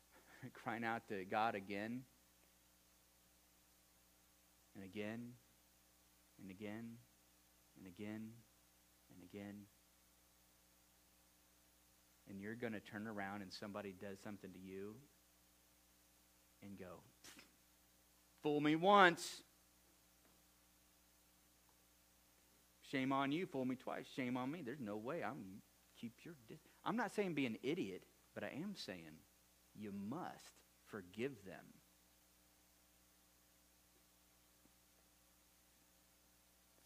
crying 0.54 0.82
out 0.82 1.06
to 1.08 1.26
God 1.26 1.54
again 1.54 2.04
and 4.74 4.82
again 4.82 5.32
and 6.40 6.50
again 6.50 6.94
and 7.76 7.86
again 7.86 8.30
and 9.10 9.22
again? 9.30 9.56
And 12.30 12.40
you're 12.40 12.54
going 12.54 12.72
to 12.72 12.80
turn 12.80 13.06
around 13.06 13.42
and 13.42 13.52
somebody 13.52 13.94
does 14.00 14.16
something 14.24 14.50
to 14.50 14.58
you 14.58 14.94
and 16.62 16.78
go, 16.78 17.02
Fool 18.48 18.62
me 18.62 18.76
once. 18.76 19.42
Shame 22.90 23.12
on 23.12 23.30
you. 23.30 23.44
Fool 23.44 23.66
me 23.66 23.76
twice. 23.76 24.06
Shame 24.16 24.38
on 24.38 24.50
me. 24.50 24.62
There's 24.64 24.80
no 24.80 24.96
way. 24.96 25.22
I'm 25.22 25.60
keep 26.00 26.14
your. 26.24 26.32
Dis- 26.48 26.56
I'm 26.82 26.96
not 26.96 27.14
saying 27.14 27.34
be 27.34 27.44
an 27.44 27.58
idiot, 27.62 28.04
but 28.34 28.44
I 28.44 28.52
am 28.54 28.74
saying 28.74 29.20
you 29.74 29.92
must 29.92 30.62
forgive 30.86 31.32
them. 31.44 31.66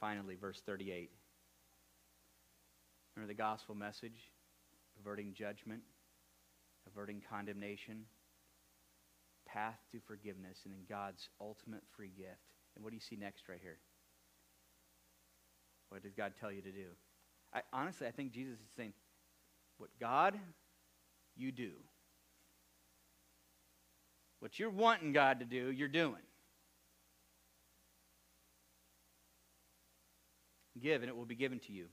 Finally, 0.00 0.34
verse 0.34 0.60
38. 0.66 1.12
Remember 3.14 3.32
the 3.32 3.38
gospel 3.38 3.76
message? 3.76 4.32
Averting 4.98 5.32
judgment, 5.32 5.82
averting 6.88 7.22
condemnation, 7.30 8.06
path 9.52 9.78
to 9.92 9.98
forgiveness, 10.06 10.60
and 10.64 10.72
then 10.72 10.80
God's 10.88 11.28
ultimate 11.40 11.82
free 11.96 12.12
gift. 12.16 12.40
And 12.74 12.84
what 12.84 12.90
do 12.90 12.96
you 12.96 13.00
see 13.00 13.16
next 13.16 13.48
right 13.48 13.58
here? 13.60 13.78
What 15.90 16.02
does 16.02 16.14
God 16.14 16.32
tell 16.40 16.50
you 16.50 16.62
to 16.62 16.72
do? 16.72 16.86
I, 17.52 17.60
honestly, 17.72 18.06
I 18.06 18.10
think 18.10 18.32
Jesus 18.32 18.54
is 18.54 18.70
saying, 18.76 18.94
what 19.76 19.90
God, 20.00 20.38
you 21.36 21.52
do. 21.52 21.72
What 24.40 24.58
you're 24.58 24.70
wanting 24.70 25.12
God 25.12 25.40
to 25.40 25.44
do, 25.44 25.70
you're 25.70 25.88
doing. 25.88 26.22
Give, 30.80 31.02
and 31.02 31.08
it 31.08 31.16
will 31.16 31.26
be 31.26 31.34
given 31.34 31.60
to 31.60 31.72
you. 31.72 31.86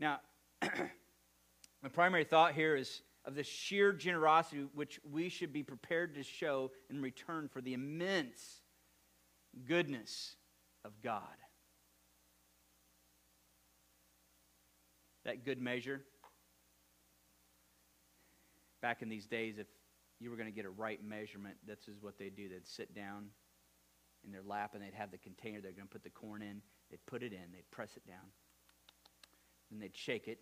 Now, 0.00 0.20
my 0.62 1.88
primary 1.92 2.24
thought 2.24 2.54
here 2.54 2.74
is 2.74 3.02
of 3.30 3.36
the 3.36 3.44
sheer 3.44 3.92
generosity 3.92 4.66
which 4.74 4.98
we 5.08 5.28
should 5.28 5.52
be 5.52 5.62
prepared 5.62 6.16
to 6.16 6.22
show 6.24 6.72
in 6.90 7.00
return 7.00 7.48
for 7.48 7.60
the 7.60 7.74
immense 7.74 8.60
goodness 9.66 10.34
of 10.84 11.00
God. 11.00 11.22
That 15.24 15.44
good 15.44 15.60
measure. 15.60 16.02
Back 18.82 19.00
in 19.00 19.08
these 19.08 19.26
days, 19.26 19.58
if 19.58 19.68
you 20.18 20.30
were 20.30 20.36
going 20.36 20.48
to 20.48 20.54
get 20.54 20.64
a 20.64 20.70
right 20.70 20.98
measurement, 21.04 21.54
this 21.64 21.86
is 21.86 22.02
what 22.02 22.18
they'd 22.18 22.34
do. 22.34 22.48
They'd 22.48 22.66
sit 22.66 22.96
down 22.96 23.26
in 24.24 24.32
their 24.32 24.42
lap 24.42 24.72
and 24.74 24.82
they'd 24.82 24.94
have 24.94 25.12
the 25.12 25.18
container 25.18 25.60
they're 25.60 25.70
going 25.70 25.86
to 25.86 25.92
put 25.92 26.02
the 26.02 26.10
corn 26.10 26.42
in. 26.42 26.62
They'd 26.90 27.06
put 27.06 27.22
it 27.22 27.32
in, 27.32 27.52
they'd 27.52 27.70
press 27.70 27.96
it 27.96 28.04
down. 28.08 28.32
Then 29.70 29.78
they'd 29.78 29.96
shake 29.96 30.26
it, 30.26 30.40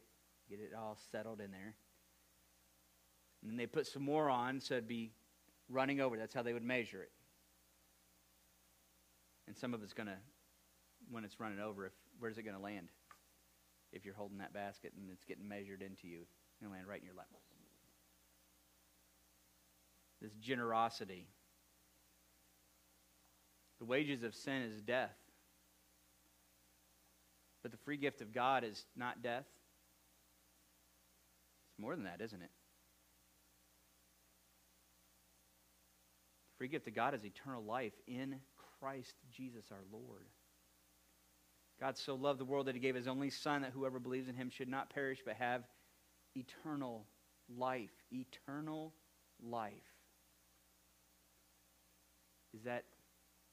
get 0.49 0.59
it 0.59 0.73
all 0.75 0.97
settled 1.13 1.43
in 1.43 1.51
there. 1.51 1.75
And 3.43 3.51
then 3.51 3.57
they 3.57 3.67
put 3.67 3.87
some 3.87 4.03
more 4.03 4.29
on 4.29 4.61
so 4.61 4.75
it'd 4.75 4.89
be 4.89 5.13
running 5.69 6.01
over. 6.01 6.17
That's 6.17 6.35
how 6.35 6.43
they 6.43 6.53
would 6.53 6.65
measure 6.65 7.03
it. 7.03 7.13
And 9.47 9.57
some 9.57 9.75
of 9.75 9.83
it's 9.83 9.95
going 9.95 10.09
to, 10.09 10.17
when 11.11 11.25
it's 11.25 11.41
running 11.41 11.61
over, 11.61 11.87
if, 11.87 11.93
where's 12.19 12.37
it 12.37 12.43
going 12.43 12.57
to 12.57 12.63
land? 12.63 12.89
If 13.93 14.05
you're 14.05 14.15
holding 14.15 14.39
that 14.39 14.53
basket 14.53 14.93
and 14.97 15.11
it's 15.11 15.25
getting 15.25 15.49
measured 15.49 15.81
into 15.81 16.07
you, 16.07 16.21
it's 16.21 16.61
going 16.61 16.71
to 16.71 16.77
land 16.77 16.87
right 16.87 17.01
in 17.01 17.07
your 17.07 17.15
lap. 17.15 17.29
This 20.21 20.33
generosity. 20.35 21.29
The 23.79 23.85
wages 23.85 24.25
of 24.25 24.35
sin 24.35 24.63
is 24.63 24.83
death. 24.83 25.17
But 27.63 27.71
the 27.71 27.79
free 27.79 27.97
gift 27.97 28.21
of 28.21 28.33
God 28.33 28.65
is 28.65 28.85
not 28.97 29.23
death. 29.23 29.47
It's 31.71 31.79
more 31.79 31.95
than 31.95 32.05
that, 32.05 32.21
isn't 32.21 32.43
it? 32.43 32.51
Free 36.59 36.69
gift 36.69 36.89
of 36.89 36.95
God 36.95 37.15
is 37.15 37.25
eternal 37.25 37.63
life 37.63 37.95
in 38.07 38.37
Christ 38.81 39.15
Jesus 39.33 39.65
our 39.71 39.85
Lord. 39.93 40.27
God 41.81 41.97
so 41.97 42.17
loved 42.17 42.41
the 42.41 42.45
world 42.45 42.67
that 42.67 42.75
he 42.75 42.81
gave 42.81 42.97
his 42.97 43.07
only 43.07 43.31
Son 43.31 43.63
that 43.63 43.71
whoever 43.73 44.01
believes 44.01 44.29
in 44.29 44.35
him 44.35 44.51
should 44.51 44.69
not 44.69 44.91
perish 44.91 45.21
but 45.25 45.37
have 45.37 45.63
eternal 46.35 47.07
life. 47.57 47.93
Eternal 48.13 48.93
life. 49.41 49.73
Is 52.55 52.65
that 52.65 52.85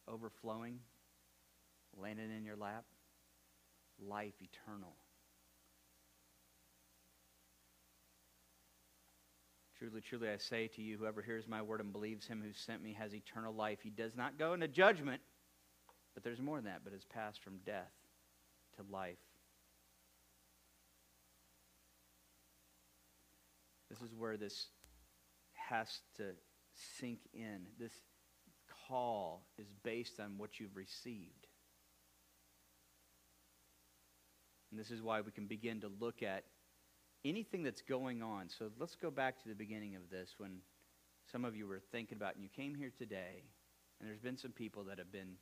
overflowing, 0.07 0.79
landing 2.01 2.31
in 2.35 2.43
your 2.43 2.55
lap? 2.55 2.85
Life 3.99 4.33
eternal. 4.41 4.95
Truly, 9.77 10.01
truly, 10.01 10.29
I 10.29 10.37
say 10.37 10.67
to 10.75 10.81
you, 10.81 10.97
whoever 10.97 11.21
hears 11.21 11.47
my 11.47 11.61
word 11.61 11.81
and 11.81 11.91
believes 11.91 12.25
him 12.25 12.41
who 12.41 12.53
sent 12.53 12.81
me 12.81 12.93
has 12.93 13.13
eternal 13.13 13.53
life. 13.53 13.79
He 13.83 13.89
does 13.89 14.15
not 14.15 14.37
go 14.37 14.53
into 14.53 14.69
judgment, 14.69 15.21
but 16.13 16.23
there's 16.23 16.41
more 16.41 16.57
than 16.57 16.65
that, 16.65 16.81
but 16.83 16.93
has 16.93 17.03
passed 17.03 17.43
from 17.43 17.57
death 17.65 17.91
to 18.77 18.83
life. 18.89 19.17
This 23.89 24.01
is 24.01 24.15
where 24.15 24.37
this 24.37 24.67
has 25.53 25.99
to 26.17 26.31
sink 26.99 27.19
in. 27.33 27.67
This 27.77 27.93
call 28.87 29.45
is 29.57 29.67
based 29.83 30.19
on 30.19 30.37
what 30.37 30.59
you've 30.59 30.75
received. 30.75 31.47
And 34.71 34.79
this 34.79 34.91
is 34.91 35.01
why 35.01 35.21
we 35.21 35.31
can 35.31 35.47
begin 35.47 35.81
to 35.81 35.91
look 35.99 36.23
at 36.23 36.43
anything 37.25 37.63
that's 37.63 37.81
going 37.81 38.21
on. 38.21 38.47
So 38.49 38.69
let's 38.79 38.95
go 38.95 39.09
back 39.09 39.41
to 39.41 39.49
the 39.49 39.55
beginning 39.55 39.95
of 39.95 40.09
this 40.11 40.35
when 40.37 40.59
some 41.31 41.43
of 41.43 41.55
you 41.55 41.67
were 41.67 41.81
thinking 41.91 42.17
about, 42.17 42.35
and 42.35 42.43
you 42.43 42.49
came 42.49 42.75
here 42.75 42.91
today, 42.95 43.43
and 43.99 44.07
there's 44.07 44.19
been 44.19 44.37
some 44.37 44.51
people 44.51 44.83
that 44.85 44.99
have 44.99 45.11
been 45.11 45.35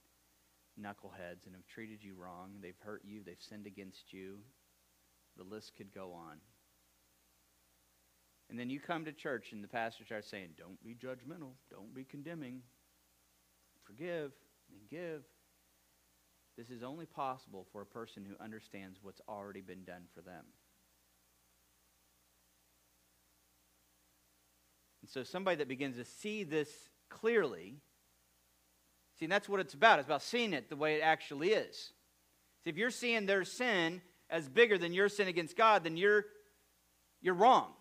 knuckleheads 0.79 1.45
and 1.45 1.53
have 1.53 1.67
treated 1.67 2.01
you 2.01 2.15
wrong. 2.15 2.51
They've 2.61 2.73
hurt 2.83 3.01
you, 3.03 3.21
they've 3.23 3.35
sinned 3.39 3.67
against 3.67 4.13
you. 4.13 4.37
The 5.37 5.43
list 5.43 5.73
could 5.75 5.93
go 5.93 6.13
on. 6.13 6.37
And 8.49 8.57
then 8.57 8.69
you 8.69 8.79
come 8.79 9.03
to 9.05 9.11
church, 9.11 9.51
and 9.51 9.63
the 9.63 9.67
pastor 9.67 10.05
starts 10.05 10.29
saying, 10.29 10.49
Don't 10.57 10.81
be 10.83 10.95
judgmental, 10.95 11.53
don't 11.69 11.93
be 11.93 12.03
condemning, 12.03 12.61
forgive, 13.85 14.31
and 14.69 14.89
give. 14.89 15.23
This 16.55 16.69
is 16.69 16.83
only 16.83 17.07
possible 17.07 17.65
for 17.71 17.81
a 17.81 17.85
person 17.85 18.23
who 18.23 18.41
understands 18.43 18.99
what's 19.01 19.21
already 19.27 19.61
been 19.61 19.83
done 19.85 20.03
for 20.13 20.21
them. 20.21 20.45
And 25.03 25.09
so, 25.09 25.23
somebody 25.23 25.57
that 25.57 25.67
begins 25.67 25.97
to 25.97 26.05
see 26.05 26.45
this 26.45 26.69
clearly, 27.09 27.75
see, 29.19 29.25
that's 29.25 29.49
what 29.49 29.59
it's 29.59 29.73
about. 29.73 29.99
It's 29.99 30.07
about 30.07 30.21
seeing 30.21 30.53
it 30.53 30.69
the 30.69 30.77
way 30.77 30.95
it 30.95 31.01
actually 31.01 31.49
is. 31.49 31.91
See, 32.63 32.69
if 32.69 32.77
you're 32.77 32.89
seeing 32.89 33.25
their 33.25 33.43
sin 33.43 34.01
as 34.29 34.47
bigger 34.47 34.77
than 34.77 34.93
your 34.93 35.09
sin 35.09 35.27
against 35.27 35.57
God, 35.57 35.83
then 35.83 35.97
you're, 35.97 36.23
you're 37.21 37.33
wrong. 37.33 37.73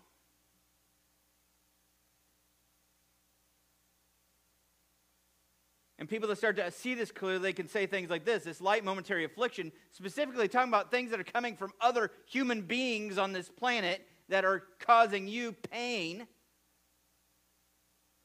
And 5.97 6.09
people 6.09 6.27
that 6.27 6.37
start 6.37 6.57
to 6.57 6.69
see 6.69 6.93
this 6.93 7.13
clearly, 7.13 7.39
they 7.39 7.53
can 7.53 7.69
say 7.69 7.85
things 7.85 8.09
like 8.09 8.25
this 8.25 8.43
this 8.43 8.59
light 8.59 8.83
momentary 8.83 9.23
affliction, 9.23 9.71
specifically 9.93 10.49
talking 10.49 10.67
about 10.67 10.91
things 10.91 11.11
that 11.11 11.21
are 11.21 11.23
coming 11.23 11.55
from 11.55 11.71
other 11.79 12.11
human 12.25 12.63
beings 12.63 13.17
on 13.17 13.31
this 13.31 13.47
planet 13.47 14.05
that 14.27 14.43
are 14.43 14.63
causing 14.79 15.29
you 15.29 15.53
pain. 15.53 16.27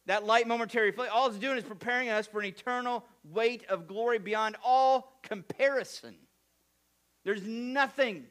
That 0.08 0.24
light 0.24 0.48
momentary 0.48 0.88
affliction, 0.88 1.14
all 1.14 1.28
it's 1.28 1.36
doing 1.36 1.58
is 1.58 1.64
preparing 1.64 2.08
us 2.08 2.26
for 2.26 2.40
an 2.40 2.46
eternal 2.46 3.04
weight 3.30 3.66
of 3.68 3.86
glory 3.86 4.18
beyond 4.18 4.56
all 4.64 5.12
comparison. 5.22 6.14
There's 7.24 7.42
nothing. 7.42 8.24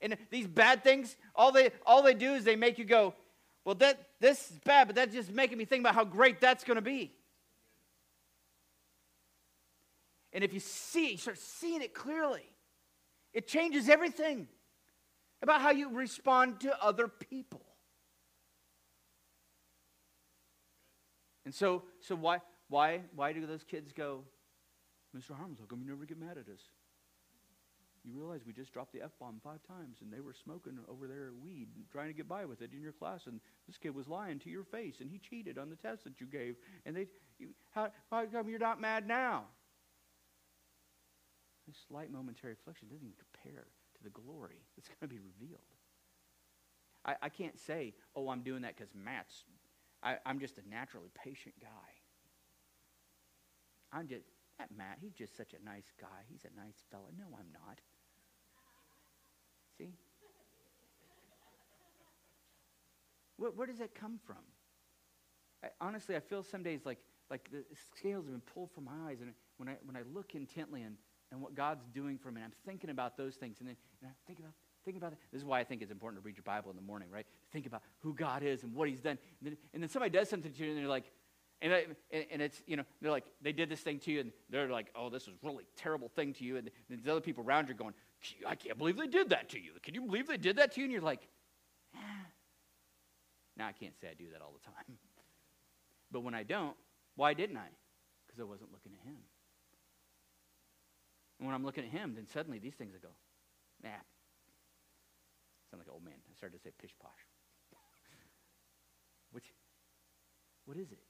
And 0.00 0.16
these 0.30 0.46
bad 0.46 0.84
things, 0.84 1.16
all 1.34 1.50
they 1.50 1.70
all 1.84 2.02
they 2.02 2.14
do 2.14 2.34
is 2.34 2.44
they 2.44 2.54
make 2.54 2.78
you 2.78 2.84
go, 2.84 3.12
well, 3.64 3.74
that 3.76 4.06
this 4.20 4.52
is 4.52 4.58
bad, 4.60 4.86
but 4.86 4.94
that's 4.94 5.12
just 5.12 5.32
making 5.32 5.58
me 5.58 5.64
think 5.64 5.80
about 5.80 5.96
how 5.96 6.04
great 6.04 6.40
that's 6.40 6.62
going 6.62 6.76
to 6.76 6.82
be. 6.82 7.12
And 10.32 10.44
if 10.44 10.54
you 10.54 10.60
see 10.60 11.10
you 11.10 11.18
start 11.18 11.38
seeing 11.38 11.82
it 11.82 11.92
clearly. 11.92 12.48
It 13.32 13.48
changes 13.48 13.88
everything 13.88 14.46
about 15.42 15.60
how 15.60 15.72
you 15.72 15.88
respond 15.88 16.60
to 16.60 16.80
other 16.80 17.08
people. 17.08 17.66
And 21.44 21.54
so, 21.54 21.82
so 22.00 22.14
why, 22.14 22.40
why, 22.68 23.02
why 23.14 23.32
do 23.32 23.46
those 23.46 23.64
kids 23.64 23.92
go, 23.92 24.24
Mr. 25.16 25.36
Harmons, 25.36 25.58
how 25.60 25.66
come 25.66 25.80
you 25.80 25.88
never 25.88 26.04
get 26.04 26.18
mad 26.18 26.38
at 26.38 26.52
us? 26.52 26.60
You 28.04 28.12
realize 28.12 28.42
we 28.46 28.52
just 28.52 28.72
dropped 28.72 28.92
the 28.92 29.00
F 29.00 29.12
bomb 29.18 29.40
five 29.42 29.60
times 29.66 29.98
and 30.02 30.12
they 30.12 30.20
were 30.20 30.34
smoking 30.34 30.78
over 30.90 31.06
there 31.06 31.30
weed 31.42 31.68
trying 31.90 32.08
to 32.08 32.12
get 32.12 32.28
by 32.28 32.44
with 32.44 32.60
it 32.60 32.70
in 32.74 32.82
your 32.82 32.92
class. 32.92 33.26
And 33.26 33.40
this 33.66 33.78
kid 33.78 33.94
was 33.94 34.08
lying 34.08 34.38
to 34.40 34.50
your 34.50 34.64
face 34.64 34.96
and 35.00 35.10
he 35.10 35.18
cheated 35.18 35.56
on 35.56 35.70
the 35.70 35.76
test 35.76 36.04
that 36.04 36.20
you 36.20 36.26
gave. 36.26 36.56
And 36.84 36.94
they, 36.94 37.06
you, 37.38 37.48
how, 37.70 37.88
how 38.10 38.26
come 38.26 38.48
you're 38.50 38.58
not 38.58 38.78
mad 38.78 39.08
now? 39.08 39.44
This 41.66 41.76
slight 41.88 42.12
momentary 42.12 42.52
affliction 42.52 42.88
doesn't 42.88 43.06
even 43.06 43.16
compare 43.16 43.64
to 43.96 44.02
the 44.02 44.10
glory 44.10 44.60
that's 44.76 44.88
going 44.88 45.08
to 45.08 45.14
be 45.14 45.20
revealed. 45.20 45.60
I, 47.06 47.14
I 47.22 47.28
can't 47.30 47.58
say, 47.58 47.94
oh, 48.14 48.28
I'm 48.28 48.42
doing 48.42 48.62
that 48.62 48.76
because 48.76 48.92
Matt's, 48.94 49.44
I, 50.04 50.16
I'm 50.26 50.38
just 50.38 50.58
a 50.58 50.68
naturally 50.68 51.08
patient 51.14 51.54
guy. 51.60 51.68
I'm 53.92 54.06
just, 54.06 54.26
that 54.58 54.68
Matt, 54.76 54.98
he's 55.00 55.14
just 55.14 55.36
such 55.36 55.54
a 55.54 55.64
nice 55.64 55.92
guy. 56.00 56.22
He's 56.30 56.44
a 56.44 56.60
nice 56.60 56.82
fella. 56.90 57.04
No, 57.18 57.24
I'm 57.38 57.50
not. 57.52 57.80
See? 59.78 59.94
Where, 63.36 63.50
where 63.50 63.66
does 63.66 63.78
that 63.78 63.94
come 63.94 64.20
from? 64.26 64.44
I, 65.64 65.68
honestly, 65.80 66.16
I 66.16 66.20
feel 66.20 66.42
some 66.42 66.62
days 66.62 66.80
like, 66.84 66.98
like 67.30 67.48
the 67.50 67.64
scales 67.96 68.26
have 68.26 68.32
been 68.32 68.42
pulled 68.42 68.70
from 68.72 68.84
my 68.84 68.92
eyes, 69.08 69.20
and 69.22 69.32
when 69.56 69.68
I, 69.68 69.76
when 69.86 69.96
I 69.96 70.02
look 70.12 70.34
intently 70.34 70.82
and 70.82 70.96
and 71.34 71.42
what 71.42 71.54
God's 71.54 71.84
doing 71.92 72.16
for 72.16 72.30
me. 72.30 72.40
And 72.40 72.44
I'm 72.44 72.52
thinking 72.64 72.90
about 72.90 73.16
those 73.16 73.34
things. 73.34 73.56
And 73.58 73.68
then 73.68 73.76
and 74.00 74.10
I 74.10 74.14
think 74.26 74.38
about 74.38 74.52
think 74.84 74.96
about 74.96 75.12
it. 75.12 75.18
This 75.32 75.40
is 75.40 75.44
why 75.44 75.60
I 75.60 75.64
think 75.64 75.82
it's 75.82 75.90
important 75.90 76.22
to 76.22 76.26
read 76.26 76.36
your 76.36 76.44
Bible 76.44 76.70
in 76.70 76.76
the 76.76 76.82
morning, 76.82 77.08
right? 77.10 77.26
Think 77.54 77.66
about 77.66 77.82
who 78.00 78.12
God 78.12 78.42
is 78.42 78.64
and 78.64 78.74
what 78.74 78.88
He's 78.88 79.00
done. 79.00 79.16
And 79.40 79.50
then, 79.50 79.56
and 79.72 79.82
then 79.82 79.88
somebody 79.88 80.10
does 80.10 80.28
something 80.28 80.52
to 80.52 80.64
you, 80.64 80.70
and 80.72 80.78
they're 80.78 80.88
like, 80.88 81.10
and, 81.62 81.72
I, 81.72 81.86
and 82.12 82.42
it's, 82.42 82.60
you 82.66 82.76
know, 82.76 82.82
they're 83.00 83.12
like, 83.12 83.24
they 83.40 83.52
did 83.52 83.70
this 83.70 83.80
thing 83.80 84.00
to 84.00 84.10
you, 84.10 84.20
and 84.20 84.32
they're 84.50 84.68
like, 84.68 84.88
oh, 84.94 85.08
this 85.08 85.26
was 85.26 85.36
really 85.42 85.64
terrible 85.76 86.08
thing 86.08 86.34
to 86.34 86.44
you. 86.44 86.56
And 86.56 86.68
then 86.90 87.00
the 87.02 87.12
other 87.12 87.20
people 87.20 87.44
around 87.44 87.68
you 87.68 87.74
going, 87.74 87.94
I 88.46 88.56
can't 88.56 88.76
believe 88.76 88.96
they 88.96 89.06
did 89.06 89.30
that 89.30 89.48
to 89.50 89.58
you. 89.58 89.70
Can 89.82 89.94
you 89.94 90.02
believe 90.02 90.26
they 90.26 90.36
did 90.36 90.56
that 90.56 90.72
to 90.72 90.80
you? 90.80 90.84
And 90.84 90.92
you're 90.92 91.00
like, 91.00 91.26
eh. 91.94 91.98
now 93.56 93.68
I 93.68 93.72
can't 93.72 93.96
say 93.98 94.08
I 94.10 94.14
do 94.14 94.26
that 94.32 94.42
all 94.42 94.52
the 94.52 94.66
time. 94.66 94.98
But 96.12 96.20
when 96.20 96.34
I 96.34 96.44
don't, 96.44 96.76
why 97.16 97.34
didn't 97.34 97.56
I? 97.56 97.66
Because 98.24 98.38
I 98.38 98.44
wasn't 98.44 98.70
looking 98.70 98.92
at 98.92 99.04
Him. 99.04 99.16
And 101.38 101.46
when 101.46 101.54
I'm 101.54 101.64
looking 101.64 101.84
at 101.84 101.90
him, 101.90 102.14
then 102.14 102.26
suddenly 102.26 102.58
these 102.58 102.74
things 102.74 102.92
will 102.92 103.00
go, 103.00 103.14
nah. 103.82 104.00
Sound 105.70 105.80
like 105.80 105.88
an 105.88 105.92
old 105.92 106.04
man. 106.04 106.14
I 106.30 106.34
started 106.36 106.56
to 106.56 106.62
say 106.62 106.70
pish 106.80 106.94
posh. 107.00 107.10
Which, 109.32 109.52
what 110.64 110.76
is 110.76 110.92
it? 110.92 111.02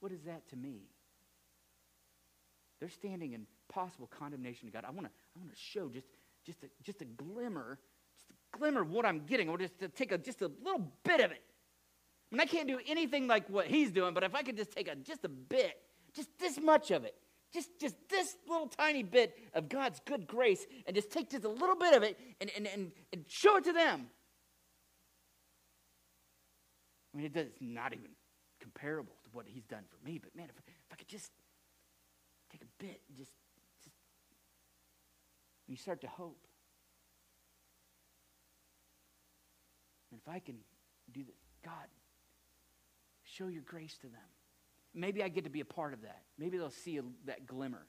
What 0.00 0.12
is 0.12 0.22
that 0.22 0.48
to 0.50 0.56
me? 0.56 0.82
They're 2.80 2.88
standing 2.88 3.32
in 3.32 3.46
possible 3.68 4.08
condemnation 4.08 4.66
to 4.66 4.72
God. 4.72 4.84
I 4.86 4.90
want 4.90 5.06
to 5.06 5.12
I 5.36 5.38
want 5.38 5.52
to 5.52 5.58
show 5.58 5.88
just, 5.88 6.08
just, 6.44 6.62
a, 6.64 6.66
just 6.82 7.00
a 7.00 7.04
glimmer, 7.04 7.78
just 8.16 8.30
a 8.30 8.58
glimmer 8.58 8.82
of 8.82 8.90
what 8.90 9.06
I'm 9.06 9.20
getting. 9.20 9.48
Want 9.48 9.60
just 9.60 9.78
to 9.78 9.88
take 9.88 10.12
a, 10.12 10.18
just 10.18 10.42
a 10.42 10.50
little 10.62 10.92
bit 11.04 11.20
of 11.20 11.30
it. 11.30 11.42
I 12.30 12.34
mean, 12.34 12.40
I 12.40 12.46
can't 12.46 12.66
do 12.66 12.80
anything 12.86 13.28
like 13.28 13.48
what 13.48 13.66
he's 13.66 13.90
doing, 13.90 14.14
but 14.14 14.24
if 14.24 14.34
I 14.34 14.42
could 14.42 14.56
just 14.56 14.72
take 14.72 14.88
a, 14.88 14.96
just 14.96 15.24
a 15.24 15.28
bit, 15.28 15.74
just 16.14 16.28
this 16.38 16.58
much 16.58 16.90
of 16.90 17.04
it, 17.04 17.14
just, 17.52 17.78
just 17.78 17.94
this 18.08 18.36
little 18.48 18.66
tiny 18.66 19.02
bit 19.02 19.36
of 19.54 19.68
God's 19.68 20.00
good 20.06 20.26
grace, 20.26 20.66
and 20.86 20.96
just 20.96 21.10
take 21.10 21.30
just 21.30 21.44
a 21.44 21.48
little 21.48 21.76
bit 21.76 21.94
of 21.94 22.02
it 22.02 22.18
and, 22.40 22.50
and, 22.56 22.66
and, 22.66 22.92
and 23.12 23.24
show 23.28 23.56
it 23.56 23.64
to 23.64 23.72
them. 23.72 24.08
I 27.12 27.16
mean, 27.18 27.26
it 27.26 27.34
does, 27.34 27.46
it's 27.48 27.58
not 27.60 27.92
even 27.92 28.08
comparable 28.74 29.14
to 29.24 29.30
what 29.32 29.46
he's 29.46 29.64
done 29.64 29.84
for 29.88 30.04
me, 30.06 30.18
but 30.18 30.34
man, 30.36 30.46
if, 30.48 30.56
if 30.66 30.74
I 30.92 30.96
could 30.96 31.08
just 31.08 31.30
take 32.50 32.62
a 32.62 32.82
bit, 32.82 33.00
just, 33.16 33.32
just 33.82 33.96
you 35.66 35.76
start 35.76 36.00
to 36.02 36.06
hope. 36.06 36.46
And 40.10 40.20
if 40.20 40.32
I 40.32 40.38
can 40.38 40.56
do 41.12 41.22
this, 41.24 41.34
God, 41.64 41.88
show 43.24 43.46
your 43.48 43.62
grace 43.62 43.96
to 43.98 44.08
them. 44.08 44.20
Maybe 44.94 45.22
I 45.22 45.28
get 45.28 45.44
to 45.44 45.50
be 45.50 45.60
a 45.60 45.64
part 45.64 45.94
of 45.94 46.02
that. 46.02 46.22
Maybe 46.38 46.58
they'll 46.58 46.70
see 46.70 46.98
a, 46.98 47.02
that 47.24 47.46
glimmer. 47.46 47.86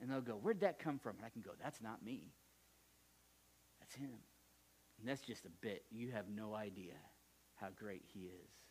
And 0.00 0.10
they'll 0.10 0.20
go, 0.20 0.34
Where'd 0.34 0.60
that 0.60 0.78
come 0.78 0.98
from? 0.98 1.16
And 1.16 1.26
I 1.26 1.28
can 1.28 1.42
go, 1.42 1.50
That's 1.60 1.80
not 1.82 2.04
me. 2.04 2.30
That's 3.80 3.94
him. 3.94 4.18
And 5.00 5.08
that's 5.08 5.20
just 5.20 5.44
a 5.44 5.50
bit. 5.60 5.84
You 5.90 6.12
have 6.12 6.28
no 6.28 6.54
idea 6.54 6.94
how 7.56 7.68
great 7.76 8.02
he 8.12 8.20
is. 8.20 8.63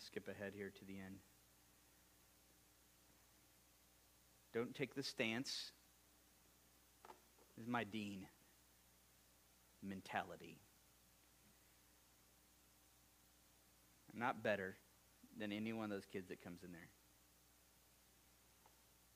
To 0.00 0.06
skip 0.06 0.28
ahead 0.28 0.52
here 0.56 0.72
to 0.78 0.84
the 0.86 0.94
end. 0.94 1.16
Don't 4.54 4.74
take 4.74 4.94
the 4.94 5.02
stance. 5.02 5.72
This 7.56 7.64
is 7.64 7.68
my 7.68 7.84
dean 7.84 8.26
mentality. 9.82 10.58
I'm 14.12 14.18
not 14.18 14.42
better 14.42 14.76
than 15.38 15.52
any 15.52 15.72
one 15.72 15.84
of 15.84 15.90
those 15.90 16.06
kids 16.06 16.28
that 16.28 16.42
comes 16.42 16.62
in 16.64 16.72
there. 16.72 16.88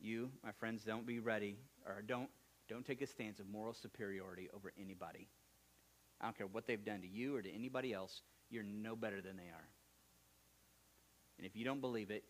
You, 0.01 0.30
my 0.45 0.53
friends, 0.53 0.85
don't 0.85 1.07
be 1.07 1.18
ready 1.18 1.57
or 1.87 2.03
don't 2.03 2.28
don't 2.68 2.85
take 2.85 3.03
a 3.03 3.07
stance 3.07 3.41
of 3.41 3.49
moral 3.49 3.74
superiority 3.74 4.49
over 4.55 4.72
anybody. 4.80 5.28
I 6.20 6.26
don't 6.26 6.37
care 6.37 6.47
what 6.47 6.66
they've 6.66 6.85
done 6.85 7.03
to 7.03 7.07
you 7.07 7.37
or 7.37 7.43
to 7.43 7.53
anybody 7.53 7.93
else, 7.93 8.22
you're 8.51 8.62
no 8.62 8.97
better 8.97 9.20
than 9.20 9.37
they 9.37 9.45
are. 9.45 9.68
And 11.45 11.51
if 11.51 11.57
you 11.59 11.64
don't 11.66 11.82
believe 11.82 12.11
it, 12.11 12.24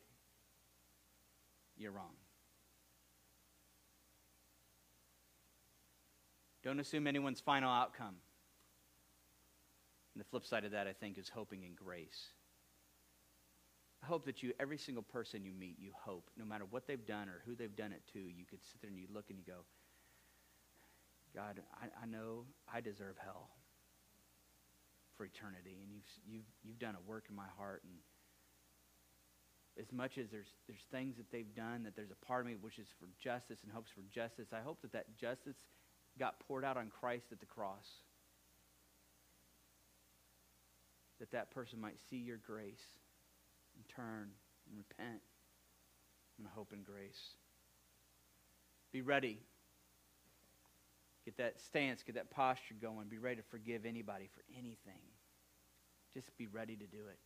you're 1.77 1.93
wrong. 1.93 2.17
Don't 6.65 6.81
assume 6.81 7.07
anyone's 7.07 7.39
final 7.39 7.71
outcome. 7.71 8.17
And 10.15 10.21
the 10.21 10.25
flip 10.25 10.45
side 10.45 10.65
of 10.65 10.73
that, 10.73 10.89
I 10.89 10.93
think, 10.93 11.17
is 11.17 11.29
hoping 11.29 11.63
in 11.63 11.77
grace. 11.77 12.33
I 14.03 14.07
hope 14.07 14.25
that 14.25 14.43
you, 14.43 14.53
every 14.59 14.79
single 14.79 15.05
person 15.05 15.45
you 15.45 15.53
meet, 15.53 15.77
you 15.79 15.93
hope, 15.97 16.29
no 16.37 16.45
matter 16.45 16.65
what 16.69 16.89
they've 16.89 17.07
done 17.07 17.29
or 17.29 17.41
who 17.47 17.55
they've 17.55 17.77
done 17.77 17.93
it 17.93 18.03
to, 18.15 18.19
you 18.19 18.45
could 18.51 18.65
sit 18.65 18.83
there 18.83 18.91
and 18.91 18.99
you 18.99 19.07
look 19.15 19.27
and 19.29 19.39
you 19.39 19.45
go, 19.47 19.61
God, 21.37 21.61
I, 21.81 22.03
I 22.03 22.07
know 22.07 22.47
I 22.73 22.81
deserve 22.81 23.15
hell 23.23 23.51
for 25.17 25.25
eternity, 25.25 25.79
and 25.85 25.93
you've, 25.93 26.09
you've, 26.27 26.51
you've 26.65 26.79
done 26.81 26.97
a 26.97 27.09
work 27.09 27.27
in 27.31 27.37
my 27.37 27.47
heart. 27.57 27.85
And 27.85 27.93
as 29.79 29.93
much 29.93 30.19
as 30.19 30.27
there's, 30.31 30.47
there's 30.69 30.85
things 30.93 31.17
that 31.17 31.31
they've 31.33 31.55
done, 31.55 31.83
that 31.83 31.97
there's 31.97 32.11
a 32.11 32.27
part 32.27 32.43
of 32.43 32.47
me 32.47 32.55
which 32.61 32.79
is 32.79 32.87
for 32.99 33.09
justice 33.23 33.59
and 33.63 33.73
hopes 33.73 33.91
for 33.91 34.03
justice, 34.13 34.49
I 34.53 34.61
hope 34.61 34.81
that 34.83 34.93
that 34.93 35.17
justice 35.19 35.57
got 36.19 36.39
poured 36.47 36.65
out 36.65 36.77
on 36.77 36.91
Christ 37.01 37.27
at 37.33 37.41
the 37.41 37.47
cross. 37.47 37.87
That 41.19 41.31
that 41.33 41.51
person 41.51 41.81
might 41.81 41.99
see 42.09 42.17
your 42.17 42.37
grace 42.37 42.85
and 43.75 43.85
turn 43.89 44.31
and 44.69 44.79
repent 44.79 45.21
and 46.39 46.47
hope 46.55 46.73
in 46.73 46.83
grace. 46.83 47.35
Be 48.93 49.03
ready. 49.03 49.39
Get 51.25 51.37
that 51.39 51.61
stance, 51.61 52.03
get 52.03 52.17
that 52.17 52.31
posture 52.31 52.75
going. 52.81 53.09
Be 53.09 53.19
ready 53.19 53.37
to 53.37 53.43
forgive 53.51 53.87
anybody 53.87 54.29
for 54.35 54.43
anything. 54.57 55.03
Just 56.13 56.37
be 56.37 56.47
ready 56.47 56.77
to 56.77 56.87
do 56.87 57.07
it 57.09 57.19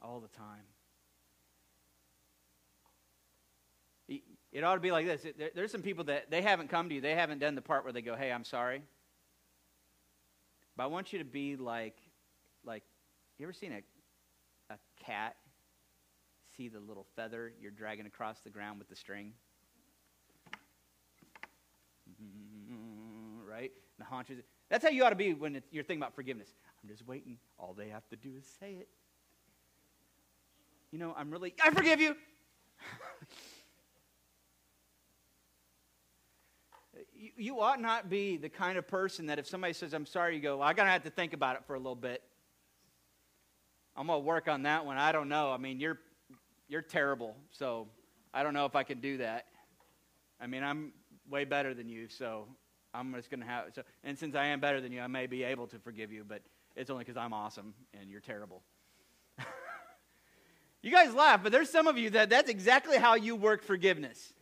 all 0.00 0.20
the 0.20 0.28
time. 0.36 0.64
It 4.52 4.64
ought 4.64 4.74
to 4.74 4.80
be 4.80 4.92
like 4.92 5.06
this. 5.06 5.26
There's 5.54 5.72
some 5.72 5.82
people 5.82 6.04
that 6.04 6.30
they 6.30 6.42
haven't 6.42 6.68
come 6.68 6.88
to 6.90 6.94
you. 6.94 7.00
They 7.00 7.14
haven't 7.14 7.38
done 7.38 7.54
the 7.54 7.62
part 7.62 7.84
where 7.84 7.92
they 7.92 8.02
go, 8.02 8.14
"Hey, 8.14 8.30
I'm 8.30 8.44
sorry." 8.44 8.82
But 10.76 10.84
I 10.84 10.86
want 10.86 11.12
you 11.12 11.18
to 11.18 11.24
be 11.24 11.56
like, 11.56 11.96
like, 12.64 12.82
you 13.38 13.46
ever 13.46 13.52
seen 13.52 13.72
a, 13.72 14.74
a 14.74 14.78
cat 15.04 15.36
see 16.56 16.68
the 16.68 16.80
little 16.80 17.06
feather 17.16 17.52
you're 17.60 17.70
dragging 17.70 18.06
across 18.06 18.40
the 18.40 18.50
ground 18.50 18.78
with 18.78 18.88
the 18.88 18.96
string? 18.96 19.32
Mm-hmm, 22.10 23.48
right? 23.48 23.72
The 23.98 24.04
haunches. 24.04 24.42
That's 24.68 24.84
how 24.84 24.90
you 24.90 25.04
ought 25.04 25.10
to 25.10 25.16
be 25.16 25.34
when 25.34 25.62
you're 25.70 25.84
thinking 25.84 26.02
about 26.02 26.14
forgiveness. 26.14 26.48
I'm 26.82 26.88
just 26.88 27.06
waiting. 27.06 27.38
All 27.58 27.74
they 27.76 27.88
have 27.88 28.08
to 28.08 28.16
do 28.16 28.30
is 28.38 28.44
say 28.60 28.74
it. 28.74 28.88
You 30.90 30.98
know, 30.98 31.14
I'm 31.16 31.30
really, 31.30 31.54
I 31.62 31.70
forgive 31.70 32.00
you. 32.00 32.16
you, 37.36 37.60
ought 37.60 37.80
not 37.80 38.08
be 38.08 38.36
the 38.36 38.48
kind 38.48 38.78
of 38.78 38.86
person 38.86 39.26
that 39.26 39.38
if 39.38 39.46
somebody 39.46 39.72
says, 39.72 39.92
I'm 39.92 40.06
sorry, 40.06 40.36
you 40.36 40.42
go, 40.42 40.58
well, 40.58 40.68
going 40.74 40.86
to 40.86 40.92
have 40.92 41.04
to 41.04 41.10
think 41.10 41.32
about 41.32 41.56
it 41.56 41.62
for 41.66 41.74
a 41.74 41.78
little 41.78 41.94
bit. 41.94 42.22
I'm 43.96 44.06
going 44.06 44.20
to 44.20 44.26
work 44.26 44.48
on 44.48 44.62
that 44.62 44.86
one. 44.86 44.96
I 44.96 45.12
don't 45.12 45.28
know. 45.28 45.52
I 45.52 45.58
mean, 45.58 45.80
you're, 45.80 45.98
you're 46.68 46.82
terrible, 46.82 47.36
so 47.50 47.88
I 48.32 48.42
don't 48.42 48.54
know 48.54 48.66
if 48.66 48.74
I 48.74 48.82
can 48.82 49.00
do 49.00 49.18
that. 49.18 49.46
I 50.40 50.46
mean, 50.46 50.62
I'm 50.62 50.92
way 51.30 51.44
better 51.44 51.74
than 51.74 51.88
you, 51.88 52.08
so 52.08 52.46
I'm 52.94 53.14
just 53.14 53.30
going 53.30 53.40
to 53.40 53.46
have. 53.46 53.66
So, 53.74 53.82
and 54.04 54.18
since 54.18 54.34
I 54.34 54.46
am 54.46 54.60
better 54.60 54.80
than 54.80 54.92
you, 54.92 55.00
I 55.00 55.06
may 55.06 55.26
be 55.26 55.44
able 55.44 55.66
to 55.68 55.78
forgive 55.78 56.12
you, 56.12 56.24
but 56.26 56.42
it's 56.74 56.90
only 56.90 57.04
because 57.04 57.16
I'm 57.16 57.32
awesome 57.32 57.74
and 57.98 58.10
you're 58.10 58.20
terrible. 58.20 58.62
you 60.82 60.90
guys 60.90 61.14
laugh, 61.14 61.42
but 61.42 61.52
there's 61.52 61.70
some 61.70 61.86
of 61.86 61.98
you 61.98 62.10
that 62.10 62.30
that's 62.30 62.50
exactly 62.50 62.96
how 62.96 63.14
you 63.14 63.36
work 63.36 63.62
forgiveness. 63.62 64.32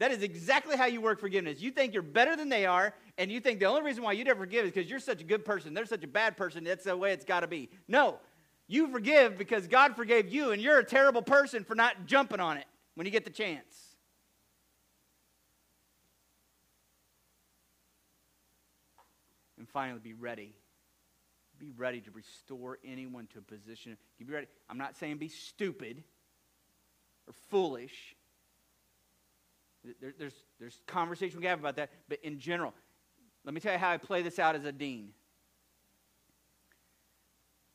That 0.00 0.12
is 0.12 0.22
exactly 0.22 0.78
how 0.78 0.86
you 0.86 1.02
work 1.02 1.20
forgiveness. 1.20 1.60
You 1.60 1.70
think 1.70 1.92
you're 1.92 2.02
better 2.02 2.34
than 2.34 2.48
they 2.48 2.64
are, 2.64 2.94
and 3.18 3.30
you 3.30 3.38
think 3.38 3.60
the 3.60 3.66
only 3.66 3.82
reason 3.82 4.02
why 4.02 4.12
you'd 4.12 4.28
ever 4.28 4.40
forgive 4.40 4.64
is 4.64 4.72
because 4.72 4.88
you're 4.88 4.98
such 4.98 5.20
a 5.20 5.24
good 5.24 5.44
person. 5.44 5.74
They're 5.74 5.84
such 5.84 6.02
a 6.02 6.08
bad 6.08 6.38
person. 6.38 6.64
That's 6.64 6.84
the 6.84 6.96
way 6.96 7.12
it's 7.12 7.26
got 7.26 7.40
to 7.40 7.46
be. 7.46 7.68
No, 7.86 8.18
you 8.66 8.90
forgive 8.90 9.36
because 9.36 9.66
God 9.66 9.94
forgave 9.94 10.32
you, 10.32 10.52
and 10.52 10.62
you're 10.62 10.78
a 10.78 10.84
terrible 10.84 11.20
person 11.20 11.64
for 11.64 11.74
not 11.74 12.06
jumping 12.06 12.40
on 12.40 12.56
it 12.56 12.64
when 12.94 13.04
you 13.04 13.12
get 13.12 13.24
the 13.24 13.30
chance. 13.30 13.76
And 19.58 19.68
finally, 19.68 20.00
be 20.02 20.14
ready. 20.14 20.54
Be 21.58 21.72
ready 21.76 22.00
to 22.00 22.10
restore 22.12 22.78
anyone 22.82 23.26
to 23.34 23.40
a 23.40 23.42
position. 23.42 23.98
Be 24.18 24.24
ready. 24.24 24.46
I'm 24.70 24.78
not 24.78 24.96
saying 24.96 25.18
be 25.18 25.28
stupid 25.28 26.02
or 27.26 27.34
foolish. 27.50 28.16
There, 29.84 30.12
there's, 30.18 30.34
there's 30.58 30.80
conversation 30.86 31.38
we 31.38 31.42
can 31.42 31.50
have 31.50 31.60
about 31.60 31.76
that, 31.76 31.90
but 32.08 32.18
in 32.22 32.38
general, 32.38 32.74
let 33.44 33.54
me 33.54 33.60
tell 33.60 33.72
you 33.72 33.78
how 33.78 33.90
I 33.90 33.96
play 33.96 34.22
this 34.22 34.38
out 34.38 34.54
as 34.54 34.64
a 34.64 34.72
dean. 34.72 35.10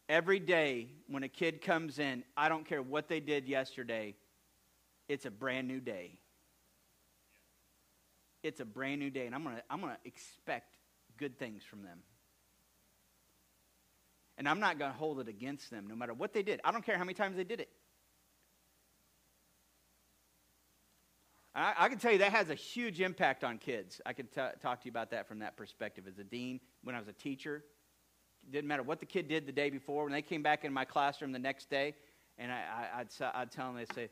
Every 0.08 0.40
day 0.40 0.90
when 1.08 1.24
a 1.24 1.28
kid 1.28 1.62
comes 1.62 1.98
in, 1.98 2.24
I 2.38 2.48
don't 2.48 2.66
care 2.66 2.82
what 2.82 3.08
they 3.08 3.20
did 3.20 3.48
yesterday, 3.48 4.16
it's 5.08 5.26
a 5.26 5.32
brand 5.32 5.68
new 5.68 5.80
day. 5.80 6.20
It's 8.44 8.60
a 8.60 8.66
brand 8.66 9.00
new 9.00 9.10
day, 9.10 9.26
and 9.26 9.34
I'm 9.34 9.44
going 9.44 9.56
to 9.56 9.64
I'm 9.72 9.82
going 9.82 9.94
to 9.94 10.00
expect 10.08 10.78
good 11.18 11.40
things 11.40 11.64
from 11.64 11.82
them. 11.82 12.00
And 14.38 14.48
I'm 14.48 14.60
not 14.60 14.78
going 14.78 14.92
to 14.92 14.98
hold 14.98 15.20
it 15.20 15.28
against 15.28 15.72
them 15.72 15.88
no 15.88 15.96
matter 15.96 16.14
what 16.14 16.34
they 16.34 16.44
did. 16.44 16.60
I 16.64 16.72
don't 16.72 16.86
care 16.86 16.98
how 16.98 17.04
many 17.04 17.14
times 17.14 17.38
they 17.38 17.44
did 17.44 17.60
it. 17.60 17.70
I, 21.56 21.74
I, 21.78 21.90
can 21.90 21.98
tell 21.98 22.12
you 22.12 22.18
that 22.18 22.34
has 22.34 22.50
a 22.50 22.56
huge 22.56 23.00
impact 23.00 23.44
on 23.44 23.58
kids. 23.58 24.02
I 24.06 24.14
can 24.14 24.28
t- 24.28 24.42
talk 24.62 24.82
to 24.82 24.86
you 24.86 24.92
about 24.92 25.12
that 25.12 25.28
from 25.28 25.40
that 25.40 25.56
perspective. 25.56 26.06
As 26.08 26.20
a 26.20 26.24
dean, 26.24 26.60
when 26.84 26.96
I 26.96 27.00
was 27.00 27.08
a 27.08 27.14
teacher, 27.14 27.64
it 28.44 28.52
didn't 28.52 28.68
matter 28.68 28.84
what 28.84 29.00
the 29.00 29.06
kid 29.06 29.28
did 29.30 29.48
the 29.48 29.54
day 29.54 29.70
before. 29.70 30.04
When 30.04 30.12
they 30.12 30.22
came 30.22 30.44
back 30.44 30.66
in 30.66 30.74
my 30.74 30.84
classroom 30.84 31.32
the 31.32 31.40
next 31.40 31.70
day, 31.70 31.96
and 32.38 32.52
I, 32.52 32.90
would 33.00 33.08
I'd 33.34 33.52
tell 33.52 33.68
them, 33.68 33.78
they'd 33.78 33.94
say, 33.94 34.10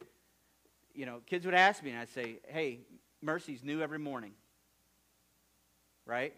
you 0.95 1.05
know, 1.05 1.19
kids 1.25 1.45
would 1.45 1.55
ask 1.55 1.83
me, 1.83 1.89
and 1.89 1.99
I'd 1.99 2.09
say, 2.09 2.37
hey, 2.47 2.79
Mercy's 3.21 3.63
new 3.63 3.81
every 3.81 3.99
morning. 3.99 4.31
Right? 6.05 6.33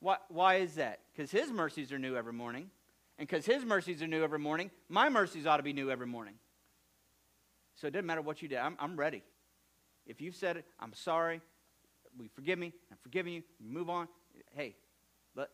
Why, 0.00 0.16
why 0.28 0.56
is 0.56 0.74
that? 0.74 1.00
Because 1.12 1.30
his 1.30 1.50
mercies 1.50 1.92
are 1.92 1.98
new 1.98 2.16
every 2.16 2.32
morning. 2.32 2.70
And 3.18 3.26
because 3.26 3.44
his 3.44 3.64
mercies 3.64 4.02
are 4.02 4.06
new 4.06 4.22
every 4.22 4.38
morning, 4.38 4.70
my 4.88 5.08
mercies 5.08 5.46
ought 5.46 5.56
to 5.56 5.62
be 5.62 5.72
new 5.72 5.90
every 5.90 6.06
morning. 6.06 6.34
So 7.74 7.86
it 7.88 7.92
doesn't 7.92 8.06
matter 8.06 8.22
what 8.22 8.42
you 8.42 8.48
did. 8.48 8.58
I'm, 8.58 8.76
I'm 8.78 8.96
ready. 8.96 9.22
If 10.08 10.22
you've 10.22 10.34
said 10.34 10.56
it, 10.56 10.64
I'm 10.80 10.94
sorry. 10.94 11.40
We 12.18 12.28
forgive 12.28 12.58
me. 12.58 12.72
I'm 12.90 12.96
forgiving 13.02 13.34
you. 13.34 13.42
move 13.60 13.90
on. 13.90 14.08
Hey, 14.56 14.74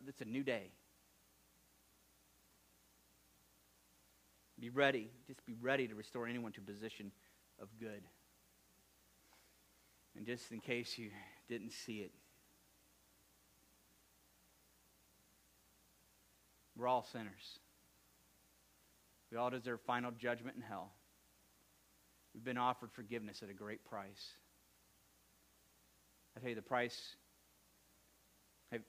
it's 0.07 0.21
a 0.21 0.25
new 0.25 0.43
day. 0.43 0.71
Be 4.59 4.69
ready. 4.69 5.09
Just 5.27 5.45
be 5.45 5.53
ready 5.61 5.87
to 5.87 5.93
restore 5.93 6.25
anyone 6.25 6.53
to 6.53 6.61
a 6.61 6.63
position 6.63 7.11
of 7.61 7.67
good. 7.79 8.01
And 10.15 10.25
just 10.25 10.51
in 10.53 10.61
case 10.61 10.97
you 10.97 11.09
didn't 11.49 11.73
see 11.73 11.99
it, 11.99 12.11
we're 16.77 16.87
all 16.87 17.03
sinners. 17.03 17.59
We 19.29 19.37
all 19.37 19.49
deserve 19.49 19.81
final 19.81 20.11
judgment 20.11 20.55
in 20.55 20.61
hell. 20.61 20.93
We've 22.33 22.43
been 22.43 22.57
offered 22.57 22.91
forgiveness 22.93 23.43
at 23.43 23.49
a 23.49 23.53
great 23.53 23.83
price. 23.83 24.35
I 26.35 26.41
tell 26.41 26.49
you, 26.49 26.55
the 26.55 26.61
price. 26.61 27.15
Have, 28.71 28.81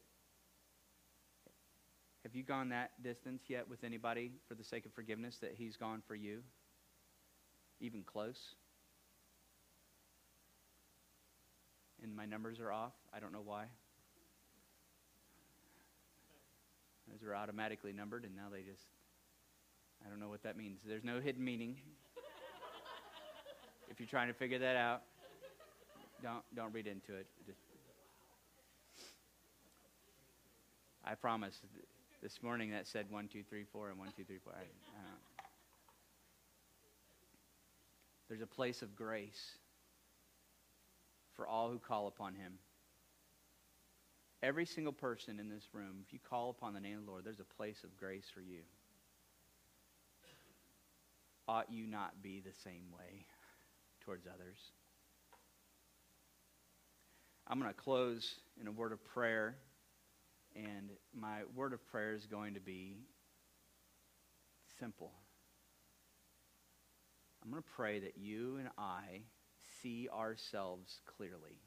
have 2.24 2.34
you 2.34 2.42
gone 2.42 2.70
that 2.70 2.90
distance 3.02 3.42
yet 3.48 3.68
with 3.68 3.84
anybody 3.84 4.32
for 4.48 4.54
the 4.54 4.64
sake 4.64 4.84
of 4.84 4.92
forgiveness 4.92 5.38
that 5.42 5.54
he's 5.56 5.76
gone 5.76 6.02
for 6.08 6.16
you? 6.16 6.40
Even 7.80 8.02
close? 8.02 8.54
And 12.02 12.16
my 12.16 12.26
numbers 12.26 12.58
are 12.58 12.72
off. 12.72 12.92
I 13.14 13.20
don't 13.20 13.32
know 13.32 13.42
why. 13.44 13.66
Those 17.08 17.22
are 17.22 17.34
automatically 17.34 17.92
numbered, 17.92 18.24
and 18.24 18.34
now 18.34 18.48
they 18.50 18.62
just. 18.62 18.82
I 20.04 20.10
don't 20.10 20.20
know 20.20 20.28
what 20.28 20.42
that 20.42 20.56
means. 20.56 20.80
There's 20.84 21.04
no 21.04 21.20
hidden 21.20 21.44
meaning. 21.44 21.76
if 23.90 23.98
you're 24.00 24.08
trying 24.08 24.28
to 24.28 24.34
figure 24.34 24.58
that 24.58 24.76
out, 24.76 25.02
don't 26.22 26.42
don't 26.54 26.72
read 26.72 26.86
into 26.86 27.14
it. 27.14 27.26
Just, 27.46 27.58
I 31.04 31.14
promise. 31.14 31.60
This 32.22 32.42
morning 32.42 32.70
that 32.70 32.86
said 32.86 33.06
one, 33.10 33.28
two, 33.28 33.42
three, 33.48 33.64
four, 33.72 33.90
and 33.90 33.98
one, 33.98 34.08
two, 34.16 34.24
three, 34.24 34.38
four. 34.42 34.54
I, 34.56 34.62
I 34.62 34.64
There's 38.28 38.40
a 38.40 38.46
place 38.46 38.82
of 38.82 38.96
grace 38.96 39.58
for 41.36 41.46
all 41.46 41.70
who 41.70 41.78
call 41.78 42.08
upon 42.08 42.34
him. 42.34 42.54
Every 44.42 44.66
single 44.66 44.92
person 44.92 45.38
in 45.38 45.48
this 45.48 45.68
room, 45.72 45.98
if 46.06 46.12
you 46.12 46.18
call 46.18 46.50
upon 46.50 46.74
the 46.74 46.80
name 46.80 46.98
of 46.98 47.04
the 47.04 47.10
Lord, 47.10 47.24
there's 47.24 47.40
a 47.40 47.56
place 47.56 47.84
of 47.84 47.96
grace 47.96 48.26
for 48.32 48.40
you. 48.40 48.60
Ought 51.48 51.70
you 51.70 51.86
not 51.86 52.22
be 52.22 52.40
the 52.40 52.52
same 52.64 52.84
way 52.96 53.26
towards 54.00 54.26
others? 54.26 54.58
I'm 57.48 57.60
going 57.60 57.72
to 57.72 57.80
close 57.80 58.40
in 58.60 58.66
a 58.66 58.72
word 58.72 58.90
of 58.90 59.04
prayer, 59.04 59.56
and 60.56 60.90
my 61.14 61.42
word 61.54 61.72
of 61.72 61.86
prayer 61.86 62.12
is 62.12 62.26
going 62.26 62.54
to 62.54 62.60
be 62.60 62.96
simple. 64.80 65.12
I'm 67.44 67.50
going 67.52 67.62
to 67.62 67.68
pray 67.76 68.00
that 68.00 68.18
you 68.18 68.56
and 68.58 68.68
I 68.76 69.20
see 69.80 70.08
ourselves 70.12 71.00
clearly. 71.16 71.60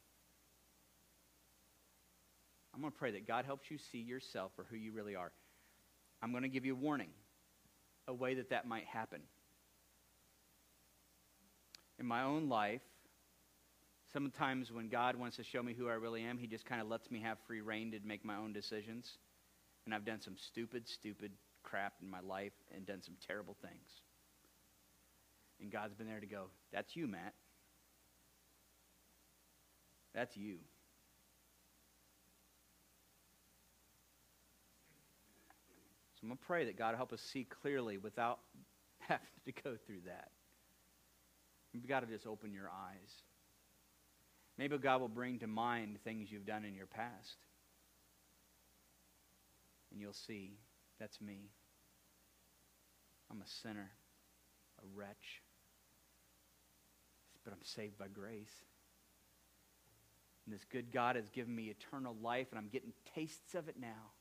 I'm 2.74 2.82
going 2.82 2.92
to 2.92 3.00
pray 3.00 3.12
that 3.12 3.26
God 3.26 3.46
helps 3.46 3.72
you 3.72 3.78
see 3.78 4.00
yourself 4.00 4.52
for 4.58 4.66
who 4.70 4.76
you 4.76 4.92
really 4.92 5.16
are. 5.16 5.32
I'm 6.22 6.32
going 6.32 6.44
to 6.44 6.50
give 6.50 6.66
you 6.66 6.74
a 6.74 6.78
warning, 6.78 7.10
a 8.06 8.14
way 8.14 8.34
that 8.34 8.50
that 8.50 8.68
might 8.68 8.86
happen. 8.86 9.22
In 11.98 12.06
my 12.06 12.24
own 12.24 12.50
life, 12.50 12.82
sometimes 14.14 14.72
when 14.72 14.90
God 14.90 15.16
wants 15.16 15.38
to 15.38 15.44
show 15.44 15.62
me 15.62 15.74
who 15.74 15.88
I 15.88 15.94
really 15.94 16.24
am, 16.24 16.38
He 16.38 16.48
just 16.48 16.66
kind 16.66 16.82
of 16.82 16.88
lets 16.88 17.10
me 17.12 17.20
have 17.22 17.38
free 17.48 17.62
reign 17.62 17.92
to 17.92 18.00
make 18.04 18.26
my 18.26 18.36
own 18.36 18.54
decisions. 18.54 19.18
And 19.86 19.94
I've 19.94 20.06
done 20.06 20.22
some 20.22 20.36
stupid, 20.38 20.88
stupid 20.88 21.32
crap 21.64 21.94
in 22.02 22.10
my 22.10 22.20
life 22.22 22.54
and 22.74 22.86
done 22.86 23.02
some 23.02 23.16
terrible 23.26 23.56
things. 23.62 24.02
And 25.62 25.72
God's 25.72 25.94
been 25.94 26.08
there 26.08 26.20
to 26.20 26.26
go, 26.26 26.46
That's 26.72 26.96
you, 26.96 27.08
Matt. 27.08 27.34
That's 30.14 30.36
you. 30.36 30.58
So 36.16 36.26
I'm 36.26 36.30
going 36.30 36.38
to 36.38 36.46
pray 36.46 36.66
that 36.66 36.78
God 36.78 36.96
help 36.96 37.14
us 37.14 37.22
see 37.22 37.46
clearly 37.46 37.98
without 37.98 38.40
having 39.00 39.26
to 39.46 39.52
go 39.52 39.78
through 39.86 40.02
that. 40.08 40.32
You've 41.72 41.88
got 41.88 42.02
to 42.02 42.08
just 42.08 42.26
open 42.26 42.52
your 42.52 42.68
eyes. 42.70 43.24
Maybe 44.60 44.78
God 44.78 45.00
will 45.00 45.08
bring 45.08 45.40
to 45.40 45.48
mind 45.48 46.00
things 46.04 46.30
you've 46.30 46.46
done 46.46 46.66
in 46.66 46.76
your 46.76 46.86
past. 46.86 47.38
And 49.90 50.02
you'll 50.02 50.12
see 50.12 50.58
that's 51.00 51.22
me. 51.22 51.50
I'm 53.32 53.42
a 53.42 53.48
sinner, 53.48 53.90
a 54.80 54.98
wretch. 54.98 55.42
But 57.46 57.54
I'm 57.54 57.64
saved 57.64 57.98
by 57.98 58.10
grace. 58.10 58.52
And 60.46 60.54
this 60.54 60.66
good 60.66 60.92
God 60.92 61.16
has 61.16 61.30
given 61.30 61.56
me 61.56 61.70
eternal 61.70 62.18
life, 62.22 62.48
and 62.52 62.60
I'm 62.60 62.68
getting 62.68 62.92
tastes 63.16 63.56
of 63.56 63.70
it 63.70 63.78
now. 63.80 64.12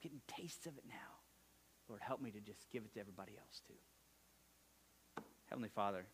Getting 0.00 0.20
tastes 0.28 0.66
of 0.66 0.78
it 0.78 0.84
now. 0.86 0.94
Lord, 1.88 2.02
help 2.02 2.22
me 2.22 2.30
to 2.30 2.40
just 2.40 2.70
give 2.70 2.84
it 2.84 2.94
to 2.94 3.00
everybody 3.00 3.32
else 3.36 3.62
too. 3.66 5.22
Heavenly 5.46 5.70
Father, 5.74 6.06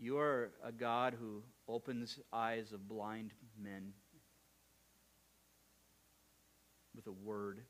you 0.00 0.16
are 0.16 0.50
a 0.64 0.72
God 0.72 1.14
who 1.20 1.42
opens 1.68 2.18
eyes 2.32 2.72
of 2.72 2.88
blind 2.88 3.32
men 3.62 3.92
with 6.96 7.06
a 7.06 7.12
word. 7.12 7.60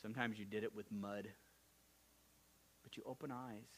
Sometimes 0.00 0.38
you 0.38 0.46
did 0.46 0.64
it 0.64 0.74
with 0.74 0.90
mud, 0.90 1.28
but 2.82 2.96
you 2.96 3.02
open 3.04 3.30
eyes. 3.30 3.68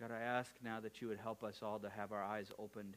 God, 0.00 0.12
I 0.12 0.20
ask 0.20 0.52
now 0.62 0.78
that 0.78 1.02
you 1.02 1.08
would 1.08 1.18
help 1.18 1.42
us 1.42 1.58
all 1.60 1.80
to 1.80 1.90
have 1.90 2.12
our 2.12 2.22
eyes 2.22 2.52
opened 2.56 2.96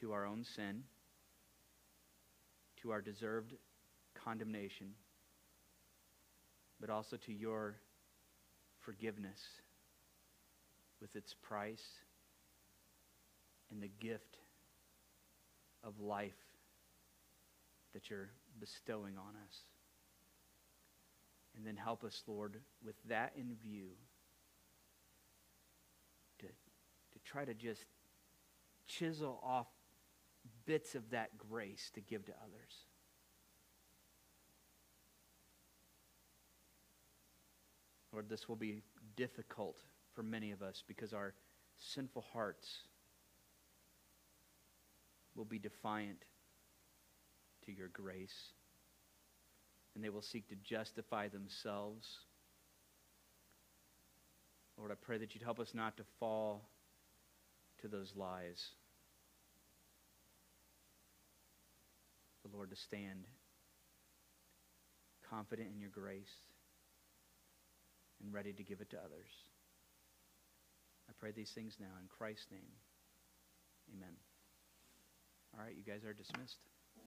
to 0.00 0.12
our 0.12 0.26
own 0.26 0.44
sin, 0.44 0.82
to 2.82 2.90
our 2.90 3.00
deserved 3.00 3.54
condemnation, 4.14 4.88
but 6.78 6.90
also 6.90 7.16
to 7.16 7.32
your 7.32 7.76
forgiveness 8.88 9.38
with 10.98 11.14
its 11.14 11.34
price 11.34 11.84
and 13.70 13.82
the 13.82 13.90
gift 14.00 14.38
of 15.84 16.00
life 16.00 16.32
that 17.92 18.08
you're 18.08 18.30
bestowing 18.58 19.18
on 19.18 19.34
us. 19.46 19.56
And 21.54 21.66
then 21.66 21.76
help 21.76 22.02
us, 22.02 22.22
Lord, 22.26 22.56
with 22.82 22.94
that 23.10 23.32
in 23.36 23.56
view 23.62 23.88
to 26.38 26.46
to 26.46 27.18
try 27.26 27.44
to 27.44 27.52
just 27.52 27.84
chisel 28.86 29.38
off 29.44 29.66
bits 30.64 30.94
of 30.94 31.10
that 31.10 31.36
grace 31.36 31.90
to 31.94 32.00
give 32.00 32.24
to 32.24 32.32
others. 32.42 32.87
Lord, 38.18 38.28
this 38.28 38.48
will 38.48 38.56
be 38.56 38.82
difficult 39.14 39.76
for 40.12 40.24
many 40.24 40.50
of 40.50 40.60
us 40.60 40.82
because 40.88 41.12
our 41.12 41.34
sinful 41.76 42.24
hearts 42.32 42.78
will 45.36 45.44
be 45.44 45.60
defiant 45.60 46.24
to 47.64 47.70
your 47.72 47.86
grace, 47.86 48.34
and 49.94 50.02
they 50.02 50.08
will 50.08 50.20
seek 50.20 50.48
to 50.48 50.56
justify 50.56 51.28
themselves. 51.28 52.08
Lord, 54.76 54.90
I 54.90 54.96
pray 54.96 55.18
that 55.18 55.36
you'd 55.36 55.44
help 55.44 55.60
us 55.60 55.72
not 55.72 55.96
to 55.98 56.02
fall 56.18 56.68
to 57.82 57.86
those 57.86 58.14
lies. 58.16 58.70
The 62.44 62.56
Lord, 62.56 62.70
to 62.70 62.76
stand 62.76 63.28
confident 65.30 65.68
in 65.72 65.80
your 65.80 65.90
grace 65.90 66.47
and 68.22 68.32
ready 68.32 68.52
to 68.52 68.62
give 68.62 68.80
it 68.80 68.90
to 68.90 68.98
others. 68.98 69.30
I 71.08 71.12
pray 71.18 71.32
these 71.32 71.50
things 71.50 71.76
now 71.80 71.94
in 72.00 72.08
Christ's 72.08 72.46
name. 72.50 72.72
Amen. 73.94 74.16
All 75.54 75.64
right, 75.64 75.74
you 75.74 75.82
guys 75.82 76.04
are 76.04 76.12
dismissed. 76.12 76.58